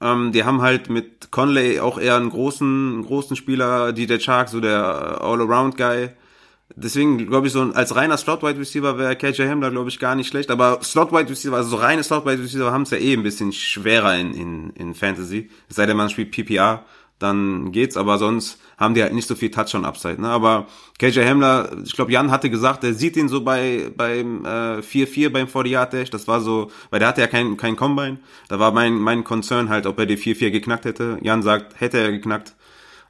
Ähm, 0.00 0.32
die 0.32 0.44
haben 0.44 0.62
halt 0.62 0.88
mit 0.90 1.30
Conley 1.30 1.80
auch 1.80 1.98
eher 1.98 2.16
einen 2.16 2.30
großen, 2.30 2.94
einen 2.94 3.04
großen 3.04 3.36
Spieler, 3.36 3.92
DJ 3.92 4.18
Chark, 4.18 4.48
so 4.48 4.60
der 4.60 5.20
All-Around 5.20 5.76
Guy. 5.76 6.10
Deswegen 6.74 7.26
glaube 7.28 7.46
ich 7.46 7.52
so 7.52 7.62
als 7.62 7.94
reiner 7.94 8.16
Slot 8.16 8.42
Wide 8.42 8.58
Receiver 8.58 8.98
wäre 8.98 9.16
KJ 9.16 9.48
Hamler 9.48 9.70
glaube 9.70 9.88
ich 9.88 9.98
gar 9.98 10.14
nicht 10.14 10.28
schlecht. 10.28 10.50
Aber 10.50 10.80
Slot 10.82 11.12
Wide 11.12 11.30
Receiver, 11.30 11.56
also 11.56 11.70
so 11.70 11.76
reine 11.76 12.02
Slot 12.02 12.26
Wide 12.26 12.42
Receiver 12.42 12.72
haben 12.72 12.82
es 12.82 12.90
ja 12.90 12.98
eh 12.98 13.14
ein 13.14 13.22
bisschen 13.22 13.52
schwerer 13.52 14.16
in 14.16 14.34
in, 14.34 14.70
in 14.70 14.94
Fantasy. 14.94 15.48
Es 15.68 15.76
sei 15.76 15.86
denn 15.86 15.96
man 15.96 16.10
spielt 16.10 16.32
PPR 16.32 16.84
dann 17.18 17.72
geht's, 17.72 17.96
aber 17.96 18.18
sonst 18.18 18.60
haben 18.76 18.94
die 18.94 19.02
halt 19.02 19.14
nicht 19.14 19.26
so 19.26 19.34
viel 19.34 19.50
Touchdown-Upside. 19.50 20.20
Ne? 20.20 20.28
Aber 20.28 20.66
KJ 20.98 21.20
Hamler, 21.20 21.70
ich 21.84 21.94
glaube, 21.94 22.12
Jan 22.12 22.30
hatte 22.30 22.50
gesagt, 22.50 22.84
er 22.84 22.92
sieht 22.92 23.16
ihn 23.16 23.28
so 23.28 23.42
bei 23.42 23.90
beim 23.96 24.44
äh, 24.44 24.80
4-4 24.80 25.30
beim 25.30 25.46
40-Yard-Dash. 25.46 26.10
Das 26.10 26.28
war 26.28 26.40
so, 26.40 26.70
weil 26.90 26.98
der 27.00 27.08
hatte 27.08 27.22
ja 27.22 27.26
kein, 27.26 27.56
kein 27.56 27.76
Combine. 27.76 28.18
Da 28.48 28.58
war 28.58 28.72
mein, 28.72 28.94
mein 28.94 29.24
Concern 29.24 29.70
halt, 29.70 29.86
ob 29.86 29.98
er 29.98 30.06
die 30.06 30.18
4-4 30.18 30.50
geknackt 30.50 30.84
hätte. 30.84 31.18
Jan 31.22 31.42
sagt, 31.42 31.80
hätte 31.80 31.98
er 31.98 32.12
geknackt. 32.12 32.54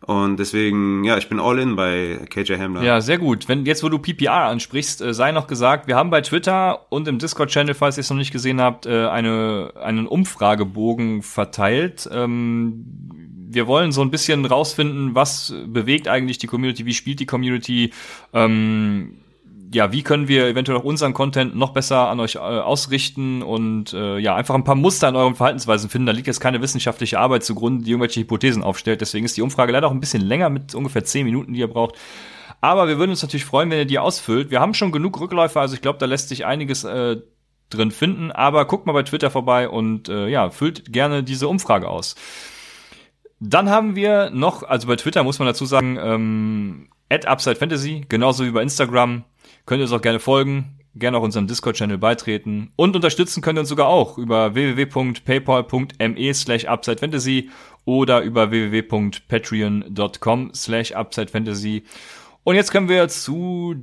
Und 0.03 0.37
deswegen, 0.37 1.03
ja, 1.05 1.16
ich 1.16 1.29
bin 1.29 1.40
all 1.40 1.59
in 1.59 1.75
bei 1.75 2.21
KJ 2.31 2.59
Hamler. 2.59 2.83
Ja, 2.83 3.01
sehr 3.01 3.19
gut. 3.19 3.49
Wenn 3.49 3.64
jetzt, 3.64 3.83
wo 3.83 3.88
du 3.88 3.99
PPR 3.99 4.45
ansprichst, 4.45 5.01
äh, 5.01 5.14
sei 5.14 5.33
noch 5.33 5.47
gesagt, 5.47 5.88
wir 5.88 5.97
haben 5.97 6.11
bei 6.11 6.21
Twitter 6.21 6.92
und 6.92 7.09
im 7.09 7.19
Discord-Channel, 7.19 7.75
falls 7.75 7.97
ihr 7.97 8.03
es 8.03 8.11
noch 8.11 8.16
nicht 8.16 8.31
gesehen 8.31 8.61
habt, 8.61 8.87
äh, 8.87 9.09
eine, 9.09 9.73
einen 9.83 10.07
Umfragebogen 10.07 11.23
verteilt. 11.23 12.09
Ähm, 12.12 13.26
wir 13.57 13.66
wollen 13.66 13.90
so 13.90 14.03
ein 14.03 14.11
bisschen 14.11 14.45
rausfinden, 14.45 15.16
was 15.16 15.53
bewegt 15.66 16.07
eigentlich 16.07 16.38
die 16.38 16.47
Community, 16.47 16.87
wie 16.87 16.95
spielt 16.95 17.19
die 17.19 17.27
Community, 17.27 17.92
ähm, 18.33 19.16
ja, 19.73 19.90
wie 19.92 20.03
können 20.03 20.29
wir 20.29 20.47
eventuell 20.47 20.79
auch 20.79 20.85
unseren 20.85 21.12
Content 21.12 21.57
noch 21.57 21.71
besser 21.71 22.09
an 22.09 22.21
euch 22.21 22.37
äh, 22.37 22.38
ausrichten 22.38 23.42
und 23.42 23.92
äh, 23.95 24.19
ja, 24.19 24.37
einfach 24.37 24.55
ein 24.55 24.62
paar 24.62 24.75
Muster 24.75 25.09
in 25.09 25.16
euren 25.16 25.35
Verhaltensweisen 25.35 25.90
finden. 25.90 26.07
Da 26.07 26.12
liegt 26.12 26.27
jetzt 26.27 26.38
keine 26.38 26.61
wissenschaftliche 26.62 27.19
Arbeit 27.19 27.45
zugrunde, 27.45 27.85
die 27.85 27.90
irgendwelche 27.90 28.21
Hypothesen 28.21 28.62
aufstellt. 28.62 29.01
Deswegen 29.01 29.25
ist 29.25 29.37
die 29.37 29.42
Umfrage 29.42 29.73
leider 29.73 29.88
auch 29.88 29.92
ein 29.92 30.01
bisschen 30.01 30.23
länger 30.23 30.51
mit 30.51 30.75
ungefähr 30.75 31.05
zehn 31.05 31.25
Minuten, 31.25 31.55
die 31.55 31.61
ihr 31.61 31.69
braucht. 31.69 31.97
Aber 32.61 32.88
wir 32.88 32.99
würden 32.99 33.11
uns 33.11 33.23
natürlich 33.23 33.45
freuen, 33.45 33.71
wenn 33.71 33.79
ihr 33.79 33.85
die 33.87 33.99
ausfüllt. 33.99 34.51
Wir 34.51 34.61
haben 34.61 34.75
schon 34.75 34.92
genug 34.92 35.19
Rückläufer, 35.19 35.61
also 35.61 35.75
ich 35.75 35.83
glaube, 35.83 35.99
da 35.99 36.07
lässt 36.07 36.29
sich 36.29 36.47
einiges 36.47 36.85
äh, 36.85 37.16
drin 37.71 37.90
finden. 37.90 38.31
Aber 38.33 38.66
guckt 38.66 38.87
mal 38.87 38.92
bei 38.92 39.03
Twitter 39.03 39.31
vorbei 39.31 39.69
und 39.69 40.09
äh, 40.09 40.29
ja, 40.29 40.51
füllt 40.51 40.92
gerne 40.92 41.23
diese 41.23 41.49
Umfrage 41.49 41.88
aus. 41.88 42.14
Dann 43.40 43.68
haben 43.68 43.96
wir 43.96 44.31
noch, 44.31 44.62
also 44.62 44.88
bei 44.88 44.96
Twitter 44.96 45.22
muss 45.22 45.38
man 45.38 45.46
dazu 45.46 45.66
sagen, 45.66 45.99
ähm, 46.01 46.88
at 47.09 47.27
Upside 47.27 47.57
Fantasy, 47.57 48.05
genauso 48.09 48.44
wie 48.44 48.51
bei 48.51 48.62
Instagram. 48.62 49.25
Könnt 49.66 49.81
ihr 49.81 49.85
uns 49.85 49.92
auch 49.92 50.03
gerne 50.03 50.20
folgen, 50.20 50.79
gerne 50.94 51.18
auch 51.18 51.22
unserem 51.22 51.46
Discord-Channel 51.46 51.99
beitreten. 51.99 52.72
Und 52.77 52.96
unterstützen 52.96 53.42
könnt 53.42 53.59
ihr 53.59 53.61
uns 53.61 53.68
sogar 53.68 53.88
auch 53.88 54.18
über 54.18 54.55
www.paypal.me 54.55 56.35
slash 56.35 56.64
UpsideFantasy 56.64 57.51
oder 57.85 58.22
über 58.22 58.51
www.patreon.com 58.51 60.51
slash 60.55 60.92
UpsideFantasy. 60.96 61.85
Und 62.42 62.55
jetzt 62.55 62.70
können 62.70 62.88
wir 62.88 63.09
zu 63.09 63.75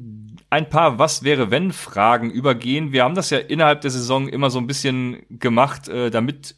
ein 0.49 0.69
paar 0.69 0.97
Was 0.97 1.23
wäre 1.23 1.51
wenn 1.51 1.73
Fragen 1.73 2.29
übergehen. 2.29 2.91
Wir 2.91 3.03
haben 3.03 3.15
das 3.15 3.29
ja 3.29 3.39
innerhalb 3.39 3.81
der 3.81 3.91
Saison 3.91 4.29
immer 4.29 4.49
so 4.49 4.59
ein 4.59 4.67
bisschen 4.67 5.23
gemacht, 5.29 5.89
äh, 5.89 6.09
damit 6.09 6.55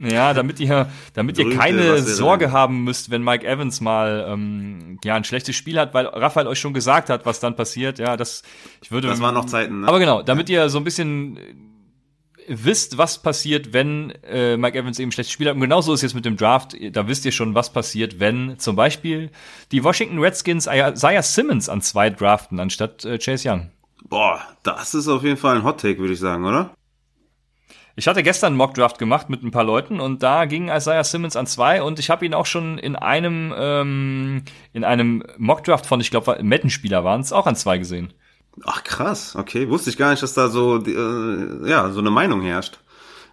ja, 0.00 0.32
damit 0.32 0.60
ihr, 0.60 0.88
damit 1.14 1.38
ihr 1.38 1.56
keine 1.56 1.98
Sorge 1.98 2.52
haben 2.52 2.84
müsst, 2.84 3.10
wenn 3.10 3.22
Mike 3.22 3.46
Evans 3.46 3.80
mal 3.80 4.26
ähm, 4.28 4.98
ja 5.02 5.16
ein 5.16 5.24
schlechtes 5.24 5.56
Spiel 5.56 5.78
hat, 5.78 5.92
weil 5.92 6.06
Raphael 6.06 6.46
euch 6.46 6.60
schon 6.60 6.72
gesagt 6.72 7.10
hat, 7.10 7.26
was 7.26 7.40
dann 7.40 7.56
passiert. 7.56 7.98
Ja, 7.98 8.16
das 8.16 8.42
ich 8.80 8.92
würde. 8.92 9.08
Das 9.08 9.20
waren 9.20 9.34
noch 9.34 9.46
Zeiten. 9.46 9.80
Ne? 9.80 9.88
Aber 9.88 9.98
genau, 9.98 10.22
damit 10.22 10.48
ihr 10.50 10.68
so 10.68 10.78
ein 10.78 10.84
bisschen 10.84 11.36
äh, 11.36 11.40
wisst, 12.46 12.96
was 12.96 13.18
passiert, 13.18 13.72
wenn 13.72 14.12
äh, 14.22 14.56
Mike 14.56 14.78
Evans 14.78 15.00
eben 15.00 15.08
ein 15.08 15.12
schlechtes 15.12 15.32
Spiel 15.32 15.48
hat. 15.48 15.56
Und 15.56 15.62
genauso 15.62 15.92
ist 15.92 16.02
jetzt 16.02 16.14
mit 16.14 16.24
dem 16.24 16.36
Draft. 16.36 16.76
Da 16.92 17.08
wisst 17.08 17.24
ihr 17.24 17.32
schon, 17.32 17.56
was 17.56 17.72
passiert, 17.72 18.20
wenn 18.20 18.56
zum 18.58 18.76
Beispiel 18.76 19.30
die 19.72 19.82
Washington 19.82 20.20
Redskins 20.20 20.68
Isaiah 20.68 21.22
Simmons 21.22 21.68
an 21.68 21.82
zwei 21.82 22.08
draften 22.08 22.60
anstatt 22.60 23.04
äh, 23.04 23.18
Chase 23.18 23.50
Young. 23.50 23.70
Boah, 24.08 24.40
das 24.62 24.94
ist 24.94 25.08
auf 25.08 25.24
jeden 25.24 25.36
Fall 25.36 25.56
ein 25.56 25.64
Hot 25.64 25.80
Take, 25.80 25.98
würde 25.98 26.12
ich 26.14 26.20
sagen, 26.20 26.44
oder? 26.44 26.70
Ich 27.98 28.06
hatte 28.06 28.22
gestern 28.22 28.52
einen 28.52 28.58
Mockdraft 28.58 29.00
gemacht 29.00 29.28
mit 29.28 29.42
ein 29.42 29.50
paar 29.50 29.64
Leuten 29.64 29.98
und 29.98 30.22
da 30.22 30.44
ging 30.44 30.68
Isaiah 30.68 31.02
Simmons 31.02 31.34
an 31.34 31.48
zwei 31.48 31.82
und 31.82 31.98
ich 31.98 32.10
habe 32.10 32.24
ihn 32.24 32.32
auch 32.32 32.46
schon 32.46 32.78
in 32.78 32.94
einem 32.94 33.52
ähm, 33.56 34.44
in 34.72 34.84
einem 34.84 35.24
Mockdraft 35.36 35.84
von, 35.84 36.00
ich 36.00 36.12
glaube, 36.12 36.38
Mettenspieler 36.40 37.02
waren 37.02 37.22
es, 37.22 37.32
auch 37.32 37.48
an 37.48 37.56
zwei 37.56 37.76
gesehen. 37.76 38.12
Ach 38.64 38.84
krass, 38.84 39.34
okay, 39.34 39.68
wusste 39.68 39.90
ich 39.90 39.96
gar 39.96 40.12
nicht, 40.12 40.22
dass 40.22 40.32
da 40.32 40.46
so 40.46 40.76
äh, 40.76 41.68
ja 41.68 41.90
so 41.90 41.98
eine 41.98 42.12
Meinung 42.12 42.40
herrscht. 42.40 42.78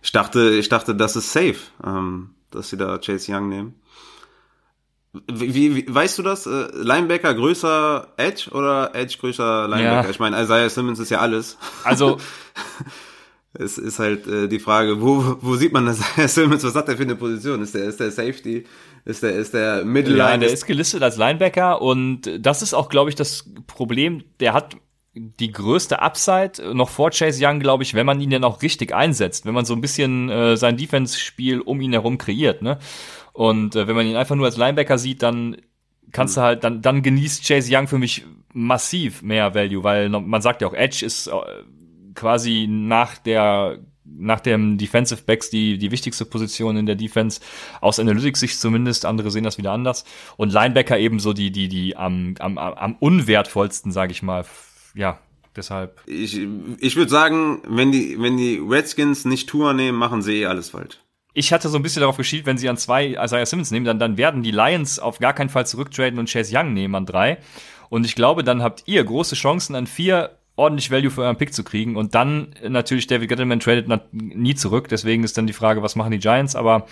Ich 0.02 0.12
dachte, 0.12 0.56
ich 0.56 0.68
dachte, 0.68 0.96
das 0.96 1.16
ist 1.16 1.32
safe, 1.32 1.58
ähm, 1.86 2.32
dass 2.50 2.72
sie 2.72 2.78
da 2.78 2.98
Chase 2.98 3.36
Young 3.36 3.50
nehmen. 3.50 3.76
Wie, 5.32 5.76
wie 5.76 5.86
weißt 5.94 6.18
du 6.18 6.24
das? 6.24 6.48
Äh, 6.48 6.70
Linebacker 6.74 7.36
größer 7.36 8.14
Edge 8.18 8.50
oder 8.50 8.96
Edge 8.96 9.18
größer 9.20 9.68
Linebacker? 9.68 10.06
Ja. 10.06 10.10
Ich 10.10 10.20
meine, 10.20 10.42
Isaiah 10.42 10.72
Simmons 10.72 10.98
ist 10.98 11.12
ja 11.12 11.20
alles. 11.20 11.60
Also 11.84 12.18
es 13.60 13.78
ist 13.78 14.00
halt 14.00 14.28
äh, 14.28 14.48
die 14.48 14.60
Frage, 14.60 15.02
wo, 15.02 15.38
wo 15.42 15.56
sieht 15.56 15.74
man 15.74 15.88
Isaiah 15.88 16.28
Simmons? 16.28 16.64
Was 16.64 16.76
hat 16.76 16.90
er 16.90 16.98
für 16.98 17.04
eine 17.04 17.16
Position? 17.16 17.62
Ist 17.62 17.76
der 17.76 17.86
ist 17.86 18.00
der 18.00 18.12
Safety? 18.12 18.66
Ist 19.06 19.24
der 19.24 19.34
ist 19.36 19.54
der 19.54 19.86
Middle 19.86 20.18
Ja, 20.18 20.36
der 20.38 20.52
ist 20.52 20.66
gelistet 20.66 21.04
als 21.04 21.18
Linebacker 21.18 21.82
und 21.82 22.30
das 22.40 22.62
ist 22.62 22.74
auch, 22.74 22.90
glaube 22.90 23.10
ich, 23.10 23.16
das 23.16 23.50
Problem. 23.68 24.24
Der 24.40 24.54
hat 24.54 24.76
die 25.16 25.52
größte 25.52 26.02
Upside 26.02 26.76
noch 26.76 26.90
vor 26.90 27.12
Chase 27.12 27.40
Young, 27.42 27.60
glaube 27.60 27.84
ich, 27.84 27.94
wenn 27.94 28.06
man 28.06 28.20
ihn 28.20 28.32
dann 28.32 28.44
auch 28.44 28.62
richtig 28.62 28.94
einsetzt, 28.94 29.46
wenn 29.46 29.54
man 29.54 29.64
so 29.64 29.74
ein 29.74 29.82
bisschen 29.82 30.30
äh, 30.30 30.58
sein 30.58 30.76
Defense-Spiel 30.76 31.62
um 31.62 31.80
ihn 31.80 31.94
herum 31.94 32.18
kreiert, 32.18 32.62
ne? 32.62 32.80
Und 33.32 33.76
äh, 33.76 33.88
wenn 33.88 33.96
man 33.96 34.08
ihn 34.08 34.16
einfach 34.16 34.36
nur 34.36 34.46
als 34.46 34.58
Linebacker 34.58 34.98
sieht, 34.98 35.24
dann 35.24 35.58
kannst 36.12 36.38
du 36.38 36.42
halt, 36.42 36.64
dann, 36.64 36.82
dann 36.82 37.02
genießt 37.02 37.46
Chase 37.46 37.70
Young 37.74 37.88
für 37.88 37.98
mich 37.98 38.26
massiv 38.54 39.22
mehr 39.22 39.54
Value, 39.54 39.84
weil 39.84 40.10
man 40.10 40.42
sagt 40.42 40.62
ja 40.62 40.68
auch, 40.68 40.74
Edge 40.74 41.06
ist 41.06 41.28
äh, 41.28 41.32
quasi 42.16 42.68
nach 42.70 43.18
der 43.18 43.80
nach 44.08 44.40
dem 44.40 44.78
Defensive 44.78 45.24
Backs 45.24 45.50
die, 45.50 45.80
die 45.80 45.90
wichtigste 45.90 46.26
Position 46.26 46.78
in 46.78 46.86
der 46.86 46.96
Defense, 46.96 47.42
aus 47.82 48.00
Analytics-Sicht 48.00 48.60
zumindest, 48.60 49.04
andere 49.04 49.32
sehen 49.32 49.44
das 49.44 49.58
wieder 49.58 49.72
anders. 49.72 50.06
Und 50.38 50.54
Linebacker 50.54 51.00
eben 51.00 51.20
so 51.20 51.34
die, 51.34 51.52
die, 51.52 51.68
die 51.68 51.98
am, 51.98 52.36
am, 52.38 52.60
am 52.60 52.96
unwertvollsten, 53.00 53.92
sage 53.92 54.12
ich 54.12 54.22
mal. 54.22 54.46
Ja, 54.94 55.20
deshalb. 55.56 56.02
Ich, 56.06 56.40
ich 56.80 56.96
würde 56.96 57.10
sagen, 57.10 57.64
wenn 57.68 57.92
die, 57.92 58.22
wenn 58.22 58.38
die 58.38 58.62
Redskins 58.64 59.26
nicht 59.26 59.50
Tour 59.50 59.74
nehmen, 59.74 59.98
machen 59.98 60.22
sie 60.22 60.42
eh 60.42 60.46
alles 60.46 60.70
falsch 60.70 61.00
ich 61.38 61.52
hatte 61.52 61.68
so 61.68 61.78
ein 61.78 61.84
bisschen 61.84 62.00
darauf 62.00 62.16
geschielt, 62.18 62.46
wenn 62.46 62.58
sie 62.58 62.70
an 62.70 62.78
zwei 62.78 63.18
Isaiah 63.22 63.46
Simmons 63.46 63.70
nehmen, 63.70 63.86
dann, 63.86 64.00
dann 64.00 64.18
werden 64.18 64.42
die 64.42 64.52
Lions 64.52 65.00
auf 65.00 65.20
gar 65.20 65.34
keinen 65.34 65.50
Fall 65.50 65.68
zurücktraden 65.68 66.18
und 66.18 66.32
Chase 66.32 66.58
Young 66.58 66.74
nehmen 66.74 66.96
an 66.96 67.06
drei. 67.06 67.40
Und 67.90 68.06
ich 68.06 68.16
glaube, 68.16 68.44
dann 68.44 68.64
habt 68.64 68.84
ihr 68.86 69.04
große 69.04 69.36
Chancen 69.36 69.76
an 69.76 69.86
vier 69.86 70.38
ordentlich 70.56 70.92
Value 70.92 71.12
für 71.12 71.24
euren 71.24 71.38
Pick 71.38 71.54
zu 71.54 71.64
kriegen. 71.64 71.96
Und 71.96 72.16
dann 72.16 72.56
natürlich 72.68 73.08
David 73.08 73.30
Gettleman 73.30 73.60
tradet 73.60 73.88
nie 74.12 74.56
zurück. 74.56 74.88
Deswegen 74.90 75.24
ist 75.24 75.38
dann 75.38 75.48
die 75.48 75.54
Frage, 75.54 75.82
was 75.82 75.96
machen 75.96 76.12
die 76.12 76.20
Giants? 76.20 76.56
Aber 76.56 76.88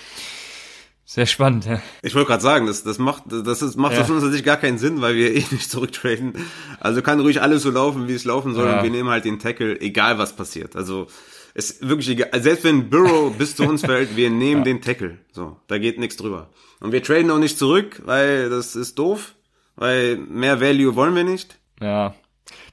sehr 1.05 1.26
spannend. 1.26 1.66
Ja. 1.66 1.82
Ich 2.01 2.16
wollte 2.16 2.30
gerade 2.30 2.43
sagen, 2.43 2.66
das, 2.66 2.84
das 2.84 2.97
macht, 2.97 3.24
das 3.28 3.61
ist, 3.61 3.76
macht 3.76 3.93
ja. 3.93 4.01
aus 4.01 4.09
unserer 4.09 4.32
Sicht 4.32 4.45
gar 4.45 4.57
keinen 4.57 4.78
Sinn, 4.78 5.01
weil 5.01 5.16
wir 5.16 5.32
eh 5.36 5.43
nicht 5.51 5.70
zurücktraden. 5.70 6.34
Also 6.80 7.01
kann 7.01 7.20
ruhig 7.20 7.41
alles 7.41 7.64
so 7.64 7.72
laufen, 7.72 8.07
wie 8.07 8.14
es 8.14 8.26
laufen 8.26 8.53
soll. 8.53 8.68
Ja. 8.68 8.78
Und 8.78 8.84
wir 8.84 8.91
nehmen 8.91 9.09
halt 9.09 9.26
den 9.26 9.39
Tackle, 9.39 9.80
egal 9.82 10.18
was 10.18 10.36
passiert. 10.36 10.76
Also 10.76 11.07
ist 11.53 11.88
wirklich 11.88 12.09
egal. 12.09 12.30
Selbst 12.41 12.64
wenn 12.64 12.89
Burrow 12.89 13.34
bis 13.38 13.55
zu 13.55 13.64
uns 13.64 13.82
fällt, 13.82 14.16
wir 14.16 14.30
nehmen 14.30 14.61
ja. 14.61 14.66
den 14.66 14.82
Tackle. 14.82 15.20
So, 15.32 15.57
da 15.68 15.78
geht 15.78 15.99
nichts 15.99 16.18
drüber. 16.18 16.49
Und 16.80 16.91
wir 16.91 17.03
traden 17.03 17.32
auch 17.32 17.39
nicht 17.39 17.57
zurück, 17.57 18.01
weil 18.05 18.49
das 18.49 18.76
ist 18.76 18.97
doof, 18.97 19.36
weil 19.76 20.18
mehr 20.18 20.61
Value 20.61 20.95
wollen 20.95 21.16
wir 21.16 21.24
nicht. 21.24 21.59
Ja. 21.82 22.16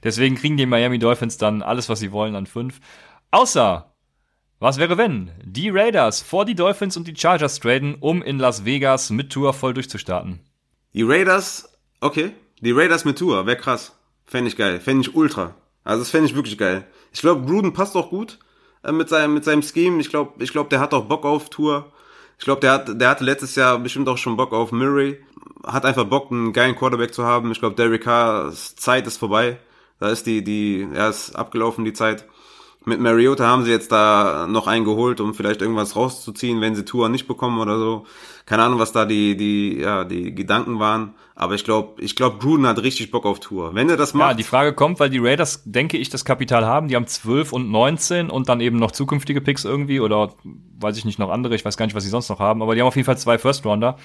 Deswegen 0.03 0.35
kriegen 0.35 0.57
die 0.57 0.65
Miami 0.65 0.99
Dolphins 0.99 1.37
dann 1.37 1.61
alles, 1.61 1.89
was 1.89 1.99
sie 1.99 2.11
wollen, 2.11 2.35
an 2.35 2.45
fünf. 2.45 2.79
Außer, 3.31 3.93
was 4.59 4.77
wäre 4.77 4.97
wenn? 4.97 5.31
Die 5.43 5.69
Raiders 5.69 6.21
vor 6.21 6.45
die 6.45 6.55
Dolphins 6.55 6.95
und 6.97 7.07
die 7.07 7.15
Chargers 7.15 7.59
traden, 7.59 7.95
um 7.99 8.21
in 8.21 8.37
Las 8.37 8.63
Vegas 8.63 9.09
mit 9.09 9.31
Tour 9.31 9.53
voll 9.53 9.73
durchzustarten. 9.73 10.39
Die 10.93 11.03
Raiders, 11.03 11.77
okay. 11.99 12.31
Die 12.59 12.71
Raiders 12.71 13.05
mit 13.05 13.17
Tour, 13.17 13.45
wäre 13.45 13.57
krass. 13.57 13.95
Fände 14.25 14.49
ich 14.49 14.57
geil. 14.57 14.79
Fände 14.79 15.01
ich 15.01 15.15
ultra. 15.15 15.55
Also 15.83 16.03
das 16.03 16.11
fände 16.11 16.27
ich 16.27 16.35
wirklich 16.35 16.57
geil. 16.57 16.85
Ich 17.11 17.21
glaube, 17.21 17.45
Gruden 17.45 17.73
passt 17.73 17.95
auch 17.95 18.09
gut 18.09 18.39
äh, 18.83 18.91
mit 18.91 19.09
seinem 19.09 19.33
mit 19.33 19.43
seinem 19.43 19.61
Scheme. 19.61 19.99
Ich 19.99 20.09
glaube, 20.09 20.43
ich 20.43 20.51
glaube, 20.51 20.69
der 20.69 20.79
hat 20.79 20.93
auch 20.93 21.05
Bock 21.05 21.25
auf 21.25 21.49
Tour. 21.49 21.91
Ich 22.37 22.45
glaube, 22.45 22.61
der 22.61 22.71
hat 22.73 23.01
der 23.01 23.09
hatte 23.09 23.23
letztes 23.23 23.55
Jahr 23.55 23.79
bestimmt 23.79 24.07
auch 24.07 24.17
schon 24.17 24.37
Bock 24.37 24.53
auf 24.53 24.71
Murray. 24.71 25.23
Hat 25.65 25.85
einfach 25.85 26.05
Bock, 26.05 26.31
einen 26.31 26.53
geilen 26.53 26.75
Quarterback 26.75 27.13
zu 27.13 27.25
haben. 27.25 27.51
Ich 27.51 27.59
glaube, 27.59 27.75
Derek 27.75 28.03
Carrs 28.03 28.75
Zeit 28.75 29.07
ist 29.07 29.17
vorbei. 29.17 29.57
Da 30.01 30.09
ist 30.09 30.25
die 30.25 30.43
die 30.43 30.87
er 30.93 31.09
ist 31.09 31.35
abgelaufen 31.35 31.85
die 31.85 31.93
Zeit. 31.93 32.25
Mit 32.83 32.99
Mariota 32.99 33.45
haben 33.45 33.63
sie 33.63 33.69
jetzt 33.69 33.91
da 33.91 34.47
noch 34.49 34.65
einen 34.65 34.83
geholt, 34.83 35.21
um 35.21 35.35
vielleicht 35.35 35.61
irgendwas 35.61 35.95
rauszuziehen, 35.95 36.61
wenn 36.61 36.73
sie 36.73 36.83
Tour 36.83 37.09
nicht 37.09 37.27
bekommen 37.27 37.59
oder 37.59 37.77
so. 37.77 38.07
Keine 38.47 38.63
Ahnung, 38.63 38.79
was 38.79 38.91
da 38.91 39.05
die, 39.05 39.37
die, 39.37 39.77
ja, 39.77 40.03
die 40.03 40.33
Gedanken 40.33 40.79
waren. 40.79 41.13
Aber 41.35 41.53
ich 41.53 41.63
glaube, 41.63 42.01
ich 42.01 42.15
glaube, 42.15 42.39
Gruden 42.39 42.65
hat 42.65 42.81
richtig 42.81 43.11
Bock 43.11 43.27
auf 43.27 43.39
Tour. 43.39 43.75
Wenn 43.75 43.87
er 43.87 43.97
das 43.97 44.15
macht. 44.15 44.31
Ja, 44.31 44.33
die 44.33 44.43
Frage 44.43 44.73
kommt, 44.73 44.99
weil 44.99 45.11
die 45.11 45.19
Raiders, 45.19 45.61
denke 45.65 45.97
ich, 45.97 46.09
das 46.09 46.25
Kapital 46.25 46.65
haben. 46.65 46.87
Die 46.87 46.95
haben 46.95 47.05
12 47.05 47.53
und 47.53 47.69
19 47.69 48.31
und 48.31 48.49
dann 48.49 48.61
eben 48.61 48.77
noch 48.77 48.91
zukünftige 48.91 49.41
Picks 49.41 49.63
irgendwie 49.63 49.99
oder 49.99 50.33
weiß 50.79 50.97
ich 50.97 51.05
nicht, 51.05 51.19
noch 51.19 51.29
andere. 51.29 51.53
Ich 51.53 51.63
weiß 51.63 51.77
gar 51.77 51.85
nicht, 51.85 51.93
was 51.93 52.03
sie 52.03 52.09
sonst 52.09 52.29
noch 52.29 52.39
haben. 52.39 52.63
Aber 52.63 52.73
die 52.73 52.81
haben 52.81 52.87
auf 52.87 52.95
jeden 52.95 53.05
Fall 53.05 53.17
zwei 53.19 53.37
First 53.37 53.63
Rounder. 53.63 53.97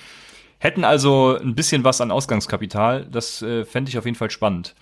Hätten 0.58 0.84
also 0.84 1.38
ein 1.40 1.54
bisschen 1.54 1.82
was 1.82 2.02
an 2.02 2.10
Ausgangskapital. 2.10 3.06
Das 3.10 3.40
äh, 3.40 3.64
fände 3.64 3.88
ich 3.88 3.96
auf 3.96 4.04
jeden 4.04 4.18
Fall 4.18 4.30
spannend. 4.30 4.74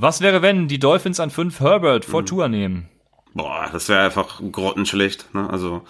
Was 0.00 0.22
wäre, 0.22 0.40
wenn 0.40 0.66
die 0.66 0.78
Dolphins 0.78 1.20
an 1.20 1.28
5 1.30 1.60
Herbert 1.60 2.06
vor 2.06 2.22
mhm. 2.22 2.26
Tour 2.26 2.48
nehmen? 2.48 2.88
Boah, 3.34 3.68
das 3.70 3.90
wäre 3.90 4.00
einfach 4.00 4.40
grottenschlecht. 4.50 5.34
Ne? 5.34 5.48
Also 5.50 5.82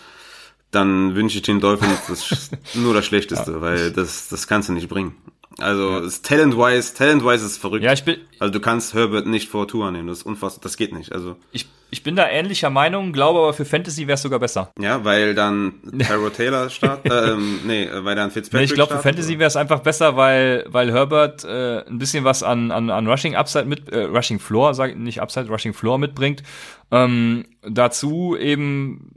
dann 0.73 1.15
wünsche 1.15 1.37
ich 1.37 1.43
den 1.43 1.61
Dolphins 1.61 2.07
das, 2.09 2.51
nur 2.75 2.93
das 2.93 3.07
Schlechteste, 3.07 3.53
ja. 3.53 3.61
weil 3.61 3.93
das, 3.93 4.29
das 4.29 4.49
kannst 4.49 4.69
du 4.69 4.73
nicht 4.73 4.89
bringen. 4.89 5.15
Also 5.59 6.01
ja. 6.01 6.09
talent-wise, 6.23 6.95
talent-wise 6.95 7.47
ist 7.47 7.59
verrückt. 7.59 7.85
Ja, 7.85 7.93
ich 7.93 8.05
bin, 8.05 8.19
also 8.41 8.53
du 8.53 8.59
kannst 8.59 8.95
Herbert 8.95 9.27
nicht 9.27 9.49
vor 9.49 9.69
Tour 9.69 9.91
nehmen, 9.93 10.09
das 10.09 10.19
ist 10.19 10.27
unfassbar, 10.27 10.63
das 10.63 10.77
geht 10.77 10.93
nicht. 10.93 11.13
Also 11.13 11.37
ich, 11.53 11.69
ich 11.91 12.03
bin 12.03 12.17
da 12.17 12.29
ähnlicher 12.29 12.71
Meinung, 12.71 13.13
glaube 13.13 13.41
aber 13.41 13.53
für 13.53 13.65
Fantasy 13.65 14.07
wäre 14.07 14.15
es 14.15 14.23
sogar 14.23 14.39
besser. 14.39 14.71
Ja, 14.79 15.05
weil 15.05 15.35
dann 15.35 15.75
Tyrod 15.99 16.35
Taylor 16.35 16.71
start, 16.71 17.01
ähm, 17.05 17.61
nee, 17.67 17.89
weil 17.93 18.17
dann 18.17 18.31
Fitzpatrick. 18.31 18.61
Nee, 18.61 18.65
ich 18.73 18.75
glaube 18.75 18.95
für 18.95 19.03
Fantasy 19.03 19.39
wäre 19.39 19.49
es 19.49 19.57
einfach 19.57 19.81
besser, 19.81 20.17
weil 20.17 20.65
weil 20.69 20.93
Herbert 20.93 21.45
äh, 21.45 21.85
ein 21.87 21.99
bisschen 21.99 22.25
was 22.25 22.43
an 22.43 22.71
an, 22.71 22.91
an 22.91 23.07
Rushing 23.07 23.35
Upside 23.35 23.67
mit 23.67 23.89
äh, 23.89 24.05
Rushing 24.05 24.39
Floor, 24.39 24.75
sag 24.75 24.97
nicht 24.97 25.21
Upside, 25.21 25.49
Rushing 25.49 25.75
Floor 25.75 25.99
mitbringt. 25.99 26.43
Ähm, 26.91 27.47
dazu 27.63 28.37
eben 28.37 29.11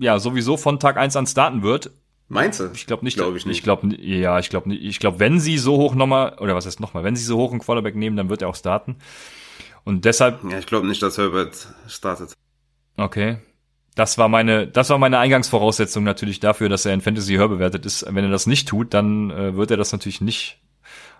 ja 0.00 0.18
sowieso 0.18 0.56
von 0.56 0.80
Tag 0.80 0.96
eins 0.96 1.16
an 1.16 1.26
starten 1.26 1.62
wird 1.62 1.90
Meinst 2.30 2.60
du? 2.60 2.70
Ich 2.72 2.86
glaube 2.86 3.04
nicht. 3.04 3.16
Glaube 3.16 3.36
ich 3.36 3.44
nicht. 3.44 3.56
Ich 3.56 3.62
glaube, 3.64 3.88
ja, 4.00 4.38
ich 4.38 4.50
glaube 4.50 4.68
nicht. 4.68 4.84
Ich 4.84 5.00
glaube, 5.00 5.18
wenn 5.18 5.40
sie 5.40 5.58
so 5.58 5.76
hoch 5.78 5.96
nochmal, 5.96 6.36
oder 6.38 6.54
was 6.54 6.64
heißt 6.64 6.78
nochmal, 6.78 7.02
wenn 7.02 7.16
sie 7.16 7.24
so 7.24 7.36
hoch 7.36 7.50
einen 7.50 7.60
Quarterback 7.60 7.96
nehmen, 7.96 8.16
dann 8.16 8.30
wird 8.30 8.42
er 8.42 8.48
auch 8.48 8.54
starten. 8.54 8.96
Und 9.84 10.04
deshalb. 10.04 10.42
Ja, 10.50 10.58
ich 10.58 10.66
glaube 10.66 10.86
nicht, 10.86 11.02
dass 11.02 11.18
Herbert 11.18 11.68
startet. 11.88 12.32
Okay. 12.96 13.38
Das 13.96 14.18
war 14.18 14.28
meine, 14.28 14.66
das 14.66 14.88
war 14.90 14.98
meine 14.98 15.18
Eingangsvoraussetzung 15.18 16.04
natürlich 16.04 16.40
dafür, 16.40 16.68
dass 16.68 16.86
er 16.86 16.94
in 16.94 17.00
Fantasy 17.00 17.34
höher 17.34 17.48
bewertet 17.48 17.84
ist. 17.86 18.06
Wenn 18.08 18.24
er 18.24 18.30
das 18.30 18.46
nicht 18.46 18.68
tut, 18.68 18.94
dann 18.94 19.30
äh, 19.30 19.56
wird 19.56 19.70
er 19.70 19.76
das 19.76 19.92
natürlich 19.92 20.20
nicht. 20.20 20.60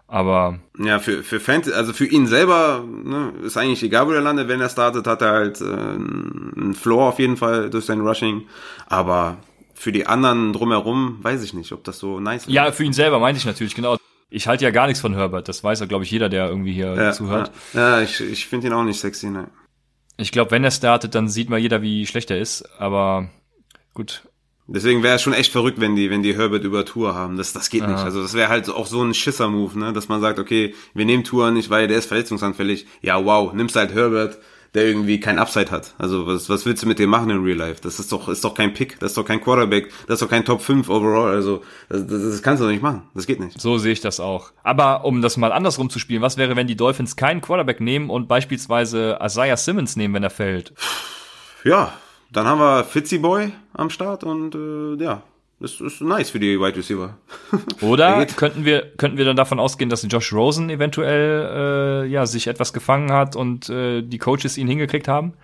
Aber 0.06 0.58
ja, 0.78 0.98
für 0.98 1.22
für 1.22 1.38
Fantasy, 1.38 1.72
also 1.72 1.92
für 1.92 2.06
ihn 2.06 2.26
selber 2.26 2.84
ne, 2.84 3.32
ist 3.44 3.56
eigentlich 3.56 3.82
egal, 3.82 4.08
wo 4.08 4.12
er 4.12 4.20
landet. 4.20 4.48
Wenn 4.48 4.61
er 4.61 4.68
startet, 4.68 5.06
hat 5.06 5.22
er 5.22 5.32
halt 5.32 5.61
äh, 5.61 5.64
einen 5.64 6.74
Floor 6.74 7.08
auf 7.08 7.18
jeden 7.18 7.36
Fall 7.36 7.70
durch 7.70 7.84
sein 7.84 8.00
Rushing. 8.00 8.46
Aber 8.86 9.38
für 9.74 9.92
die 9.92 10.06
anderen 10.06 10.52
drumherum 10.52 11.18
weiß 11.22 11.42
ich 11.44 11.54
nicht, 11.54 11.72
ob 11.72 11.84
das 11.84 11.98
so 11.98 12.18
nice 12.18 12.42
ist. 12.42 12.52
Ja, 12.52 12.72
für 12.72 12.84
ihn 12.84 12.92
selber 12.92 13.18
meinte 13.20 13.38
ich 13.38 13.46
natürlich, 13.46 13.74
genau. 13.74 13.96
Ich 14.30 14.46
halte 14.46 14.64
ja 14.64 14.70
gar 14.70 14.86
nichts 14.86 15.00
von 15.00 15.14
Herbert. 15.14 15.48
Das 15.48 15.62
weiß 15.62 15.80
ja, 15.80 15.86
glaube 15.86 16.04
ich, 16.04 16.10
jeder, 16.10 16.28
der 16.28 16.48
irgendwie 16.48 16.72
hier 16.72 16.94
ja, 16.94 17.12
zuhört. 17.12 17.50
Ja, 17.74 17.98
ja 17.98 18.02
ich, 18.02 18.20
ich 18.20 18.46
finde 18.46 18.68
ihn 18.68 18.72
auch 18.72 18.84
nicht 18.84 19.00
sexy, 19.00 19.28
ne. 19.28 19.48
Ich 20.16 20.32
glaube, 20.32 20.52
wenn 20.52 20.62
er 20.62 20.70
startet, 20.70 21.14
dann 21.14 21.28
sieht 21.28 21.50
mal 21.50 21.58
jeder, 21.58 21.82
wie 21.82 22.06
schlecht 22.06 22.30
er 22.30 22.38
ist. 22.38 22.64
Aber 22.78 23.28
gut. 23.92 24.22
Deswegen 24.68 25.02
wäre 25.02 25.16
es 25.16 25.22
schon 25.22 25.32
echt 25.32 25.50
verrückt, 25.50 25.80
wenn 25.80 25.96
die, 25.96 26.10
wenn 26.10 26.22
die 26.22 26.36
Herbert 26.36 26.62
über 26.62 26.84
Tour 26.84 27.14
haben. 27.14 27.36
Das, 27.36 27.52
das 27.52 27.70
geht 27.70 27.82
Aha. 27.82 27.90
nicht. 27.90 28.04
Also 28.04 28.22
das 28.22 28.34
wäre 28.34 28.48
halt 28.48 28.68
auch 28.68 28.86
so 28.86 29.02
ein 29.02 29.14
Schisser-Move, 29.14 29.76
ne? 29.76 29.92
Dass 29.92 30.08
man 30.08 30.20
sagt, 30.20 30.38
okay, 30.38 30.74
wir 30.94 31.04
nehmen 31.04 31.24
Tour 31.24 31.50
nicht, 31.50 31.70
weil 31.70 31.88
der 31.88 31.98
ist 31.98 32.06
verletzungsanfällig. 32.06 32.86
Ja, 33.00 33.24
wow, 33.24 33.52
nimmst 33.52 33.74
halt 33.74 33.92
Herbert 33.92 34.38
der 34.74 34.84
irgendwie 34.84 35.18
kein 35.18 35.38
Upside 35.38 35.70
hat. 35.70 35.94
Also 35.98 36.26
was, 36.26 36.48
was 36.48 36.64
willst 36.64 36.82
du 36.82 36.86
mit 36.86 36.98
dem 36.98 37.10
machen 37.10 37.30
in 37.30 37.42
Real 37.42 37.56
Life? 37.56 37.80
Das 37.82 37.98
ist 37.98 38.12
doch, 38.12 38.28
ist 38.28 38.44
doch 38.44 38.54
kein 38.54 38.72
Pick, 38.72 38.98
das 39.00 39.12
ist 39.12 39.16
doch 39.16 39.24
kein 39.24 39.40
Quarterback, 39.40 39.90
das 40.06 40.14
ist 40.14 40.22
doch 40.22 40.30
kein 40.30 40.44
Top 40.44 40.62
5 40.62 40.88
overall. 40.88 41.32
Also 41.32 41.62
das, 41.88 42.06
das, 42.06 42.22
das 42.22 42.42
kannst 42.42 42.60
du 42.60 42.66
doch 42.66 42.72
nicht 42.72 42.82
machen. 42.82 43.02
Das 43.14 43.26
geht 43.26 43.40
nicht. 43.40 43.60
So 43.60 43.78
sehe 43.78 43.92
ich 43.92 44.00
das 44.00 44.20
auch. 44.20 44.52
Aber 44.62 45.04
um 45.04 45.22
das 45.22 45.36
mal 45.36 45.52
andersrum 45.52 45.90
zu 45.90 45.98
spielen, 45.98 46.22
was 46.22 46.36
wäre, 46.36 46.56
wenn 46.56 46.66
die 46.66 46.76
Dolphins 46.76 47.16
keinen 47.16 47.40
Quarterback 47.40 47.80
nehmen 47.80 48.10
und 48.10 48.28
beispielsweise 48.28 49.18
Isaiah 49.22 49.56
Simmons 49.56 49.96
nehmen, 49.96 50.14
wenn 50.14 50.22
er 50.22 50.30
fällt? 50.30 50.72
Ja, 51.64 51.92
dann 52.32 52.46
haben 52.46 52.60
wir 52.60 52.84
Fitzy 52.84 53.18
Boy 53.18 53.52
am 53.74 53.90
Start 53.90 54.24
und 54.24 54.54
äh, 54.54 55.02
ja, 55.02 55.22
das 55.61 55.78
ist 55.78 56.00
nice 56.00 56.30
für 56.30 56.40
die 56.40 56.58
Wide 56.58 56.76
Receiver. 56.76 57.18
Oder 57.82 58.24
könnten 58.24 58.64
wir, 58.64 58.92
könnten 58.96 59.18
wir 59.18 59.26
dann 59.26 59.36
davon 59.36 59.61
ausgehen, 59.61 59.90
dass 59.90 60.06
Josh 60.08 60.32
Rosen 60.32 60.70
eventuell 60.70 62.04
äh, 62.04 62.11
ja, 62.11 62.24
sich 62.24 62.46
etwas 62.46 62.72
gefangen 62.72 63.12
hat 63.12 63.36
und 63.36 63.68
äh, 63.68 64.00
die 64.00 64.18
Coaches 64.18 64.56
ihn 64.56 64.68
hingekriegt 64.68 65.06
haben? 65.06 65.34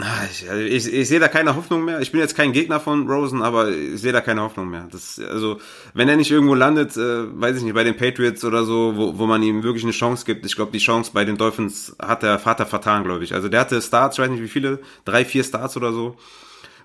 Ah, 0.00 0.24
ich, 0.30 0.48
also 0.48 0.62
ich, 0.62 0.92
ich 0.92 1.08
sehe 1.08 1.18
da 1.18 1.28
keine 1.28 1.56
Hoffnung 1.56 1.84
mehr. 1.84 2.00
Ich 2.00 2.12
bin 2.12 2.20
jetzt 2.20 2.36
kein 2.36 2.52
Gegner 2.52 2.78
von 2.78 3.10
Rosen, 3.10 3.42
aber 3.42 3.68
ich 3.68 4.00
sehe 4.00 4.12
da 4.12 4.20
keine 4.20 4.42
Hoffnung 4.42 4.70
mehr. 4.70 4.86
Das, 4.90 5.18
also, 5.18 5.58
wenn 5.92 6.08
er 6.08 6.16
nicht 6.16 6.30
irgendwo 6.30 6.54
landet, 6.54 6.96
äh, 6.96 7.40
weiß 7.40 7.56
ich 7.58 7.64
nicht, 7.64 7.74
bei 7.74 7.84
den 7.84 7.96
Patriots 7.96 8.44
oder 8.44 8.64
so, 8.64 8.96
wo, 8.96 9.18
wo 9.18 9.26
man 9.26 9.42
ihm 9.42 9.64
wirklich 9.64 9.82
eine 9.82 9.92
Chance 9.92 10.24
gibt. 10.24 10.46
Ich 10.46 10.54
glaube, 10.54 10.70
die 10.70 10.78
Chance 10.78 11.10
bei 11.12 11.24
den 11.24 11.36
Dolphins 11.36 11.96
hat 12.00 12.22
der 12.22 12.38
Vater 12.38 12.64
vertan, 12.64 13.02
glaube 13.02 13.24
ich. 13.24 13.34
Also 13.34 13.48
der 13.48 13.60
hatte 13.60 13.82
Starts, 13.82 14.16
ich 14.16 14.24
weiß 14.24 14.30
nicht 14.30 14.42
wie 14.42 14.48
viele, 14.48 14.78
drei, 15.04 15.24
vier 15.24 15.42
Starts 15.42 15.76
oder 15.76 15.92
so 15.92 16.16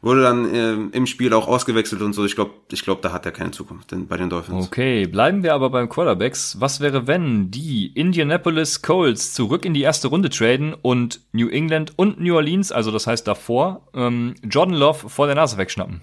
wurde 0.04 0.22
dann 0.22 0.54
äh, 0.54 0.74
im 0.96 1.08
Spiel 1.08 1.34
auch 1.34 1.48
ausgewechselt 1.48 2.02
und 2.02 2.12
so. 2.12 2.26
Ich 2.26 2.36
glaube, 2.36 2.52
ich 2.72 2.84
glaube, 2.84 3.02
da 3.02 3.14
hat 3.14 3.26
er 3.26 3.32
keine 3.32 3.52
Zukunft 3.52 3.92
denn 3.92 4.08
bei 4.08 4.18
den 4.18 4.30
Dolphins. 4.30 4.68
Okay, 4.68 5.08
bleiben 5.08 5.44
wir 5.44 5.54
aber 5.54 5.70
beim 5.70 5.88
Quarterbacks. 5.88 6.60
Was 6.60 6.82
wäre, 6.82 7.08
wenn 7.08 7.50
die 7.52 7.88
Indianapolis 7.88 8.82
Colts 8.82 9.34
zurück 9.34 9.64
in 9.64 9.74
die 9.74 9.82
erste 9.82 10.10
Runde 10.10 10.30
traden 10.30 10.74
und 10.74 11.22
New 11.32 11.48
England 11.48 11.94
und 11.96 12.20
New 12.20 12.36
Orleans, 12.36 12.74
also 12.74 12.92
das 12.92 13.08
heißt 13.08 13.26
davor, 13.26 13.88
ähm, 13.94 14.36
Jordan 14.44 14.76
Love 14.76 15.10
vor 15.10 15.26
der 15.26 15.36
Nase 15.36 15.58
wegschnappen? 15.58 16.02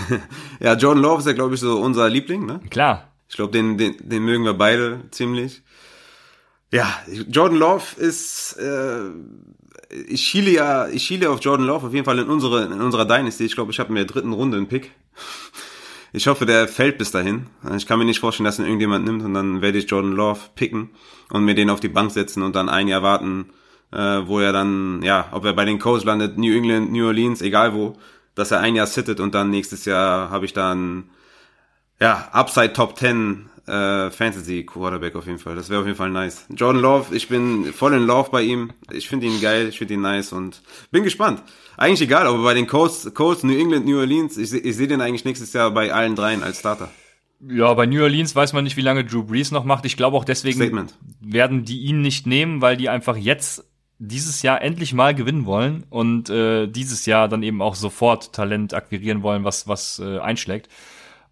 ja, 0.60 0.74
Jordan 0.74 1.02
Love 1.02 1.20
ist 1.20 1.26
ja, 1.28 1.32
glaube 1.32 1.54
ich, 1.54 1.60
so 1.60 1.78
unser 1.78 2.08
Liebling, 2.08 2.44
ne? 2.44 2.60
Klar. 2.70 3.12
Ich 3.28 3.36
glaube, 3.36 3.52
den, 3.52 3.78
den, 3.78 3.94
den 4.00 4.24
mögen 4.24 4.44
wir 4.44 4.54
beide 4.54 5.02
ziemlich. 5.12 5.62
Ja, 6.72 6.92
Jordan 7.28 7.58
Love 7.58 7.84
ist 7.98 8.56
äh, 8.58 9.10
ich 9.90 10.20
schiele 10.20 10.50
ja, 10.50 10.88
ich 10.88 11.04
schiele 11.04 11.30
auf 11.30 11.40
Jordan 11.40 11.66
Love 11.66 11.86
auf 11.86 11.94
jeden 11.94 12.04
Fall 12.04 12.18
in 12.18 12.28
unsere, 12.28 12.64
in 12.64 12.80
unserer 12.80 13.06
Dynasty. 13.06 13.44
Ich 13.44 13.54
glaube, 13.54 13.72
ich 13.72 13.80
habe 13.80 13.90
in 13.90 13.96
der 13.96 14.04
dritten 14.04 14.32
Runde 14.32 14.56
einen 14.56 14.68
Pick. 14.68 14.92
Ich 16.12 16.26
hoffe, 16.26 16.46
der 16.46 16.68
fällt 16.68 16.98
bis 16.98 17.10
dahin. 17.10 17.46
Ich 17.76 17.86
kann 17.86 17.98
mir 17.98 18.04
nicht 18.04 18.20
vorstellen, 18.20 18.46
dass 18.46 18.58
ihn 18.58 18.64
irgendjemand 18.64 19.04
nimmt 19.04 19.22
und 19.22 19.34
dann 19.34 19.60
werde 19.60 19.78
ich 19.78 19.90
Jordan 19.90 20.12
Love 20.12 20.40
picken 20.54 20.90
und 21.30 21.44
mir 21.44 21.54
den 21.54 21.70
auf 21.70 21.80
die 21.80 21.88
Bank 21.88 22.10
setzen 22.12 22.42
und 22.42 22.56
dann 22.56 22.68
ein 22.68 22.88
Jahr 22.88 23.02
warten, 23.02 23.50
äh, 23.92 24.22
wo 24.24 24.40
er 24.40 24.52
dann, 24.52 25.02
ja, 25.02 25.28
ob 25.32 25.44
er 25.44 25.52
bei 25.52 25.66
den 25.66 25.78
Coast 25.78 26.06
landet, 26.06 26.38
New 26.38 26.54
England, 26.54 26.92
New 26.92 27.06
Orleans, 27.06 27.42
egal 27.42 27.74
wo, 27.74 27.98
dass 28.34 28.50
er 28.50 28.60
ein 28.60 28.74
Jahr 28.74 28.86
sittet 28.86 29.20
und 29.20 29.34
dann 29.34 29.50
nächstes 29.50 29.84
Jahr 29.84 30.30
habe 30.30 30.46
ich 30.46 30.54
dann, 30.54 31.10
ja, 32.00 32.28
Upside 32.32 32.72
Top 32.72 32.98
10 32.98 33.50
äh, 33.68 34.10
Fantasy 34.10 34.64
Quarterback 34.64 35.14
auf 35.14 35.26
jeden 35.26 35.38
Fall. 35.38 35.54
Das 35.54 35.68
wäre 35.68 35.80
auf 35.80 35.86
jeden 35.86 35.98
Fall 35.98 36.10
nice. 36.10 36.46
Jordan 36.54 36.82
Love, 36.82 37.14
ich 37.14 37.28
bin 37.28 37.72
voll 37.72 37.94
in 37.94 38.06
Love 38.06 38.30
bei 38.30 38.42
ihm. 38.42 38.70
Ich 38.90 39.08
finde 39.08 39.26
ihn 39.26 39.40
geil, 39.40 39.68
ich 39.68 39.78
finde 39.78 39.94
ihn 39.94 40.00
nice 40.00 40.32
und 40.32 40.62
bin 40.90 41.04
gespannt. 41.04 41.42
Eigentlich 41.76 42.00
egal, 42.02 42.26
aber 42.26 42.42
bei 42.42 42.54
den 42.54 42.66
Colts, 42.66 43.12
Colts 43.14 43.44
New 43.44 43.56
England, 43.56 43.86
New 43.86 43.98
Orleans, 43.98 44.36
ich, 44.36 44.52
ich 44.52 44.76
sehe 44.76 44.88
den 44.88 45.00
eigentlich 45.00 45.24
nächstes 45.24 45.52
Jahr 45.52 45.70
bei 45.70 45.92
allen 45.92 46.16
dreien 46.16 46.42
als 46.42 46.58
Starter. 46.58 46.90
Ja, 47.46 47.72
bei 47.74 47.86
New 47.86 48.02
Orleans 48.02 48.34
weiß 48.34 48.52
man 48.52 48.64
nicht, 48.64 48.76
wie 48.76 48.82
lange 48.82 49.04
Drew 49.04 49.22
Brees 49.22 49.52
noch 49.52 49.64
macht. 49.64 49.84
Ich 49.84 49.96
glaube 49.96 50.16
auch 50.16 50.24
deswegen 50.24 50.56
Statement. 50.56 50.94
werden 51.20 51.64
die 51.64 51.82
ihn 51.82 52.00
nicht 52.00 52.26
nehmen, 52.26 52.60
weil 52.60 52.76
die 52.76 52.88
einfach 52.88 53.16
jetzt 53.16 53.64
dieses 54.00 54.42
Jahr 54.42 54.62
endlich 54.62 54.92
mal 54.92 55.14
gewinnen 55.14 55.46
wollen 55.46 55.84
und 55.90 56.30
äh, 56.30 56.66
dieses 56.66 57.06
Jahr 57.06 57.28
dann 57.28 57.42
eben 57.42 57.62
auch 57.62 57.74
sofort 57.74 58.32
Talent 58.32 58.74
akquirieren 58.74 59.22
wollen, 59.22 59.44
was 59.44 59.68
was 59.68 60.00
äh, 60.00 60.18
einschlägt. 60.18 60.68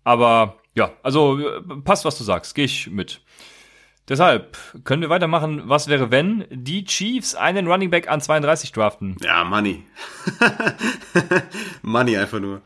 Aber 0.05 0.57
ja, 0.77 0.93
also 1.03 1.39
äh, 1.39 1.63
passt, 1.83 2.05
was 2.05 2.17
du 2.19 2.23
sagst, 2.23 2.55
gehe 2.55 2.67
ich 2.67 2.89
mit. 2.91 3.23
Deshalb 4.09 4.57
können 4.85 5.03
wir 5.03 5.09
weitermachen. 5.09 5.63
Was 5.65 5.89
wäre, 5.89 6.13
wenn 6.13 6.45
die 6.51 6.85
Chiefs 6.85 7.35
einen 7.35 7.67
Running 7.67 7.91
Back 7.91 8.09
an 8.09 8.21
32 8.21 8.71
draften? 8.71 9.17
Ja, 9.21 9.43
Money. 9.43 9.83
Money 11.83 12.17
einfach 12.17 12.39
nur. 12.39 12.61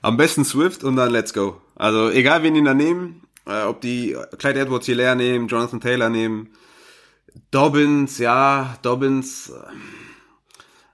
Am 0.00 0.16
besten 0.16 0.44
Swift 0.44 0.84
und 0.84 0.96
dann 0.96 1.10
Let's 1.10 1.34
Go. 1.34 1.60
Also 1.74 2.10
egal, 2.10 2.42
wen 2.42 2.54
die 2.54 2.64
da 2.64 2.72
nehmen, 2.72 3.22
äh, 3.46 3.64
ob 3.64 3.80
die 3.80 4.16
Clyde 4.38 4.60
Edwards 4.60 4.86
Hilaire 4.86 5.16
nehmen, 5.16 5.48
Jonathan 5.48 5.80
Taylor 5.80 6.08
nehmen, 6.08 6.50
Dobbins, 7.50 8.18
ja, 8.18 8.78
Dobbins 8.82 9.50
äh, 9.50 9.54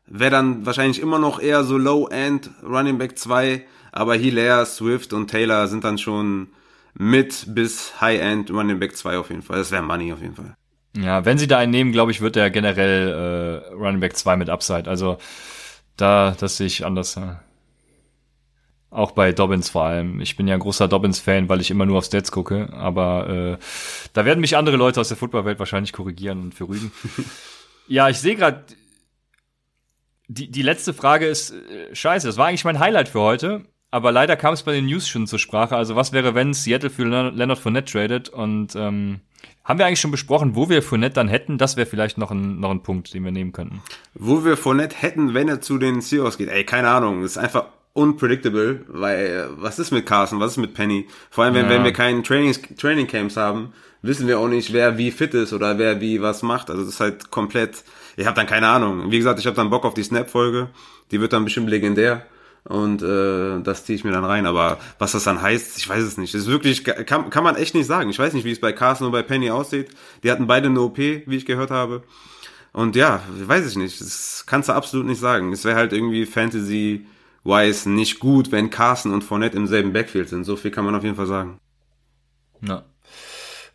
wäre 0.06 0.30
dann 0.30 0.66
wahrscheinlich 0.66 1.00
immer 1.00 1.18
noch 1.18 1.40
eher 1.40 1.62
so 1.62 1.76
Low-End 1.76 2.50
Running 2.64 2.98
Back 2.98 3.18
2 3.18 3.64
aber 3.94 4.16
Hilaire, 4.16 4.66
Swift 4.66 5.12
und 5.12 5.28
Taylor 5.28 5.68
sind 5.68 5.84
dann 5.84 5.98
schon 5.98 6.48
mit 6.94 7.46
bis 7.54 8.00
High-End 8.00 8.50
Running 8.50 8.80
Back 8.80 8.96
2 8.96 9.18
auf 9.18 9.30
jeden 9.30 9.42
Fall. 9.42 9.58
Das 9.58 9.70
wäre 9.70 9.82
Money 9.82 10.12
auf 10.12 10.20
jeden 10.20 10.34
Fall. 10.34 10.56
Ja, 10.96 11.24
wenn 11.24 11.38
sie 11.38 11.46
da 11.46 11.58
einen 11.58 11.70
nehmen, 11.70 11.92
glaube 11.92 12.10
ich, 12.10 12.20
wird 12.20 12.34
der 12.34 12.50
generell 12.50 13.62
äh, 13.70 13.72
Running 13.72 14.00
Back 14.00 14.16
2 14.16 14.36
mit 14.36 14.50
Upside. 14.50 14.90
Also 14.90 15.18
da, 15.96 16.34
das 16.38 16.56
sehe 16.56 16.66
ich 16.66 16.84
anders. 16.84 17.14
Ja. 17.14 17.40
Auch 18.90 19.12
bei 19.12 19.30
Dobbins 19.30 19.70
vor 19.70 19.84
allem. 19.84 20.20
Ich 20.20 20.36
bin 20.36 20.48
ja 20.48 20.54
ein 20.54 20.60
großer 20.60 20.88
Dobbins-Fan, 20.88 21.48
weil 21.48 21.60
ich 21.60 21.70
immer 21.70 21.86
nur 21.86 21.98
auf 21.98 22.04
Stats 22.04 22.32
gucke. 22.32 22.72
Aber 22.72 23.28
äh, 23.28 23.64
da 24.12 24.24
werden 24.24 24.40
mich 24.40 24.56
andere 24.56 24.76
Leute 24.76 25.00
aus 25.00 25.08
der 25.08 25.16
Footballwelt 25.16 25.60
wahrscheinlich 25.60 25.92
korrigieren 25.92 26.40
und 26.42 26.54
für 26.54 26.68
Rügen. 26.68 26.90
ja, 27.86 28.08
ich 28.08 28.18
sehe 28.18 28.34
gerade, 28.34 28.64
die, 30.26 30.50
die 30.50 30.62
letzte 30.62 30.94
Frage 30.94 31.26
ist 31.26 31.52
äh, 31.52 31.94
scheiße. 31.94 32.26
Das 32.26 32.36
war 32.36 32.48
eigentlich 32.48 32.64
mein 32.64 32.80
Highlight 32.80 33.08
für 33.08 33.20
heute 33.20 33.64
aber 33.94 34.10
leider 34.10 34.34
kam 34.34 34.54
es 34.54 34.64
bei 34.64 34.72
den 34.72 34.86
News 34.86 35.06
schon 35.06 35.28
zur 35.28 35.38
Sprache. 35.38 35.76
Also 35.76 35.94
was 35.94 36.12
wäre, 36.12 36.34
wenn 36.34 36.52
Seattle 36.52 36.90
für 36.90 37.04
Leonard 37.04 37.60
Fournette 37.60 37.92
tradet? 37.92 38.28
Und 38.28 38.74
ähm, 38.74 39.20
haben 39.62 39.78
wir 39.78 39.86
eigentlich 39.86 40.00
schon 40.00 40.10
besprochen, 40.10 40.56
wo 40.56 40.68
wir 40.68 40.82
Fournette 40.82 41.14
dann 41.14 41.28
hätten? 41.28 41.58
Das 41.58 41.76
wäre 41.76 41.86
vielleicht 41.86 42.18
noch 42.18 42.32
ein, 42.32 42.58
noch 42.58 42.72
ein 42.72 42.82
Punkt, 42.82 43.14
den 43.14 43.22
wir 43.24 43.30
nehmen 43.30 43.52
könnten. 43.52 43.82
Wo 44.14 44.44
wir 44.44 44.56
Fournette 44.56 44.96
hätten, 44.96 45.32
wenn 45.32 45.48
er 45.48 45.60
zu 45.60 45.78
den 45.78 46.00
Seahawks 46.00 46.38
geht? 46.38 46.48
Ey, 46.48 46.64
keine 46.64 46.88
Ahnung. 46.88 47.22
Das 47.22 47.30
ist 47.32 47.38
einfach 47.38 47.66
unpredictable, 47.92 48.80
weil 48.88 49.50
was 49.58 49.78
ist 49.78 49.92
mit 49.92 50.06
Carson, 50.06 50.40
was 50.40 50.50
ist 50.50 50.56
mit 50.56 50.74
Penny? 50.74 51.06
Vor 51.30 51.44
allem, 51.44 51.54
wenn, 51.54 51.66
ja. 51.66 51.70
wenn 51.70 51.84
wir 51.84 51.92
keinen 51.92 52.24
Trainings, 52.24 52.60
Training 52.76 53.06
Camps 53.06 53.36
haben, 53.36 53.74
wissen 54.02 54.26
wir 54.26 54.40
auch 54.40 54.48
nicht, 54.48 54.72
wer 54.72 54.98
wie 54.98 55.12
fit 55.12 55.34
ist 55.34 55.52
oder 55.52 55.78
wer 55.78 56.00
wie 56.00 56.20
was 56.20 56.42
macht. 56.42 56.68
Also 56.68 56.82
das 56.82 56.94
ist 56.94 57.00
halt 57.00 57.30
komplett, 57.30 57.84
ich 58.16 58.26
habe 58.26 58.34
dann 58.34 58.48
keine 58.48 58.66
Ahnung. 58.66 59.12
Wie 59.12 59.18
gesagt, 59.18 59.38
ich 59.38 59.46
habe 59.46 59.54
dann 59.54 59.70
Bock 59.70 59.84
auf 59.84 59.94
die 59.94 60.02
Snap-Folge, 60.02 60.70
die 61.12 61.20
wird 61.20 61.32
dann 61.32 61.44
bestimmt 61.44 61.70
legendär 61.70 62.26
und 62.64 63.02
äh, 63.02 63.60
das 63.60 63.84
ziehe 63.84 63.96
ich 63.96 64.04
mir 64.04 64.12
dann 64.12 64.24
rein. 64.24 64.46
Aber 64.46 64.78
was 64.98 65.12
das 65.12 65.24
dann 65.24 65.42
heißt, 65.42 65.76
ich 65.78 65.88
weiß 65.88 66.02
es 66.02 66.16
nicht. 66.16 66.34
Das 66.34 66.42
ist 66.42 66.48
wirklich, 66.48 66.84
kann, 66.84 67.30
kann 67.30 67.44
man 67.44 67.56
echt 67.56 67.74
nicht 67.74 67.86
sagen. 67.86 68.10
Ich 68.10 68.18
weiß 68.18 68.32
nicht, 68.32 68.44
wie 68.44 68.52
es 68.52 68.60
bei 68.60 68.72
Carson 68.72 69.06
und 69.06 69.12
bei 69.12 69.22
Penny 69.22 69.50
aussieht. 69.50 69.90
Die 70.22 70.30
hatten 70.30 70.46
beide 70.46 70.68
eine 70.68 70.80
OP, 70.80 70.98
wie 70.98 71.36
ich 71.36 71.46
gehört 71.46 71.70
habe. 71.70 72.02
Und 72.72 72.96
ja, 72.96 73.22
weiß 73.28 73.66
ich 73.66 73.76
nicht. 73.76 74.00
Das 74.00 74.44
kannst 74.46 74.68
du 74.68 74.72
absolut 74.72 75.06
nicht 75.06 75.20
sagen. 75.20 75.52
Es 75.52 75.64
wäre 75.64 75.76
halt 75.76 75.92
irgendwie 75.92 76.24
Fantasy-wise 76.24 77.90
nicht 77.90 78.18
gut, 78.18 78.50
wenn 78.50 78.70
Carson 78.70 79.12
und 79.12 79.24
Fournette 79.24 79.56
im 79.58 79.66
selben 79.66 79.92
Backfield 79.92 80.28
sind. 80.28 80.44
So 80.44 80.56
viel 80.56 80.70
kann 80.70 80.84
man 80.84 80.94
auf 80.94 81.04
jeden 81.04 81.16
Fall 81.16 81.26
sagen. 81.26 81.60
Ja. 82.62 82.84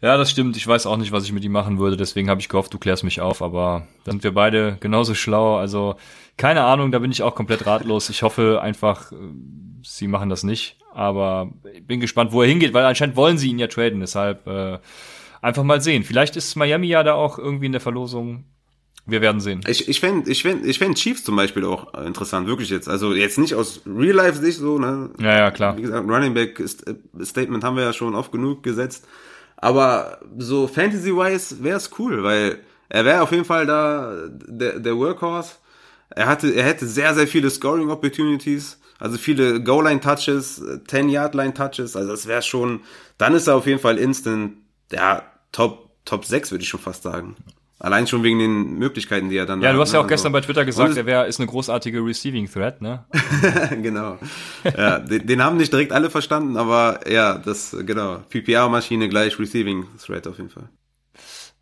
Ja, 0.02 0.16
das 0.16 0.32
stimmt. 0.32 0.56
Ich 0.56 0.66
weiß 0.66 0.86
auch 0.86 0.98
nicht, 0.98 1.12
was 1.12 1.26
ich 1.26 1.34
mit 1.34 1.44
ihm 1.44 1.52
machen 1.52 1.78
würde. 1.78 1.98
Deswegen 1.98 2.30
habe 2.30 2.40
ich 2.40 2.48
gehofft, 2.48 2.74
du 2.74 2.78
klärst 2.78 3.04
mich 3.04 3.20
auf. 3.20 3.42
Aber 3.42 3.88
da 4.06 4.12
sind 4.12 4.24
wir 4.24 4.34
beide 4.34 4.78
genauso 4.80 5.14
schlau. 5.14 5.58
Also 5.58 5.96
keine 6.38 6.64
Ahnung, 6.64 6.92
da 6.92 7.00
bin 7.00 7.12
ich 7.12 7.22
auch 7.22 7.36
komplett 7.36 7.66
ratlos. 7.66 8.10
Ich 8.10 8.24
hoffe 8.24 8.62
einfach, 8.62 9.12
äh, 9.12 9.16
sie 9.84 10.08
machen 10.08 10.30
das 10.30 10.44
nicht. 10.44 10.78
Aber 10.94 11.52
ich 11.74 11.86
bin 11.86 12.00
gespannt, 12.00 12.32
wo 12.32 12.42
er 12.42 12.48
hingeht, 12.48 12.74
weil 12.74 12.86
anscheinend 12.86 13.16
wollen 13.16 13.38
sie 13.38 13.50
ihn 13.50 13.60
ja 13.60 13.68
traden. 13.68 14.00
Deshalb 14.00 14.48
äh, 14.48 14.80
einfach 15.42 15.64
mal 15.64 15.82
sehen. 15.82 16.04
Vielleicht 16.04 16.36
ist 16.38 16.56
Miami 16.56 16.88
ja 16.88 17.04
da 17.04 17.14
auch 17.14 17.38
irgendwie 17.38 17.66
in 17.66 17.74
der 17.74 17.82
Verlosung. 17.82 18.46
Wir 19.06 19.22
werden 19.22 19.42
sehen. 19.42 19.62
Ich, 19.68 19.90
ich 19.90 20.00
fände 20.00 20.30
ich 20.30 20.44
fänd, 20.44 20.66
ich 20.66 20.78
fänd 20.78 20.98
Chiefs 20.98 21.24
zum 21.24 21.36
Beispiel 21.36 21.66
auch 21.66 21.94
interessant, 21.96 22.48
wirklich 22.48 22.70
jetzt. 22.70 22.88
Also 22.88 23.14
jetzt 23.14 23.40
nicht 23.40 23.56
aus 23.56 23.82
Real-Life-Sicht 23.88 24.60
so, 24.60 24.78
ne? 24.78 25.10
Ja, 25.20 25.38
ja, 25.38 25.52
klar. 25.52 25.78
Wie 25.78 25.82
gesagt, 25.82 26.08
Running 26.08 26.34
Back-Statement 26.34 27.64
haben 27.64 27.76
wir 27.76 27.84
ja 27.84 27.94
schon 27.94 28.14
oft 28.14 28.32
genug 28.32 28.62
gesetzt. 28.62 29.08
Aber 29.62 30.20
so 30.38 30.68
Fantasy-wise 30.68 31.62
wäre 31.64 31.78
es 31.78 31.92
cool, 32.00 32.24
weil 32.24 32.60
er 32.88 33.06
wäre 33.06 33.22
auf 33.22 33.32
jeden 33.32 33.46
Fall 33.46 33.66
da 33.66 34.14
der, 34.30 34.80
der 34.80 34.98
Workhorse. 34.98 35.56
Er 36.10 36.28
hatte, 36.28 36.50
er 36.50 36.64
hätte 36.64 36.88
sehr, 36.88 37.14
sehr 37.14 37.28
viele 37.28 37.50
Scoring 37.50 37.90
Opportunities, 37.92 38.80
also 38.98 39.18
viele 39.18 39.62
Goal-Line-Touches, 39.62 40.62
10-Yard-Line-Touches, 40.88 41.96
also 41.96 42.10
das 42.10 42.26
wäre 42.26 42.42
schon, 42.42 42.82
dann 43.18 43.36
ist 43.36 43.48
er 43.48 43.56
auf 43.56 43.68
jeden 43.68 43.80
Fall 43.80 43.98
instant, 44.00 44.58
ja, 44.92 45.24
Top, 45.52 45.90
Top 46.06 46.26
6 46.26 46.52
würde 46.52 46.64
ich 46.64 46.70
schon 46.70 46.80
fast 46.80 47.04
sagen. 47.04 47.36
Allein 47.82 48.08
schon 48.08 48.24
wegen 48.24 48.40
den 48.40 48.74
Möglichkeiten, 48.78 49.30
die 49.30 49.38
er 49.38 49.46
dann 49.46 49.62
Ja, 49.62 49.72
du 49.72 49.80
hast 49.80 49.94
ja 49.94 50.00
auch 50.00 50.04
also. 50.04 50.10
gestern 50.14 50.34
bei 50.34 50.42
Twitter 50.42 50.66
gesagt, 50.66 50.98
er 50.98 51.06
wäre 51.06 51.28
ist 51.28 51.40
eine 51.40 51.48
großartige 51.48 52.00
Receiving 52.06 52.52
Threat, 52.52 52.82
ne? 52.82 53.06
genau. 53.82 54.18
Ja, 54.66 55.00
den, 55.00 55.26
den, 55.26 55.42
haben 55.42 55.56
nicht 55.56 55.72
direkt 55.72 55.94
alle 55.94 56.10
verstanden, 56.10 56.58
aber 56.58 57.00
ja, 57.10 57.38
das 57.38 57.76
genau, 57.86 58.18
PPR 58.30 58.68
Maschine 58.68 59.08
gleich 59.08 59.40
Receiving 59.40 59.86
Threat 59.98 60.28
auf 60.28 60.38
jeden 60.38 60.50
Fall. 60.50 60.68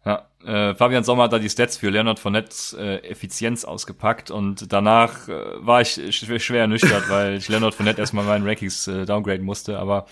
Ja, 0.08 0.26
äh, 0.46 0.74
Fabian 0.74 1.04
Sommer 1.04 1.24
hat 1.24 1.34
da 1.34 1.40
die 1.40 1.50
Stats 1.50 1.78
für 1.78 1.90
Leonard 1.90 2.18
Fournette 2.18 2.78
äh, 2.78 3.10
Effizienz 3.10 3.66
ausgepackt 3.66 4.32
und 4.32 4.72
danach 4.72 5.28
äh, 5.28 5.34
war 5.58 5.82
ich 5.82 6.16
schwer, 6.16 6.40
schwer 6.40 6.62
ernüchtert, 6.62 7.10
weil 7.10 7.36
ich 7.36 7.50
Leonard 7.50 7.76
Fournette 7.76 8.00
erstmal 8.00 8.24
meinen 8.24 8.48
Rankings 8.48 8.88
äh, 8.88 9.06
downgraden 9.06 9.46
musste, 9.46 9.78
aber 9.78 10.06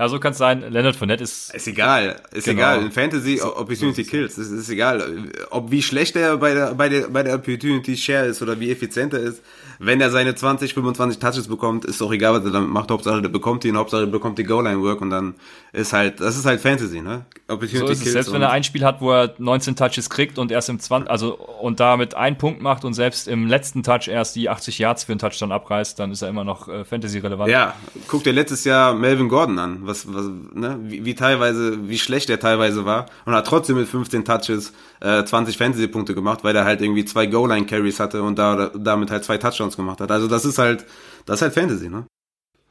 ja, 0.00 0.08
so 0.08 0.18
kann 0.18 0.32
es 0.32 0.38
sein. 0.38 0.64
Leonard 0.70 0.96
Fournette 0.96 1.22
ist. 1.22 1.54
Ist 1.54 1.68
egal, 1.68 2.16
ist 2.32 2.46
genau. 2.46 2.60
egal. 2.60 2.82
In 2.82 2.90
Fantasy 2.90 3.36
so, 3.36 3.54
Opportunity 3.54 4.02
so 4.02 4.10
Kills, 4.10 4.38
ist, 4.38 4.50
ist 4.50 4.70
egal. 4.70 5.28
Ob 5.50 5.70
wie 5.70 5.82
schlecht 5.82 6.16
er 6.16 6.38
bei 6.38 6.54
der, 6.54 6.74
bei 6.74 6.88
der, 6.88 7.08
bei 7.08 7.22
der 7.22 7.34
Opportunity 7.34 7.98
Share 7.98 8.24
ist 8.24 8.40
oder 8.40 8.58
wie 8.58 8.70
effizient 8.70 9.12
er 9.12 9.20
ist. 9.20 9.42
Wenn 9.82 9.98
er 9.98 10.10
seine 10.10 10.34
20, 10.34 10.74
25 10.74 11.18
Touches 11.18 11.48
bekommt, 11.48 11.86
ist 11.86 12.02
doch 12.02 12.12
egal, 12.12 12.34
was 12.34 12.44
er 12.44 12.50
damit 12.50 12.68
macht. 12.68 12.90
Hauptsache, 12.90 13.22
der 13.22 13.30
bekommt 13.30 13.64
ihn, 13.64 13.78
Hauptsache, 13.78 14.02
der 14.02 14.12
bekommt 14.12 14.38
die 14.38 14.44
Goal-Line-Work 14.44 15.00
und 15.00 15.08
dann 15.08 15.34
ist 15.72 15.94
halt, 15.94 16.20
das 16.20 16.36
ist 16.36 16.44
halt 16.44 16.60
Fantasy, 16.60 17.00
ne? 17.00 17.24
Opportunity 17.48 17.86
so 17.86 17.92
ist 17.92 18.06
es. 18.06 18.12
Selbst 18.12 18.30
wenn 18.34 18.42
er 18.42 18.50
ein 18.50 18.62
Spiel 18.62 18.84
hat, 18.84 19.00
wo 19.00 19.10
er 19.10 19.34
19 19.38 19.76
Touches 19.76 20.10
kriegt 20.10 20.38
und 20.38 20.52
erst 20.52 20.68
im 20.68 20.78
20, 20.78 21.10
also, 21.10 21.34
und 21.34 21.80
damit 21.80 22.14
einen 22.14 22.36
Punkt 22.36 22.60
macht 22.60 22.84
und 22.84 22.92
selbst 22.92 23.26
im 23.26 23.46
letzten 23.46 23.82
Touch 23.82 24.08
erst 24.08 24.36
die 24.36 24.50
80 24.50 24.78
Yards 24.78 25.04
für 25.04 25.12
einen 25.12 25.18
Touchdown 25.18 25.50
abreißt, 25.50 25.98
dann 25.98 26.12
ist 26.12 26.20
er 26.20 26.28
immer 26.28 26.44
noch 26.44 26.68
äh, 26.68 26.84
Fantasy-relevant. 26.84 27.50
Ja, 27.50 27.74
guck 28.06 28.22
dir 28.22 28.34
letztes 28.34 28.64
Jahr 28.64 28.92
Melvin 28.92 29.30
Gordon 29.30 29.58
an, 29.58 29.78
was, 29.84 30.12
was, 30.12 30.26
ne? 30.52 30.78
Wie, 30.82 31.06
wie 31.06 31.14
teilweise, 31.14 31.88
wie 31.88 31.98
schlecht 31.98 32.28
er 32.28 32.38
teilweise 32.38 32.84
war 32.84 33.06
und 33.24 33.32
hat 33.32 33.46
trotzdem 33.46 33.76
mit 33.76 33.88
15 33.88 34.26
Touches 34.26 34.74
äh, 35.00 35.24
20 35.24 35.56
Fantasy-Punkte 35.56 36.14
gemacht, 36.14 36.40
weil 36.44 36.54
er 36.54 36.66
halt 36.66 36.82
irgendwie 36.82 37.06
zwei 37.06 37.24
Goal-Line-Carries 37.24 37.98
hatte 37.98 38.22
und 38.22 38.38
da, 38.38 38.70
damit 38.74 39.10
halt 39.10 39.24
zwei 39.24 39.38
Touchdowns 39.38 39.69
gemacht 39.76 40.00
hat. 40.00 40.10
Also 40.10 40.28
das 40.28 40.44
ist 40.44 40.58
halt, 40.58 40.86
das 41.26 41.36
ist 41.36 41.42
halt 41.42 41.54
Fantasy, 41.54 41.88
ne? 41.88 42.06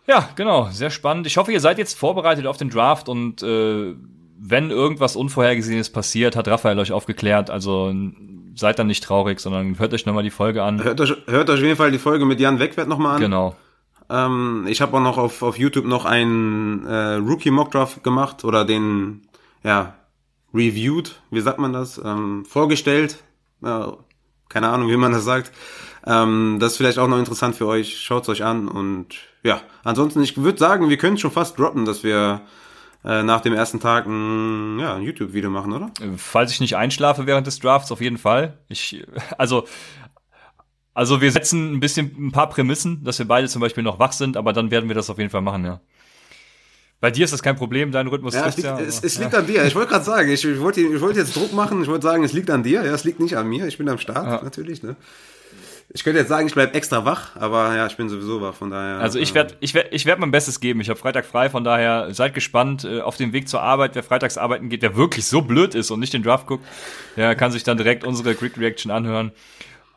Ja, 0.08 0.28
genau, 0.36 0.70
sehr 0.72 0.90
spannend. 0.90 1.28
Ich 1.28 1.38
hoffe, 1.38 1.52
ihr 1.52 1.60
seid 1.60 1.78
jetzt 1.78 1.98
vorbereitet 1.98 2.48
auf 2.48 2.58
den 2.58 2.70
Draft 2.70 3.10
und 3.10 3.44
äh, 3.44 3.96
wenn 4.40 4.72
irgendwas 4.72 5.16
Unvorhergesehenes 5.16 5.92
passiert, 5.92 6.36
hat 6.36 6.48
Raphael 6.48 6.80
euch 6.80 6.92
aufgeklärt. 6.92 7.50
Also 7.50 7.94
seid 8.56 8.80
dann 8.80 8.88
nicht 8.88 9.04
traurig, 9.04 9.40
sondern 9.40 9.78
hört 9.78 9.94
euch 9.94 10.06
nochmal 10.06 10.24
die 10.24 10.30
Folge 10.30 10.64
an. 10.64 10.84
Hört 10.84 11.02
euch, 11.02 11.14
hört 11.28 11.50
euch 11.50 11.60
auf 11.60 11.66
jeden 11.66 11.76
Fall 11.76 11.92
die 11.92 12.00
Folge 12.00 12.26
mit 12.26 12.40
Jan 12.40 12.60
Wegwert 12.60 12.88
nochmal 12.88 13.16
an. 13.16 13.22
Genau. 13.22 13.56
Ähm, 14.10 14.66
ich 14.68 14.82
habe 14.82 14.98
auch 14.98 15.02
noch 15.02 15.18
auf, 15.18 15.44
auf 15.44 15.60
YouTube 15.60 15.86
noch 15.86 16.06
einen 16.06 16.86
äh, 16.86 17.16
Rookie 17.16 17.52
Mock 17.52 17.72
Draft 17.72 18.04
gemacht 18.04 18.44
oder 18.44 18.66
den, 18.66 19.28
ja, 19.64 19.94
reviewed, 20.54 21.22
wie 21.30 21.42
sagt 21.42 21.60
man 21.60 21.74
das, 21.74 22.02
ähm, 22.04 22.46
vorgestellt. 22.46 23.24
Äh, 23.64 23.88
keine 24.50 24.70
Ahnung, 24.70 24.90
wie 24.90 24.98
man 24.98 25.12
das 25.12 25.24
sagt. 25.24 25.52
Ähm, 26.06 26.58
das 26.60 26.74
ist 26.74 26.78
vielleicht 26.78 26.98
auch 26.98 27.08
noch 27.08 27.20
interessant 27.20 27.56
für 27.56 27.68
euch. 27.68 28.00
Schaut's 28.00 28.30
euch 28.30 28.44
an 28.44 28.68
und 28.68 29.16
ja, 29.44 29.62
ansonsten, 29.84 30.22
ich 30.22 30.38
würde 30.38 30.58
sagen, 30.58 30.90
wir 30.90 30.98
können 30.98 31.18
schon 31.18 31.32
fast 31.32 31.58
droppen, 31.58 31.86
dass 31.86 32.04
wir 32.04 32.42
äh, 33.06 33.24
nach 33.24 33.42
dem 33.42 33.54
ersten 33.54 33.80
Tag 33.80 34.06
ein, 34.06 34.80
ja, 34.80 34.96
ein 34.96 35.04
YouTube-Video 35.04 35.50
machen, 35.50 35.72
oder? 35.72 35.92
Falls 36.18 36.52
ich 36.52 36.60
nicht 36.60 36.76
einschlafe 36.76 37.26
während 37.26 37.48
des 37.48 37.60
Drafts, 37.60 37.92
auf 37.92 38.02
jeden 38.02 38.18
Fall. 38.18 38.58
Ich, 38.68 39.06
also, 39.38 39.66
also 40.94 41.22
wir 41.22 41.32
setzen 41.32 41.74
ein 41.74 41.80
bisschen 41.80 42.14
ein 42.18 42.32
paar 42.32 42.50
Prämissen, 42.50 43.04
dass 43.04 43.20
wir 43.20 43.28
beide 43.28 43.48
zum 43.48 43.62
Beispiel 43.62 43.84
noch 43.84 44.00
wach 44.00 44.12
sind, 44.12 44.36
aber 44.36 44.52
dann 44.52 44.72
werden 44.72 44.90
wir 44.90 44.96
das 44.96 45.10
auf 45.10 45.18
jeden 45.18 45.30
Fall 45.30 45.42
machen, 45.42 45.64
ja. 45.64 45.80
Bei 47.02 47.12
dir 47.12 47.24
ist 47.24 47.32
das 47.32 47.42
kein 47.42 47.56
Problem, 47.56 47.92
dein 47.92 48.08
Rhythmus 48.08 48.34
ja, 48.34 48.48
es 48.48 48.58
liegt, 48.58 48.68
ja. 48.68 48.80
Es, 48.80 49.02
es 49.02 49.18
liegt 49.20 49.32
ja. 49.32 49.40
an 49.40 49.48
dir. 49.48 49.64
Ich 49.64 49.76
wollte 49.76 49.90
gerade 49.90 50.04
sagen, 50.04 50.30
ich, 50.30 50.44
ich 50.44 50.60
wollte 50.60 50.82
ich 50.82 51.00
wollte 51.00 51.20
jetzt 51.20 51.36
Druck 51.36 51.54
machen, 51.54 51.82
ich 51.82 51.88
wollte 51.88 52.06
sagen, 52.06 52.24
es 52.26 52.34
liegt 52.34 52.50
an 52.50 52.62
dir. 52.62 52.84
Ja, 52.84 52.94
es 52.94 53.06
liegt 53.06 53.22
nicht 53.22 53.38
an 53.38 53.48
mir. 53.48 53.68
Ich 53.68 53.78
bin 53.78 53.88
am 53.88 53.98
Start, 53.98 54.26
ja. 54.26 54.44
natürlich. 54.44 54.84
Ne? 54.84 54.98
Ich 55.92 56.04
könnte 56.04 56.20
jetzt 56.20 56.28
sagen, 56.28 56.46
ich 56.46 56.54
bleibe 56.54 56.74
extra 56.74 57.06
wach, 57.06 57.36
aber 57.38 57.74
ja, 57.76 57.88
ich 57.88 57.96
bin 57.96 58.10
sowieso 58.10 58.42
wach, 58.42 58.54
von 58.54 58.70
daher. 58.70 59.00
Also 59.00 59.18
ich 59.18 59.34
werde 59.34 59.56
ich 59.62 59.74
werd, 59.74 59.94
ich 59.94 60.06
werd 60.06 60.20
mein 60.20 60.30
Bestes 60.30 60.60
geben. 60.60 60.82
Ich 60.82 60.90
habe 60.90 61.00
Freitag 61.00 61.26
frei, 61.26 61.50
von 61.50 61.64
daher 61.64 62.14
seid 62.14 62.34
gespannt 62.34 62.84
äh, 62.84 63.00
auf 63.00 63.16
dem 63.16 63.32
Weg 63.32 63.48
zur 63.48 63.62
Arbeit. 63.62 63.96
Wer 63.96 64.04
freitags 64.04 64.38
arbeiten 64.38 64.68
geht, 64.68 64.84
der 64.84 64.98
wirklich 64.98 65.26
so 65.26 65.42
blöd 65.42 65.76
ist 65.76 65.92
und 65.92 66.02
nicht 66.02 66.14
den 66.14 66.22
Draft 66.22 66.48
guckt, 66.48 66.66
der 67.16 67.34
kann 67.36 67.54
sich 67.54 67.64
dann 67.64 67.78
direkt 67.78 68.04
unsere 68.04 68.36
Quick 68.36 68.58
Reaction 68.58 68.92
anhören. 68.92 69.32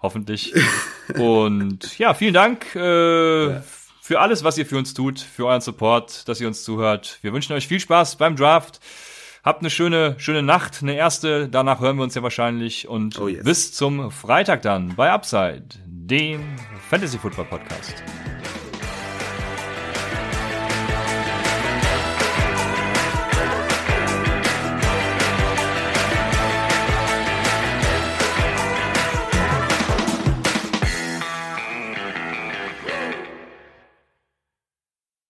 Hoffentlich. 0.00 0.54
und 1.18 1.98
ja, 1.98 2.14
vielen 2.14 2.34
Dank. 2.34 2.74
Äh, 2.76 3.50
ja 3.50 3.62
für 4.04 4.18
alles, 4.18 4.42
was 4.42 4.58
ihr 4.58 4.66
für 4.66 4.76
uns 4.76 4.94
tut, 4.94 5.20
für 5.20 5.46
euren 5.46 5.60
Support, 5.60 6.28
dass 6.28 6.40
ihr 6.40 6.48
uns 6.48 6.64
zuhört. 6.64 7.20
Wir 7.22 7.32
wünschen 7.32 7.52
euch 7.52 7.68
viel 7.68 7.78
Spaß 7.78 8.16
beim 8.16 8.34
Draft. 8.34 8.80
Habt 9.44 9.60
eine 9.60 9.70
schöne, 9.70 10.16
schöne 10.18 10.42
Nacht, 10.42 10.82
eine 10.82 10.96
erste. 10.96 11.48
Danach 11.48 11.78
hören 11.78 11.98
wir 11.98 12.02
uns 12.02 12.16
ja 12.16 12.22
wahrscheinlich. 12.24 12.88
Und 12.88 13.20
oh 13.20 13.28
yes. 13.28 13.44
bis 13.44 13.72
zum 13.72 14.10
Freitag 14.10 14.62
dann 14.62 14.96
bei 14.96 15.12
Upside, 15.12 15.62
dem 15.86 16.40
Fantasy 16.90 17.16
Football 17.16 17.44
Podcast. 17.44 18.02